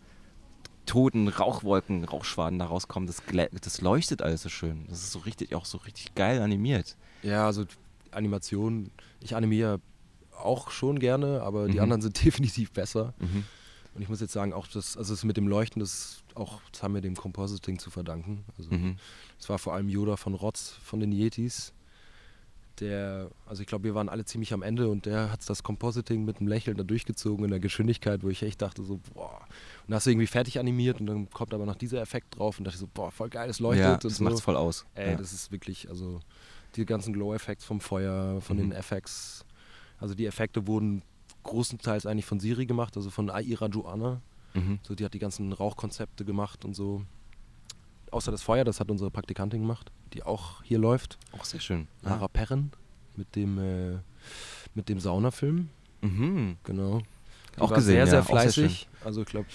[0.87, 3.21] toten Rauchwolken, Rauchschwaden da rauskommen, das,
[3.61, 4.85] das leuchtet alles so schön.
[4.89, 6.97] Das ist so richtig, auch so richtig geil animiert.
[7.21, 7.65] Ja, also
[8.09, 8.89] Animation,
[9.19, 9.79] ich animiere
[10.35, 11.79] auch schon gerne, aber die Mhm.
[11.83, 13.13] anderen sind definitiv besser.
[13.19, 16.81] Und ich muss jetzt sagen, auch das, also das mit dem Leuchten, das, auch, das
[16.81, 18.43] haben wir dem Compositing zu verdanken.
[18.57, 18.95] Also Mhm.
[19.39, 21.73] es war vor allem Yoda von Rotz von den Yetis,
[22.79, 26.25] der, also ich glaube, wir waren alle ziemlich am Ende und der hat das Compositing
[26.25, 29.41] mit einem Lächeln da durchgezogen in der Geschwindigkeit, wo ich echt dachte so, boah.
[29.87, 32.65] Und hast du irgendwie fertig animiert und dann kommt aber noch dieser Effekt drauf und
[32.65, 33.85] dachte so, boah, voll geil, es leuchtet.
[33.85, 34.23] Ja, das so.
[34.23, 34.85] macht's voll aus.
[34.95, 35.15] Ey, ja.
[35.17, 36.19] das ist wirklich, also
[36.75, 38.69] die ganzen Glow-Effekts vom Feuer, von Mhm.
[38.69, 39.45] den FX,
[39.99, 41.01] also die Effekte wurden
[41.43, 44.21] großenteils eigentlich von Siri gemacht, also von Aira Joanna.
[44.53, 44.79] Mhm.
[44.83, 47.03] So, die hat die ganzen Rauchkonzepte gemacht und so.
[48.11, 51.17] Außer das Feuer, das hat unsere Praktikantin gemacht, die auch hier läuft.
[51.37, 51.87] Auch sehr schön.
[52.03, 52.71] Lara Perren
[53.15, 53.97] mit dem, äh,
[54.75, 55.69] mit dem Saunafilm,
[56.01, 56.57] Mhm.
[56.63, 57.01] genau.
[57.55, 58.87] Die Auch gesehen, sehr, ja, sehr sehr fleißig.
[59.03, 59.47] also ich glaube,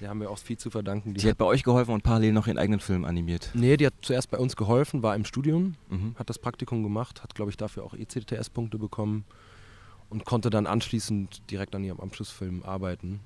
[0.00, 1.12] der haben wir auch viel zu verdanken.
[1.14, 3.50] Die hat bei euch geholfen und parallel noch ihren eigenen Film animiert.
[3.54, 6.14] nee, die hat zuerst bei uns geholfen, war im Studium, Mhm.
[6.18, 9.24] hat das Praktikum gemacht, hat glaube ich dafür auch ECTS-Punkte bekommen
[10.08, 13.20] und konnte dann anschließend direkt an ihrem Abschlussfilm arbeiten.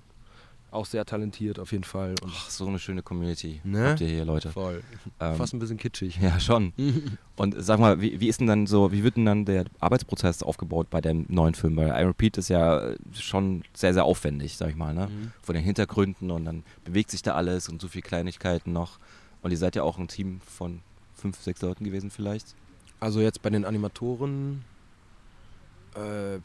[0.70, 2.14] Auch sehr talentiert auf jeden Fall.
[2.22, 3.90] Und Ach, so eine schöne Community Ne?
[3.90, 4.50] habt ihr hier, Leute.
[4.50, 4.82] voll.
[5.18, 6.18] Ähm, Fast ein bisschen kitschig.
[6.20, 6.74] ja, schon.
[7.36, 10.42] Und sag mal, wie, wie ist denn dann so, wie wird denn dann der Arbeitsprozess
[10.42, 11.76] aufgebaut bei dem neuen Film?
[11.76, 15.06] Weil I Repeat ist ja schon sehr, sehr aufwendig, sag ich mal, ne?
[15.06, 15.32] Mhm.
[15.40, 18.98] Von den Hintergründen und dann bewegt sich da alles und so viele Kleinigkeiten noch.
[19.40, 20.80] Und ihr seid ja auch ein Team von
[21.14, 22.54] fünf, sechs Leuten gewesen vielleicht.
[23.00, 24.64] Also jetzt bei den Animatoren,
[25.94, 26.40] äh,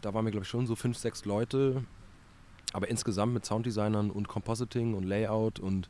[0.00, 1.84] da waren wir glaube ich schon so fünf, sechs Leute.
[2.72, 5.88] Aber insgesamt mit Sounddesignern und Compositing und Layout und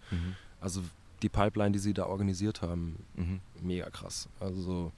[0.61, 0.81] also
[1.23, 3.41] die Pipeline, die sie da organisiert haben, Mhm.
[3.61, 4.29] mega krass.
[4.39, 4.93] Also so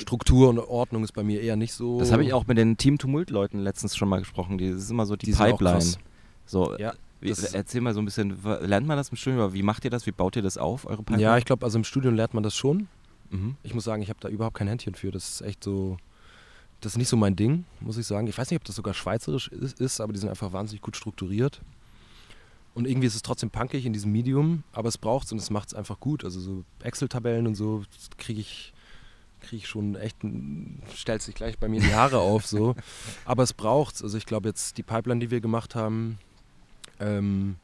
[0.00, 1.98] Struktur und Ordnung ist bei mir eher nicht so.
[1.98, 4.58] Das habe ich auch mit den Team Tumult-Leuten letztens schon mal gesprochen.
[4.58, 5.84] Die, das ist immer so die, Die Pipeline.
[6.44, 9.52] So, Ja, wie, erzähl mal so ein bisschen, lernt man das im Studium?
[9.54, 10.06] Wie macht ihr das?
[10.06, 11.22] Wie baut ihr das auf, eure Pipeline?
[11.22, 12.86] Ja, ich glaube, also im Studium lernt man das schon.
[13.30, 13.56] mhm.
[13.64, 15.10] Ich muss sagen, ich habe da überhaupt kein Händchen für.
[15.10, 15.96] Das ist echt so.
[16.80, 18.26] Das ist nicht so mein Ding, muss ich sagen.
[18.26, 20.96] Ich weiß nicht, ob das sogar schweizerisch ist, ist aber die sind einfach wahnsinnig gut
[20.96, 21.60] strukturiert.
[22.74, 25.48] Und irgendwie ist es trotzdem punkig in diesem Medium, aber es braucht es und es
[25.48, 26.24] macht es einfach gut.
[26.24, 27.84] Also so Excel-Tabellen und so
[28.18, 28.74] kriege ich,
[29.40, 30.18] krieg ich schon echt,
[30.94, 32.46] stellt sich gleich bei mir die Haare auf.
[32.46, 32.76] So.
[33.24, 34.02] Aber es braucht es.
[34.02, 36.18] Also ich glaube jetzt die Pipeline, die wir gemacht haben,
[37.00, 37.56] ähm,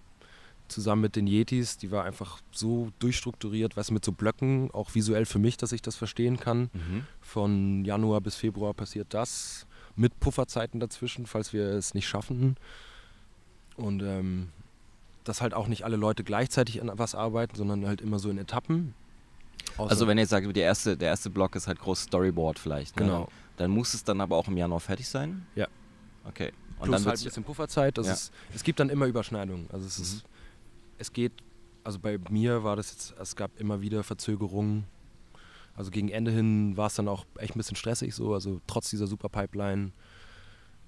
[0.73, 5.25] zusammen mit den Yetis, die war einfach so durchstrukturiert, was mit so Blöcken, auch visuell
[5.27, 6.71] für mich, dass ich das verstehen kann.
[6.73, 7.07] Mhm.
[7.21, 12.57] Von Januar bis Februar passiert das, mit Pufferzeiten dazwischen, falls wir es nicht schaffen.
[13.77, 14.49] Und ähm,
[15.25, 18.39] dass halt auch nicht alle Leute gleichzeitig an was arbeiten, sondern halt immer so in
[18.39, 18.95] Etappen.
[19.79, 22.59] Außer- Also wenn ihr jetzt sagt, der erste, der erste Block ist halt groß Storyboard
[22.59, 22.97] vielleicht.
[22.99, 23.07] Ne?
[23.07, 23.29] Genau.
[23.57, 25.47] Dann muss es dann aber auch im Januar fertig sein?
[25.55, 25.69] Ja.
[26.25, 26.53] Okay.
[26.79, 27.97] Und Plus dann halt ein bisschen Pufferzeit.
[27.99, 28.03] Ja.
[28.13, 29.69] ist, es gibt dann immer Überschneidungen.
[29.73, 30.25] Also es, ist,
[30.99, 31.33] es geht,
[31.85, 34.85] also bei mir war das jetzt, es gab immer wieder Verzögerungen.
[35.75, 38.91] Also gegen Ende hin war es dann auch echt ein bisschen stressig so, also trotz
[38.91, 39.93] dieser super Pipeline.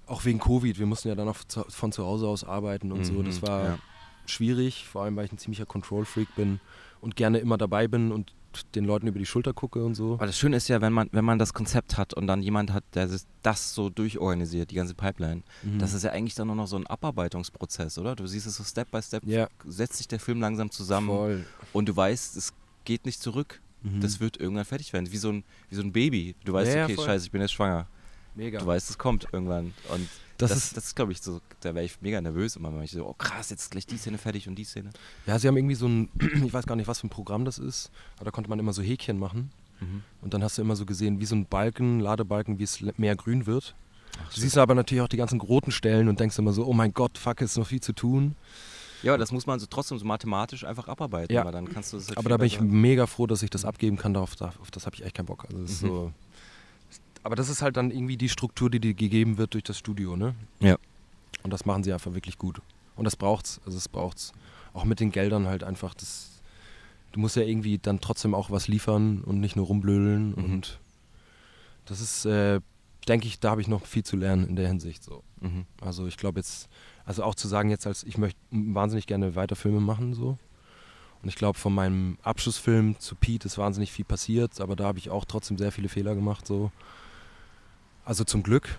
[0.06, 1.38] Auch wegen Covid, wir mussten ja dann auch
[1.68, 3.22] von zu Hause aus arbeiten und so.
[3.22, 3.78] Das Mhm, war ja.
[4.26, 6.60] schwierig, vor allem weil ich ein ziemlicher Control-Freak bin
[7.00, 8.34] und gerne immer dabei bin und
[8.74, 10.14] den Leuten über die Schulter gucke und so.
[10.14, 12.72] Aber das Schöne ist ja, wenn man, wenn man das Konzept hat und dann jemand
[12.72, 15.78] hat, der das- das so durchorganisiert, die ganze Pipeline, Mhm.
[15.78, 18.14] das ist ja eigentlich dann nur noch so ein Abarbeitungsprozess, oder?
[18.16, 19.48] Du siehst es so Step by Step, Ja.
[19.66, 21.44] setzt sich der Film langsam zusammen Voll.
[21.72, 22.52] und du weißt, es
[22.84, 23.60] geht nicht zurück.
[23.82, 24.00] Mhm.
[24.00, 25.10] Das wird irgendwann fertig werden.
[25.12, 26.34] Wie so ein, wie so ein Baby.
[26.44, 27.04] Du weißt, ja, okay, voll.
[27.06, 27.86] scheiße, ich bin jetzt schwanger.
[28.34, 28.58] Mega.
[28.58, 29.74] Du weißt, es kommt irgendwann.
[29.92, 32.74] Und Das das, ist- das ist, glaube ich, so, da wäre ich mega nervös immer,
[32.74, 34.90] wenn ich so, oh krass, jetzt ist gleich die Szene fertig und die Szene.
[35.26, 36.08] Ja, sie haben irgendwie so ein,
[36.44, 38.72] ich weiß gar nicht, was für ein Programm das ist, aber da konnte man immer
[38.72, 39.50] so Häkchen machen.
[39.80, 40.02] Mhm.
[40.22, 43.16] Und dann hast du immer so gesehen, wie so ein Balken, Ladebalken, wie es mehr
[43.16, 43.74] grün wird.
[44.24, 46.72] Ach, Du siehst aber natürlich auch die ganzen roten Stellen und denkst immer so, oh
[46.72, 48.36] mein Gott, fuck, ist noch viel zu tun.
[49.02, 51.44] Ja, aber das muss man so trotzdem so mathematisch einfach abarbeiten, Ja.
[51.44, 53.64] weil dann kannst du das halt Aber da bin ich mega froh, dass ich das
[53.64, 54.14] abgeben kann.
[54.14, 55.44] Darauf, auf das habe ich echt keinen Bock.
[55.44, 55.86] Also das ist Mhm.
[55.88, 56.12] so,
[57.24, 60.14] aber das ist halt dann irgendwie die Struktur, die dir gegeben wird durch das Studio,
[60.14, 60.34] ne?
[60.60, 60.76] Ja.
[61.42, 62.60] Und das machen sie einfach wirklich gut.
[62.96, 63.60] Und das braucht's.
[63.64, 64.32] Also es braucht's.
[64.74, 65.94] Auch mit den Geldern halt einfach.
[65.94, 66.42] Das,
[67.12, 70.30] du musst ja irgendwie dann trotzdem auch was liefern und nicht nur rumblödeln.
[70.30, 70.44] Mhm.
[70.44, 70.80] Und
[71.86, 72.60] das ist, äh,
[73.08, 75.02] denke ich, da habe ich noch viel zu lernen in der Hinsicht.
[75.02, 75.22] So.
[75.40, 75.64] Mhm.
[75.80, 76.68] Also ich glaube jetzt,
[77.06, 80.38] also auch zu sagen jetzt, als ich möchte wahnsinnig gerne weiter Filme machen so.
[81.22, 84.98] Und ich glaube, von meinem Abschlussfilm zu Pete ist wahnsinnig viel passiert, aber da habe
[84.98, 86.70] ich auch trotzdem sehr viele Fehler gemacht so.
[88.04, 88.78] Also zum Glück,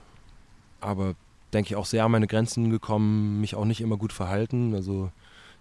[0.82, 1.16] aber
[1.54, 4.76] denke ich auch sehr an meine Grenzen gekommen, mich auch nicht immer gut verhalten.
[4.76, 5.12] Also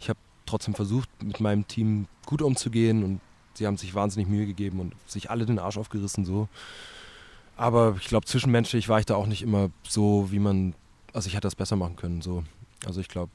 [0.01, 3.21] ich habe trotzdem versucht, mit meinem Team gut umzugehen und
[3.55, 6.49] sie haben sich wahnsinnig Mühe gegeben und sich alle den Arsch aufgerissen so.
[7.57, 10.75] Aber ich glaube, zwischenmenschlich war ich da auch nicht immer so, wie man,
[11.13, 12.45] also ich hätte das besser machen können so.
[12.85, 13.31] Also ich glaube,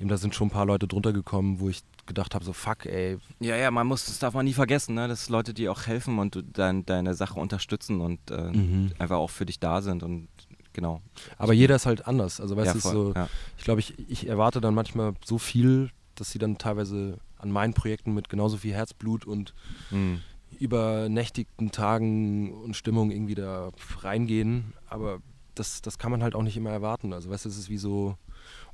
[0.00, 2.86] eben da sind schon ein paar Leute drunter gekommen, wo ich gedacht habe, so fuck,
[2.86, 5.06] ey, Ja, ja, man muss, das darf man nie vergessen, ne?
[5.06, 8.92] dass Leute, die auch helfen und dein, deine Sache unterstützen und äh, Mhm.
[8.98, 10.28] einfach auch für dich da sind und
[10.72, 11.02] genau.
[11.38, 12.40] aber jeder ist halt anders.
[12.40, 13.28] Also weißt ja, du, so, ja.
[13.58, 17.74] ich glaube, ich, ich erwarte dann manchmal so viel, dass sie dann teilweise an meinen
[17.74, 19.54] Projekten mit genauso viel Herzblut und
[19.90, 20.22] Mhm.
[20.58, 23.70] übernächtigten Tagen und Stimmung irgendwie da
[24.00, 24.72] reingehen.
[24.88, 25.20] Aber
[25.54, 27.12] das, das kann man halt auch nicht immer erwarten.
[27.12, 28.16] Also weißt du, es ist wie so,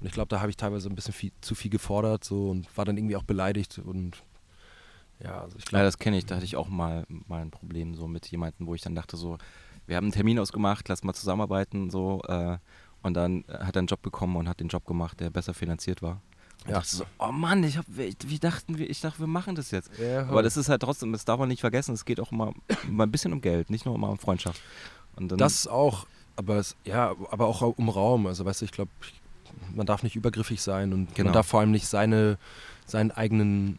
[0.00, 2.68] und ich glaube, da habe ich teilweise ein bisschen viel, zu viel gefordert so und
[2.76, 4.22] war dann irgendwie auch beleidigt und
[5.22, 5.80] ja, also ich glaube.
[5.80, 8.66] Ja, das kenne ich, da hatte ich auch mal, mal ein Problem so mit jemandem,
[8.66, 9.38] wo ich dann dachte so,
[9.86, 12.58] wir haben einen Termin ausgemacht, lass mal zusammenarbeiten so äh,
[13.02, 16.02] und dann hat er einen Job bekommen und hat den Job gemacht, der besser finanziert
[16.02, 16.20] war.
[16.64, 16.78] Und Ja.
[16.80, 19.70] dachte so, oh Mann, ich hab, wie wie dachten wir, ich dachte, wir machen das
[19.70, 19.90] jetzt.
[19.98, 22.52] Ja, Aber das ist halt trotzdem, das darf man nicht vergessen, es geht auch immer,
[22.86, 24.60] immer ein bisschen um Geld, nicht nur immer um Freundschaft.
[25.14, 28.26] Und dann, Das auch, aber es, ja, aber auch um Raum.
[28.26, 28.90] Also weißt du, ich glaube,
[29.74, 31.28] man darf nicht übergriffig sein und Genau.
[31.28, 32.38] man darf vor allem nicht seine,
[32.86, 33.78] seinen eigenen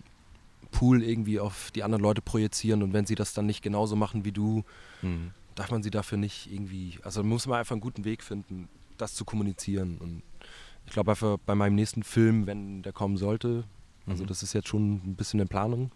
[0.71, 4.25] Pool irgendwie auf die anderen Leute projizieren und wenn sie das dann nicht genauso machen
[4.25, 4.63] wie du,
[5.01, 5.31] Mhm.
[5.55, 8.67] darf man sie dafür nicht irgendwie, also muss man einfach einen guten Weg finden,
[8.97, 10.21] das zu kommunizieren und
[10.85, 13.63] ich glaube einfach bei meinem nächsten Film, wenn der kommen sollte,
[14.07, 14.27] also Mhm.
[14.27, 15.91] das ist jetzt schon ein bisschen in Planung,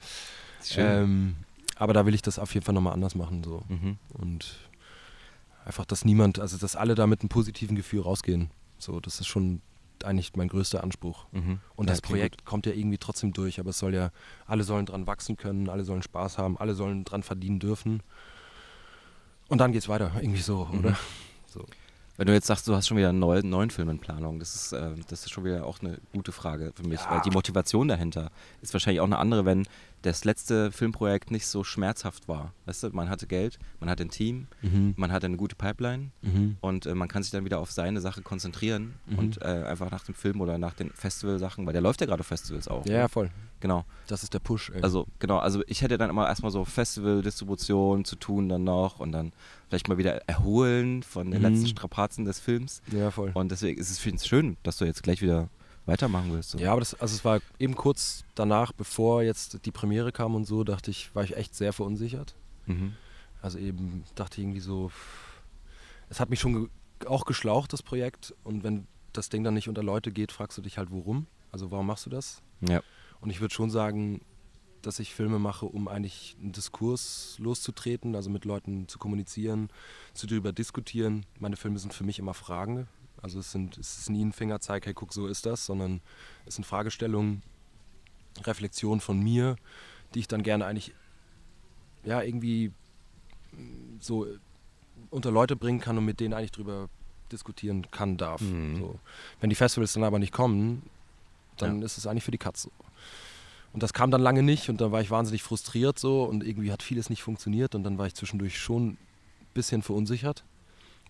[0.77, 1.35] ähm,
[1.75, 3.97] aber da will ich das auf jeden Fall nochmal anders machen so Mhm.
[4.13, 4.57] und
[5.65, 8.49] einfach, dass niemand, also dass alle da mit einem positiven Gefühl rausgehen.
[8.77, 9.61] So, das ist schon
[10.05, 11.25] eigentlich mein größter Anspruch.
[11.31, 11.59] Mhm.
[11.75, 14.11] Und das Projekt kommt ja irgendwie trotzdem durch, aber es soll ja,
[14.47, 18.01] alle sollen dran wachsen können, alle sollen Spaß haben, alle sollen dran verdienen dürfen.
[19.49, 20.79] Und dann geht's weiter, irgendwie so, Mhm.
[20.79, 20.97] oder?
[21.47, 21.65] So.
[22.17, 24.53] Wenn du jetzt sagst, du hast schon wieder einen neuen, neuen Film in Planung, das
[24.53, 27.11] ist, äh, das ist schon wieder auch eine gute Frage für mich, Ja.
[27.11, 28.29] weil die Motivation dahinter
[28.61, 29.65] ist wahrscheinlich auch eine andere, wenn
[30.03, 32.53] das letzte Filmprojekt nicht so schmerzhaft war.
[32.65, 34.93] Weißt du, man hatte Geld, man hatte ein Team, Mhm.
[34.97, 36.57] man hatte eine gute Pipeline Mhm.
[36.61, 39.17] und äh, man kann sich dann wieder auf seine Sache konzentrieren Mhm.
[39.19, 42.19] und äh, einfach nach dem Film oder nach den Festivalsachen, weil der läuft ja gerade
[42.21, 42.85] auf Festivals auch.
[42.85, 43.09] Ja, ne?
[43.09, 43.29] voll.
[43.61, 43.85] Genau.
[44.07, 44.81] Das ist der Push, ey.
[44.83, 49.11] Also genau, also ich hätte dann immer erstmal so Festival-Distribution zu tun dann noch und
[49.11, 49.31] dann
[49.69, 51.47] vielleicht mal wieder erholen von den Mhm.
[51.49, 52.81] letzten Strapazen des Films.
[52.91, 53.31] ja, voll.
[53.33, 55.49] Und deswegen ist es schön, dass du jetzt gleich wieder
[55.85, 56.51] weitermachen willst.
[56.51, 56.57] So.
[56.57, 60.45] Ja, aber das, also es war eben kurz danach, bevor jetzt die Premiere kam und
[60.45, 62.35] so, dachte ich, war ich echt sehr verunsichert.
[62.65, 62.93] Mhm.
[63.41, 64.91] Also eben dachte ich irgendwie so,
[66.09, 66.67] es hat mich schon ge
[67.07, 68.33] auch geschlaucht, das Projekt.
[68.43, 71.25] Und wenn das Ding dann nicht unter Leute geht, fragst du dich halt, warum?
[71.51, 72.41] Also warum machst du das?
[72.61, 72.81] Ja.
[73.21, 74.21] Und ich würde schon sagen,
[74.81, 79.69] dass ich Filme mache, um eigentlich einen Diskurs loszutreten, also mit Leuten zu kommunizieren,
[80.13, 81.25] zu darüber diskutieren.
[81.39, 82.87] Meine Filme sind für mich immer Fragen.
[83.21, 86.01] Also es, sind, es ist nie ein Fingerzeig, hey, guck, so ist das, sondern
[86.47, 87.43] es sind Fragestellungen,
[88.43, 89.55] Reflexionen von mir,
[90.15, 90.95] die ich dann gerne eigentlich
[92.03, 92.71] ja irgendwie
[93.51, 94.25] mm, so
[95.11, 96.89] unter Leute bringen kann und mit denen eigentlich drüber
[97.31, 98.41] diskutieren kann, darf.
[98.41, 98.79] Mhm.
[98.79, 98.99] So.
[99.39, 100.81] Wenn die Festivals dann aber nicht kommen,
[101.57, 101.85] dann Ja.
[101.85, 102.71] ist es eigentlich für die Katze.
[103.73, 106.71] Und das kam dann lange nicht und dann war ich wahnsinnig frustriert so und irgendwie
[106.71, 108.97] hat vieles nicht funktioniert und dann war ich zwischendurch schon ein
[109.53, 110.43] bisschen verunsichert.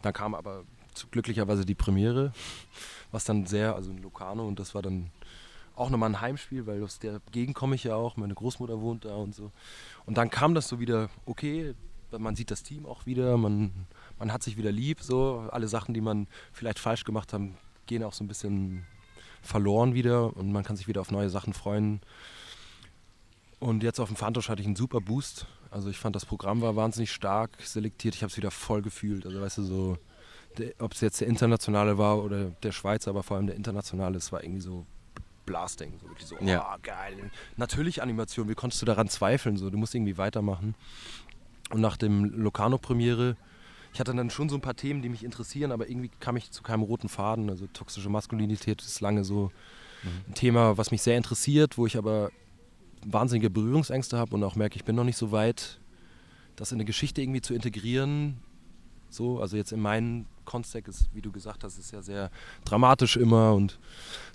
[0.02, 0.64] Dann kam aber
[1.10, 2.34] glücklicherweise die Premiere,
[3.12, 5.10] was dann sehr, also in Locarno und das war dann
[5.76, 9.06] auch nochmal ein Heimspiel, weil aus der Gegend komme ich ja auch, meine Großmutter wohnt
[9.06, 9.52] da und so.
[10.06, 11.74] Und dann kam das so wieder, okay,
[12.18, 13.72] man sieht das Team auch wieder, man,
[14.20, 17.58] man hat sich wieder lieb, so alle Sachen, die man vielleicht falsch gemacht haben,
[17.88, 18.86] gehen auch so ein bisschen
[19.42, 22.02] verloren wieder und man kann sich wieder auf neue Sachen freuen.
[23.62, 25.46] Und jetzt auf dem Fantosch hatte ich einen super Boost.
[25.70, 28.16] Also ich fand das Programm war wahnsinnig stark selektiert.
[28.16, 29.24] Ich habe es wieder voll gefühlt.
[29.24, 29.98] Also weißt du so,
[30.80, 34.32] ob es jetzt der internationale war oder der Schweizer, aber vor allem der internationale, es
[34.32, 34.88] war irgendwie so
[35.46, 35.94] Blasting.
[36.02, 36.76] So wirklich so, oh, Ja.
[36.82, 37.30] geil.
[37.56, 39.58] Natürlich Animation, wie konntest du daran zweifeln?
[39.58, 40.74] So, du musst irgendwie weitermachen.
[41.70, 43.38] Und nach dem Locarno-Premiere,
[43.94, 46.50] ich hatte dann schon so ein paar Themen, die mich interessieren, aber irgendwie kam ich
[46.50, 47.50] zu keinem roten Faden.
[47.52, 49.52] Also toxische Maskulinität ist lange so
[50.28, 52.32] ein Thema, was mich sehr interessiert, wo ich aber
[53.06, 55.80] wahnsinnige Berührungsängste habe und auch merke, ich bin noch nicht so weit,
[56.56, 58.38] das in eine Geschichte irgendwie zu integrieren.
[59.10, 62.32] So, also jetzt in meinem Kontext ist, wie du gesagt hast, ist ja sehr
[62.66, 63.80] dramatisch immer und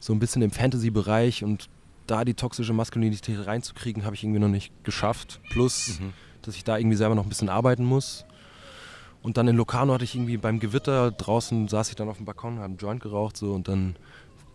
[0.01, 1.69] so ein bisschen im Fantasy-Bereich und
[2.07, 5.41] da die toxische Maskulinität reinzukriegen, habe ich irgendwie noch nicht geschafft.
[5.51, 6.13] Plus, Mhm.
[6.43, 8.25] dass ich da irgendwie selber noch ein bisschen arbeiten muss.
[9.23, 12.27] Und dann in Locarno hatte ich irgendwie beim Gewitter draußen saß ich dann auf dem
[12.27, 13.97] Balkon, habe einen Joint geraucht so und dann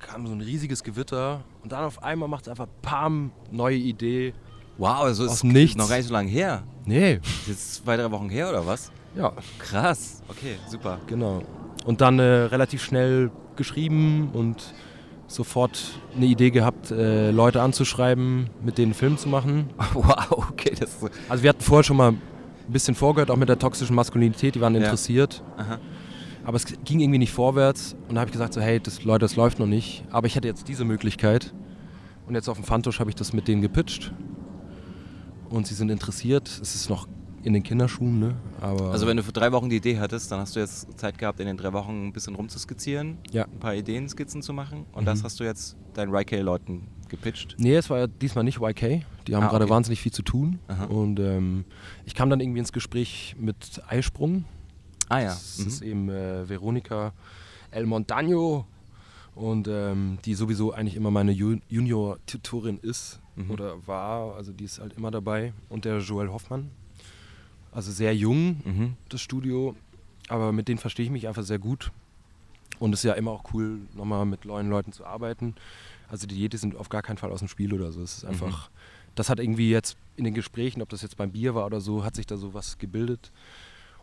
[0.07, 4.33] kam so ein riesiges Gewitter und dann auf einmal macht es einfach Pam, neue Idee.
[4.77, 5.77] Wow, also ist Nichts.
[5.77, 6.63] noch gar nicht so lange her.
[6.85, 8.91] Nee, Ist jetzt zwei, drei Wochen her oder was?
[9.15, 10.21] ja, Krass.
[10.29, 10.99] Okay, super.
[11.07, 11.43] genau.
[11.85, 14.73] Und dann äh, relativ schnell geschrieben und
[15.27, 15.79] sofort
[16.15, 19.69] eine Idee gehabt, äh, Leute anzuschreiben, mit denen einen Film zu machen.
[19.93, 21.11] Wow, okay, das ist.
[21.29, 22.21] Also wir hatten vorher schon mal ein
[22.67, 24.81] bisschen vorgehört, auch mit der toxischen Maskulinität, die waren Ja.
[24.81, 25.43] interessiert.
[25.57, 25.77] Aha.
[26.43, 29.19] Aber es ging irgendwie nicht vorwärts und da habe ich gesagt so, hey, das, Leute,
[29.19, 30.03] das läuft noch nicht.
[30.11, 31.53] Aber ich hätte jetzt diese Möglichkeit.
[32.27, 34.13] Und jetzt auf dem Fantusch habe ich das mit denen gepitcht.
[35.49, 36.47] Und sie sind interessiert.
[36.61, 37.07] Es ist noch
[37.43, 38.35] in den Kinderschuhen, ne?
[38.61, 41.17] Aber Also wenn du für drei Wochen die Idee hattest, dann hast du jetzt Zeit
[41.17, 43.45] gehabt, in den drei Wochen ein bisschen rumzuskizzieren, Ja.
[43.45, 45.05] ein paar Ideenskizzen zu machen und Mhm.
[45.07, 47.55] das hast du jetzt deinen Ryk-Leuten gepitcht?
[47.57, 49.03] Nee, es war ja diesmal nicht YK.
[49.27, 49.73] Die haben Ah, gerade okay.
[49.73, 50.59] wahnsinnig viel zu tun.
[50.67, 50.85] Aha.
[50.85, 51.65] Und ähm,
[52.05, 54.45] ich kam dann irgendwie ins Gespräch mit Eisprung.
[55.11, 55.27] Ah ja.
[55.29, 55.67] Das Mhm.
[55.67, 57.13] ist eben äh, Veronika
[57.71, 58.65] El Montano.
[59.35, 63.51] Und ähm, die sowieso eigentlich immer meine Ju Junior-Tutorin ist Mhm.
[63.51, 64.35] oder war.
[64.35, 65.53] Also die ist halt immer dabei.
[65.69, 66.69] Und der Joel Hoffmann.
[67.71, 68.93] Also sehr jung, Mhm.
[69.09, 69.75] das Studio.
[70.27, 71.91] Aber mit denen verstehe ich mich einfach sehr gut.
[72.79, 75.55] Und es ist ja immer auch cool, nochmal mit neuen Leuten zu arbeiten.
[76.09, 78.01] Also die Diäte sind auf gar keinen Fall aus dem Spiel oder so.
[78.01, 78.69] Es ist einfach,
[79.15, 82.03] das hat irgendwie jetzt in den Gesprächen, ob das jetzt beim Bier war oder so,
[82.03, 83.31] hat sich da so was gebildet.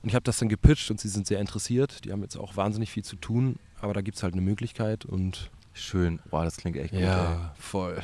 [0.09, 2.07] Und ich habe das dann gepitcht und sie sind sehr interessiert.
[2.07, 5.05] Die haben jetzt auch wahnsinnig viel zu tun, aber da gibt es halt eine Möglichkeit
[5.05, 6.19] und Schön.
[6.31, 7.01] Boah, das klingt echt gut.
[7.01, 7.05] ey.
[7.07, 8.03] ja, voll.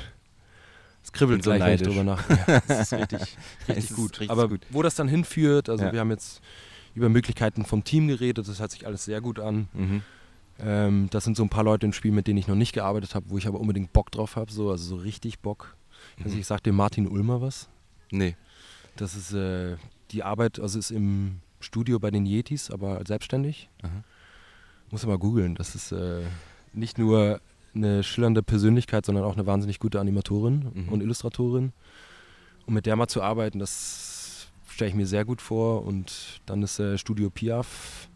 [1.03, 2.45] Es kribbelt so gleich, wenn ich drüber nachdenke.
[2.53, 3.21] Ja, das ist richtig,
[3.69, 4.11] richtig ist gut.
[4.21, 4.61] richtig Aber gut.
[4.69, 5.93] wo das dann hinführt, also Ja.
[5.95, 6.43] wir haben jetzt
[6.95, 9.69] über Möglichkeiten vom Team geredet, das hört sich alles sehr gut an.
[9.73, 10.03] Mhm.
[10.59, 13.15] Ähm, das sind so ein paar Leute im Spiel, mit denen ich noch nicht gearbeitet
[13.15, 15.75] habe, wo ich aber unbedingt Bock drauf habe, so, also so richtig Bock.
[16.23, 16.41] Also Mhm.
[16.43, 17.71] ich sag dem Martin Ulmer was.
[18.11, 18.37] Nee.
[18.97, 19.77] Das ist äh,
[20.11, 23.69] die Arbeit, also ist im Studio bei den Yetis, aber selbstständig.
[23.82, 24.05] Aha.
[24.91, 25.55] Muss mal googeln.
[25.57, 26.23] Das ist äh,
[26.73, 27.41] nicht nur
[27.74, 30.89] eine schillernde Persönlichkeit, sondern auch eine wahnsinnig gute Animatorin Mhm.
[30.91, 31.73] und Illustratorin.
[32.66, 35.85] Und mit der mal zu arbeiten, das stelle ich mir sehr gut vor.
[35.85, 38.09] Und dann ist äh, Studio Piaf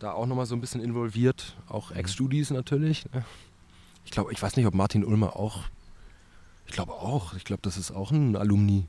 [0.00, 1.56] da auch nochmal so ein bisschen involviert.
[1.68, 1.96] Auch Mhm.
[1.98, 3.04] Ex-Studis natürlich.
[3.12, 3.24] Ne?
[4.04, 5.64] Ich glaube, ich weiß nicht, ob Martin Ulmer auch.
[6.66, 7.34] Ich glaube auch.
[7.34, 8.86] Ich glaube, das ist auch ein Alumni.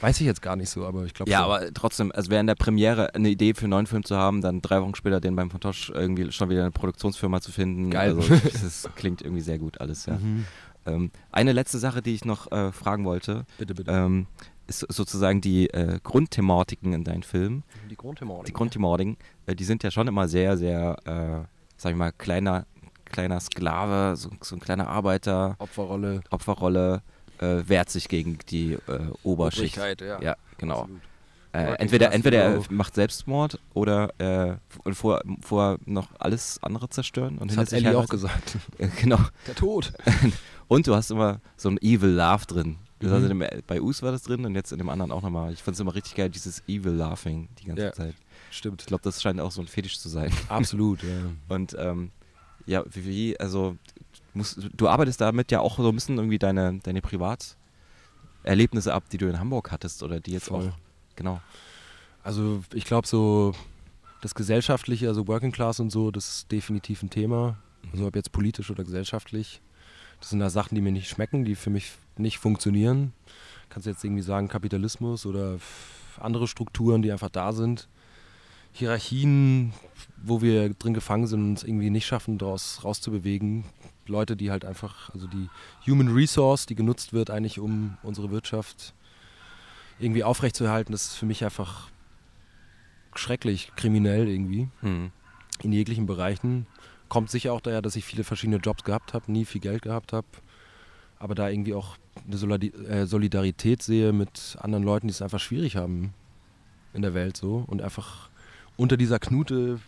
[0.00, 1.30] Weiß ich jetzt gar nicht so, aber ich glaube.
[1.30, 1.44] Ja, so.
[1.44, 4.62] aber trotzdem, also während der Premiere eine Idee für einen neuen Film zu haben, dann
[4.62, 7.90] drei Wochen später den beim Fontosch irgendwie schon wieder eine Produktionsfirma zu finden.
[7.90, 8.14] Geil.
[8.14, 10.14] Also, das klingt irgendwie sehr gut alles, ja.
[10.14, 10.44] Mhm.
[10.86, 13.90] Ähm, eine letzte Sache, die ich noch äh, fragen wollte, Bitte, bitte.
[13.90, 14.26] ähm,
[14.66, 17.64] ist sozusagen die äh, Grundthematiken in deinen Filmen.
[17.90, 18.46] die Grundthematik.
[18.46, 19.16] Die Grundthematiken,
[19.46, 21.46] äh, die sind ja schon immer sehr, sehr, äh,
[21.76, 22.66] sag ich mal, kleiner,
[23.04, 26.20] kleiner Sklave, so, so ein kleiner Arbeiter, Opferrolle.
[26.30, 27.02] Opferrolle,
[27.38, 28.78] äh, wehrt sich gegen die äh,
[29.22, 29.76] Oberschicht.
[29.78, 30.20] Obrigkeit, ja.
[30.20, 30.88] Ja, genau.
[31.52, 37.38] Äh, entweder entweder er macht Selbstmord oder äh, und vorher, vorher noch alles andere zerstören.
[37.38, 38.56] Und Das hat Ellie auch gesagt.
[38.78, 39.20] Äh, Genau.
[39.46, 39.92] Der Tod.
[40.68, 42.78] Und du hast immer so ein Evil Laugh drin.
[43.00, 43.12] Mhm.
[43.12, 45.52] also dem, bei Us war das drin und jetzt in dem anderen auch nochmal.
[45.52, 47.92] Ich fand es immer richtig geil, dieses Evil Laughing die ganze Ja.
[47.92, 48.14] Zeit.
[48.50, 48.80] Stimmt.
[48.82, 50.32] Ich glaube, das scheint auch so ein Fetisch zu sein.
[50.48, 51.08] Absolut, ja.
[51.54, 52.10] Und ähm,
[52.66, 53.76] ja, wie, wie also
[54.34, 59.18] musst, du arbeitest damit ja auch so ein bisschen irgendwie deine, deine Privaterlebnisse ab, die
[59.18, 60.68] du in Hamburg hattest oder die jetzt Voll.
[60.68, 60.72] auch.
[61.16, 61.40] Genau.
[62.22, 63.54] Also ich glaube so,
[64.22, 67.56] das Gesellschaftliche, also Working Class und so, das ist definitiv ein Thema.
[67.92, 69.60] Also ob jetzt politisch oder gesellschaftlich.
[70.20, 73.12] Das sind da Sachen, die mir nicht schmecken, die für mich nicht funktionieren.
[73.68, 75.58] Kannst du jetzt irgendwie sagen, Kapitalismus oder
[76.18, 77.88] andere Strukturen, die einfach da sind.
[78.72, 79.72] Hierarchien,
[80.16, 83.64] wo wir drin gefangen sind und uns irgendwie nicht schaffen, daraus rauszubewegen.
[84.08, 85.48] Leute, die halt einfach, also die
[85.86, 88.94] Human Resource, die genutzt wird eigentlich, um unsere Wirtschaft
[89.98, 91.88] irgendwie aufrechtzuerhalten, das ist für mich einfach
[93.14, 95.10] schrecklich, kriminell irgendwie, Hm.
[95.62, 96.66] in jeglichen Bereichen.
[97.08, 100.12] Kommt sicher auch daher, dass ich viele verschiedene Jobs gehabt habe, nie viel Geld gehabt
[100.12, 100.26] habe,
[101.18, 102.56] aber da irgendwie auch eine
[102.88, 106.12] äh, Solidarität sehe mit anderen Leuten, die es einfach schwierig haben
[106.92, 108.30] in der Welt so und einfach
[108.76, 109.80] unter dieser Knute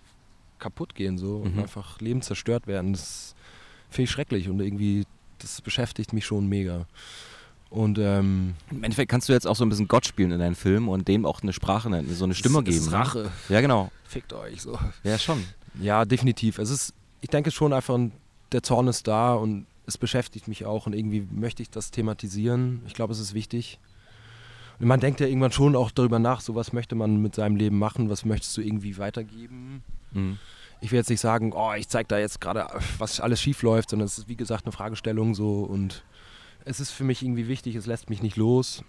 [0.59, 1.62] kaputt gehen so und Mhm.
[1.62, 2.93] einfach Leben zerstört werden.
[2.93, 3.34] Das
[3.91, 5.05] finde ich schrecklich und irgendwie,
[5.39, 6.87] das beschäftigt mich schon mega.
[7.69, 10.55] Und ähm, Im Endeffekt kannst du jetzt auch so ein bisschen Gott spielen in deinen
[10.55, 12.77] Filmen und dem auch eine Sprache, so eine Stimme geben.
[12.77, 12.97] Ist ne?
[12.97, 13.31] Rache.
[13.49, 13.91] Ja, genau.
[14.05, 14.79] Fickt euch so.
[15.03, 15.43] Ja, schon.
[15.81, 16.59] Ja, definitiv.
[16.59, 17.99] Es ist, ich denke schon einfach,
[18.53, 22.83] der Zorn ist da und es beschäftigt mich auch und irgendwie möchte ich das thematisieren.
[22.87, 23.79] Ich glaube, es ist wichtig.
[24.79, 27.57] Und man denkt ja irgendwann schon auch darüber nach, so was möchte man mit seinem
[27.57, 29.83] Leben machen, was möchtest du irgendwie weitergeben.
[30.13, 30.39] Mhm.
[30.81, 32.66] Ich will jetzt nicht sagen, oh, ich zeige da jetzt gerade,
[32.98, 36.05] was alles schief läuft, sondern es ist wie gesagt eine Fragestellung so und
[36.66, 38.82] es ist für mich irgendwie wichtig, es lässt mich nicht los.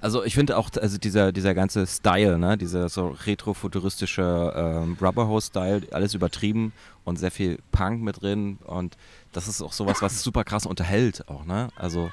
[0.00, 5.82] Also ich finde auch, also dieser, dieser ganze Style, ne, dieser so retrofuturistische ähm, Rubberhose-Style,
[5.92, 6.72] alles übertrieben
[7.04, 8.96] und sehr viel Punk mit drin und
[9.32, 11.68] das ist auch sowas, was super krass unterhält auch, ne?
[11.76, 12.10] Also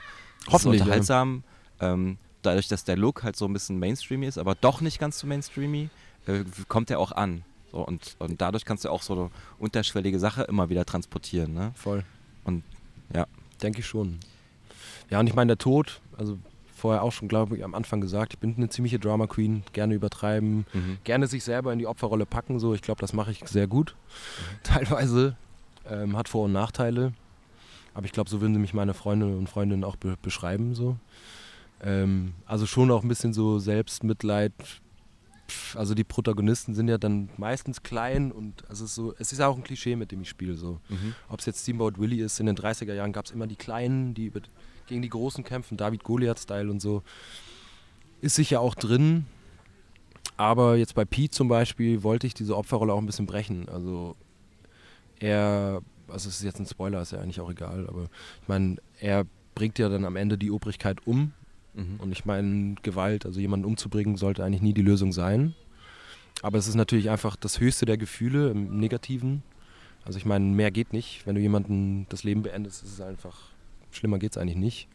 [0.47, 0.69] Hoffentlich, ist ja.
[0.85, 1.43] unterhaltsam,
[1.79, 5.17] ähm, dadurch, dass der Look halt so ein bisschen mainstreamy ist, aber doch nicht ganz
[5.17, 5.89] so mainstreamy,
[6.27, 7.43] äh, kommt er auch an.
[7.77, 9.29] So, und, und dadurch kannst du auch so eine
[9.59, 11.73] unterschwellige Sache immer wieder transportieren, ne?
[11.75, 12.03] Voll.
[12.43, 12.63] Und
[13.13, 13.27] ja.
[13.61, 14.17] Denke ich schon.
[15.11, 16.39] Ja, und ich meine, der Tod, also
[16.75, 19.93] vorher auch schon, glaube ich, am Anfang gesagt, ich bin eine ziemliche Drama Queen, gerne
[19.93, 20.97] übertreiben, Mhm.
[21.03, 22.73] gerne sich selber in die Opferrolle packen, so.
[22.73, 23.95] Ich glaube, das mache ich sehr gut.
[24.63, 25.35] Teilweise
[25.87, 27.13] ähm, hat Vor- und Nachteile.
[27.93, 30.97] Aber ich glaube, so würden sie mich meine Freunde und Freundinnen auch be beschreiben, so.
[31.83, 34.53] Ähm, also schon auch ein bisschen so Selbstmitleid.
[35.47, 39.31] Pff, Also die Protagonisten sind ja dann meistens klein und also es ist so, es
[39.31, 40.79] ist auch ein Klischee, mit dem ich spiele, so.
[40.89, 41.15] Mhm.
[41.29, 44.13] Ob es jetzt Steamboat Willie ist, in den 30er Jahren gab es immer die Kleinen,
[44.13, 44.41] die, über,
[44.87, 47.03] gegen die Großen kämpfen, David Goliath-Style und so.
[48.21, 49.25] Ist sicher auch drin.
[50.37, 53.67] Aber jetzt bei Pete zum Beispiel wollte ich diese Opferrolle auch ein bisschen brechen.
[53.69, 54.15] Also
[55.19, 58.03] er, also es ist jetzt ein Spoiler, ist ja eigentlich auch egal, aber
[58.41, 59.25] ich meine, er
[59.55, 61.33] bringt ja dann am Ende die Obrigkeit um.
[61.77, 61.99] Mhm.
[61.99, 65.53] Und ich meine, Gewalt, also jemanden umzubringen, sollte eigentlich nie die Lösung sein.
[66.41, 69.43] Aber es ist natürlich einfach das höchste der Gefühle im Negativen.
[70.05, 71.25] Also ich meine, mehr geht nicht.
[71.25, 73.37] Wenn du jemanden das Leben beendest, ist es einfach,
[73.91, 74.87] schlimmer geht es eigentlich nicht.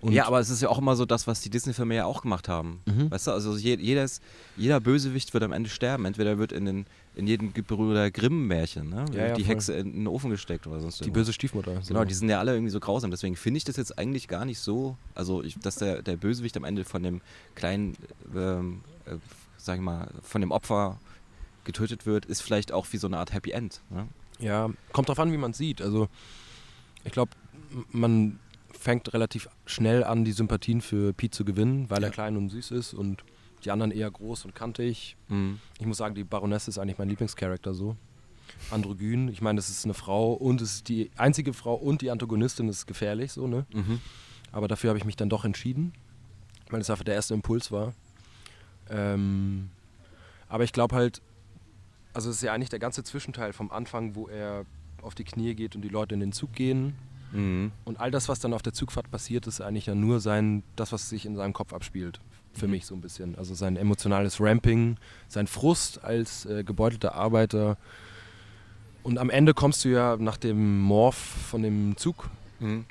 [0.00, 2.22] Und ja, aber es ist ja auch immer so das, was die Disney-Filme ja auch
[2.22, 2.80] gemacht haben.
[2.84, 3.10] Mhm.
[3.10, 4.20] Weißt du, also je, jedes,
[4.56, 6.04] jeder Bösewicht wird am Ende sterben.
[6.04, 9.04] Entweder wird in, den, in jedem Brüder Grimm-Märchen, ne?
[9.12, 9.54] Ja, ja, die voll.
[9.54, 11.22] Hexe in den Ofen gesteckt oder sonst die irgendwas.
[11.26, 11.80] böse Stiefmutter.
[11.82, 11.88] so.
[11.94, 13.10] Genau, die sind ja alle irgendwie so grausam.
[13.10, 14.96] Deswegen finde ich das jetzt eigentlich gar nicht so.
[15.14, 17.20] Also, ich, dass der, der Bösewicht am Ende von dem
[17.54, 17.96] kleinen,
[18.34, 19.16] ähm, äh,
[19.56, 20.98] sag ich mal, von dem Opfer
[21.64, 23.80] getötet wird, ist vielleicht auch wie so eine Art Happy End.
[23.90, 24.08] Ne?
[24.40, 25.80] Ja, kommt drauf an, wie man es sieht.
[25.80, 26.08] Also
[27.04, 27.30] ich glaube,
[27.90, 28.38] man
[28.72, 32.12] fängt relativ schnell an, die Sympathien für Pete zu gewinnen, weil er Ja.
[32.12, 33.24] klein und süß ist und
[33.64, 35.16] die anderen eher groß und kantig.
[35.28, 35.60] Mhm.
[35.78, 37.96] Ich muss sagen, die Baroness ist eigentlich mein Lieblingscharakter so.
[38.70, 42.10] Androgyn, ich meine, das ist eine Frau und es ist die einzige Frau und die
[42.10, 43.66] Antagonistin ist gefährlich so, ne?
[43.72, 44.00] Mhm.
[44.52, 45.92] Aber dafür habe ich mich dann doch entschieden,
[46.70, 47.94] weil es einfach der erste Impuls war.
[48.90, 49.70] Ähm,
[50.48, 51.20] aber ich glaube halt,
[52.12, 54.64] also es ist ja eigentlich der ganze Zwischenteil vom Anfang, wo er
[55.02, 56.94] auf die Knie geht und die Leute in den Zug gehen.
[57.32, 57.72] Mhm.
[57.84, 60.92] Und all das, was dann auf der Zugfahrt passiert, ist eigentlich ja nur sein, das,
[60.92, 62.20] was sich in seinem Kopf abspielt.
[62.54, 63.36] Für mich so ein bisschen.
[63.36, 64.96] Also sein emotionales Ramping,
[65.28, 67.76] sein Frust als äh, gebeutelter Arbeiter.
[69.02, 72.30] Und am Ende kommst du ja nach dem Morph von dem Zug.
[72.60, 72.86] Mhm.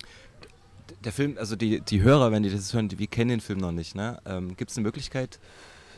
[1.03, 3.59] Der Film, also die, die Hörer, wenn die das hören, die, wir kennen den Film
[3.59, 3.95] noch nicht.
[3.95, 4.19] Ne?
[4.25, 5.39] Ähm, Gibt es eine Möglichkeit,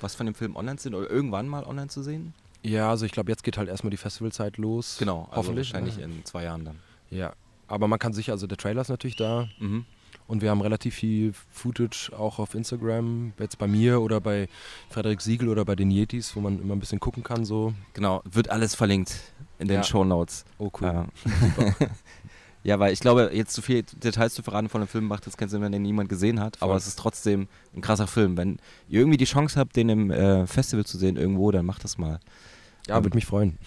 [0.02, 2.34] was von dem Film online zu sehen oder irgendwann mal online zu sehen?
[2.64, 4.96] Ja, also ich glaube, jetzt geht halt erstmal die Festivalzeit los.
[4.98, 5.74] Genau, also Hoffentlich.
[5.74, 6.04] wahrscheinlich ne?
[6.06, 6.80] in zwei Jahren dann.
[7.12, 7.34] Ja,
[7.68, 9.86] aber man kann sicher, also der Trailer ist natürlich da Mhm.
[10.28, 14.48] Und wir haben relativ viel Footage auch auf Instagram, jetzt bei mir oder bei
[14.90, 17.74] Frederik Siegel oder bei den Yetis, wo man immer ein bisschen gucken kann so.
[17.94, 19.16] Genau, wird alles verlinkt
[19.60, 19.84] in den Ja.
[19.84, 20.46] Shownotes.
[20.58, 20.88] Oh cool.
[20.88, 21.08] Ja.
[22.64, 25.38] ja, weil ich glaube, jetzt zu viel Details zu verraten von dem Film macht jetzt
[25.38, 26.58] keinen Sinn, wenn den niemand gesehen hat.
[26.62, 26.78] Aber Voll.
[26.78, 28.38] es ist trotzdem ein krasser Film.
[28.38, 28.58] Wenn
[28.90, 31.98] ihr irgendwie die Chance habt, den im äh, Festival zu sehen irgendwo, dann macht das
[31.98, 32.20] mal.
[32.88, 33.58] Ja, ähm, würde mich freuen.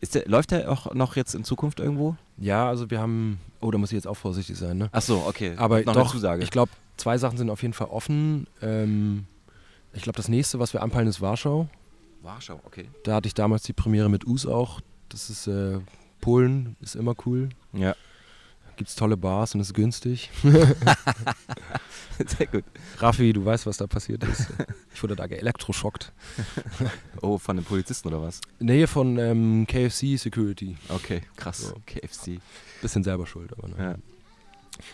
[0.00, 2.16] Ist der, läuft der auch noch jetzt in Zukunft irgendwo?
[2.38, 4.88] Ja, also wir haben, oh, da muss ich jetzt auch vorsichtig sein, ne?
[4.92, 5.54] Ach so, okay.
[5.56, 6.42] Aber noch doch, eine Zusage.
[6.42, 8.46] ich glaube, zwei Sachen sind auf jeden Fall offen.
[8.62, 9.26] Ähm,
[9.92, 11.68] ich glaube, das nächste, was wir anpeilen, ist Warschau.
[12.22, 12.88] Warschau, okay.
[13.04, 14.80] Da hatte ich damals die Premiere mit Us auch.
[15.08, 15.78] Das ist äh,
[16.20, 17.48] Polen, ist immer cool.
[17.72, 17.94] Ja,
[18.76, 20.30] Gibt's tolle Bars und ist günstig.
[22.26, 22.64] sehr gut.
[22.98, 24.48] Raffi, du weißt, was da passiert ist.
[24.94, 26.10] Ich wurde da geelektroschockt.
[27.20, 28.40] Oh, von einem Polizisten oder was?
[28.60, 30.78] Nähe von ähm, KFC Security.
[30.88, 31.58] Okay, krass.
[31.68, 31.74] So.
[31.84, 32.40] KFC.
[32.80, 33.74] Bisschen selber schuld, aber ne.
[33.78, 33.94] Ja.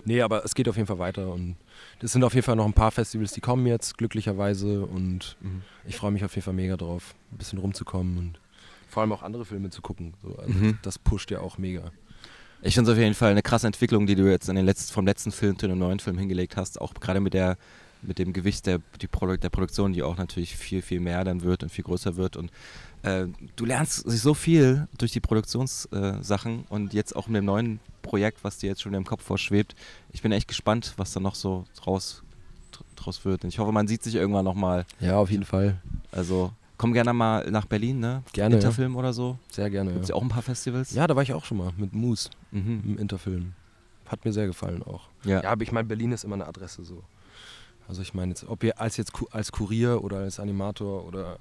[0.05, 1.55] Nee, aber es geht auf jeden Fall weiter und
[2.01, 4.85] es sind auf jeden Fall noch ein paar Festivals, die kommen jetzt, glücklicherweise.
[4.87, 5.63] Und Mhm.
[5.87, 8.41] ich freue mich auf jeden Fall mega drauf, ein bisschen rumzukommen und
[8.89, 10.15] vor allem auch andere Filme zu gucken.
[10.21, 10.79] So, also Mhm.
[10.83, 11.93] Das pusht ja auch mega.
[12.63, 14.93] Ich finde es auf jeden Fall eine krasse Entwicklung, die du jetzt in den letzten,
[14.93, 16.81] vom letzten Film zu dem neuen Film hingelegt hast.
[16.81, 17.57] Auch gerade mit der
[18.03, 21.43] mit dem Gewicht der, die Produ der Produktion, die auch natürlich viel, viel mehr dann
[21.43, 22.37] wird und viel größer wird.
[22.37, 22.51] Und
[23.03, 23.27] äh,
[23.57, 27.81] du lernst sich so viel durch die Produktionssachen äh, und jetzt auch mit dem neuen
[28.03, 29.75] Projekt, was dir jetzt schon im Kopf vorschwebt.
[30.13, 32.23] Ich bin echt gespannt, was da noch so draus,
[32.97, 33.45] draus wird.
[33.45, 34.85] Und ich hoffe, man sieht sich irgendwann nochmal.
[35.01, 35.81] Ja, auf jeden Fall.
[36.11, 36.53] Also
[36.83, 38.25] komm gerne mal nach Berlin, ne?
[38.33, 38.61] Gerne, ja.
[38.61, 39.39] Interfilm oder so.
[39.53, 39.93] Sehr gerne.
[39.93, 40.15] Gibt es Ja.
[40.17, 40.93] ja auch ein paar Festivals?
[40.93, 42.83] ja, da war ich auch schon mal mit Moose Mhm.
[42.85, 43.53] im Interfilm.
[44.07, 45.03] Hat mir sehr gefallen auch.
[45.25, 45.41] Ja.
[45.43, 47.03] Ja, aber ich meine, Berlin ist immer eine Adresse so.
[47.89, 51.39] Also ich meine jetzt, ob ihr als jetzt als Kurier oder als Animator oder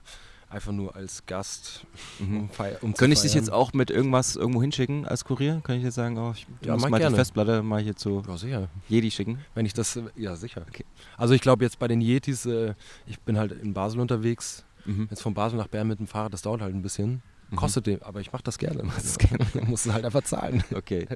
[0.50, 1.86] einfach nur als Gast
[2.20, 2.38] Mhm.
[2.38, 5.62] um, fei- um zu Könnte ich dich jetzt auch mit irgendwas irgendwo hinschicken als Kurier?
[5.64, 7.14] Kann ich jetzt sagen, oh, ich Ja, muss mal gerne.
[7.14, 8.68] die Festplatte mal hier zu Ja, sicher.
[8.90, 9.40] Jedi schicken?
[9.56, 10.64] Wenn ich das, äh, ja sicher.
[10.70, 10.84] Okay.
[11.18, 12.74] Also ich glaube jetzt bei den Yetis, äh,
[13.08, 14.66] ich bin halt in Basel unterwegs.
[14.86, 15.08] Mhm.
[15.10, 17.22] Jetzt von Basel nach Bern mit dem Fahrrad, das dauert halt ein bisschen.
[17.50, 17.56] Mhm.
[17.56, 18.84] Kostet dem, aber ich mache das gerne.
[18.96, 19.46] das gerne.
[19.54, 20.64] Man muss es halt einfach zahlen.
[20.74, 21.08] Okay.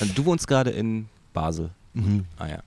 [0.00, 1.70] Und du wohnst gerade in Basel.
[2.38, 2.62] Ah ja.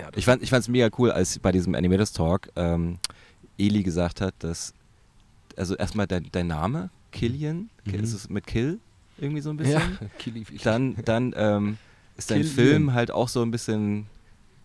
[0.00, 2.98] Ja, Ich fand es mega cool, als bei diesem Animators Talk ähm,
[3.58, 4.74] Eli gesagt hat, dass,
[5.56, 7.94] also erstmal dein, dein Name, Killian, Mhm.
[7.94, 8.80] ist es mit Kill
[9.18, 9.74] irgendwie so ein bisschen?
[9.80, 10.08] ja.
[10.18, 11.78] Kili, Dann, dann ähm,
[12.16, 12.54] ist dein Killian.
[12.56, 14.06] Film halt auch so ein bisschen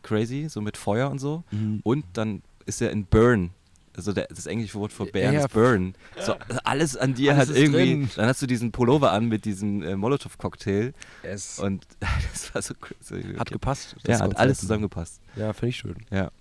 [0.01, 1.43] crazy, so mit Feuer und so.
[1.51, 1.81] Mhm.
[1.83, 3.51] Und dann ist er in Burn.
[3.99, 5.93] Also der, das englische Wort für Bären Ja, ist Burn.
[6.19, 7.77] So, alles an dir Alles hat irgendwie.
[7.77, 8.09] drin.
[8.15, 10.93] Dann hast du diesen Pullover an mit diesem äh, Molotow-Cocktail
[11.23, 11.85] es und
[12.31, 13.35] das war so crazy.
[13.37, 13.95] hat gepasst.
[14.07, 15.21] Ja, hat alles zusammengepasst.
[15.35, 15.95] Ja, finde ich schön.
[16.11, 16.31] Ja.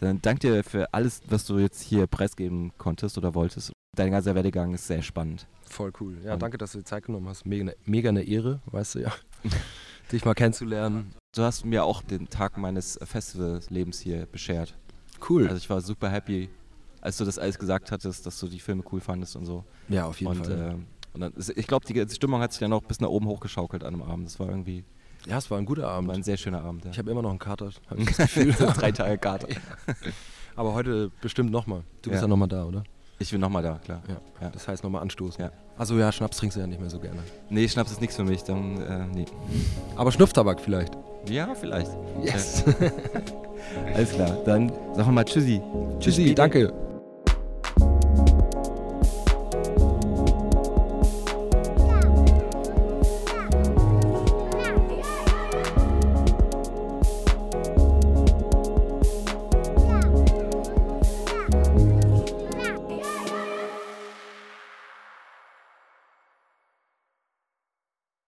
[0.00, 3.72] Dann danke dir für alles, was du jetzt hier preisgeben konntest oder wolltest.
[3.96, 5.46] Dein ganzer Werdegang ist sehr spannend.
[5.68, 6.16] Voll cool.
[6.24, 7.46] Ja, danke, dass du dir Zeit genommen hast.
[7.46, 9.12] Mega, ne- mega eine Ehre, weißt du ja.
[10.12, 11.12] dich mal kennenzulernen.
[11.34, 14.74] Du hast mir auch den Tag meines Festivallebens hier beschert.
[15.28, 15.44] Cool.
[15.44, 16.48] Also ich war super happy,
[17.00, 19.64] als du das alles gesagt hattest, dass du die Filme cool fandest und so.
[19.88, 20.76] ja, auf jeden und, Fall.
[20.76, 23.84] äh, und dann, ich glaube, die Stimmung hat sich dann auch bis nach oben hochgeschaukelt
[23.84, 24.26] an dem Abend.
[24.26, 24.84] Das war irgendwie
[25.26, 26.24] ja, es war ein guter war ein Abend.
[26.24, 26.84] sehr schöner Abend.
[26.84, 26.90] Ja.
[26.92, 27.70] Ich habe immer noch einen Kater.
[27.96, 28.16] Ich
[28.56, 29.48] drei Tage Karte.
[30.56, 31.82] Aber heute bestimmt nochmal.
[32.02, 32.26] Du bist Ja.
[32.26, 32.84] ja nochmal da, oder?
[33.18, 34.00] Ich bin nochmal da, klar.
[34.08, 34.20] Ja.
[34.40, 34.50] Ja.
[34.50, 35.42] Das heißt nochmal anstoßen.
[35.44, 35.50] Ja.
[35.76, 37.18] Also ja, Schnaps trinkst du ja nicht mehr so gerne.
[37.50, 38.44] Nee, Schnaps ist nichts für mich.
[38.44, 39.24] Dann, äh, nee.
[39.96, 40.96] Aber Schnupftabak vielleicht.
[41.28, 41.90] Ja, vielleicht.
[42.22, 42.64] Yes.
[43.94, 44.38] Alles klar.
[44.44, 45.60] Dann sagen wir mal Tschüssi.
[45.98, 46.72] Tschüssi, danke.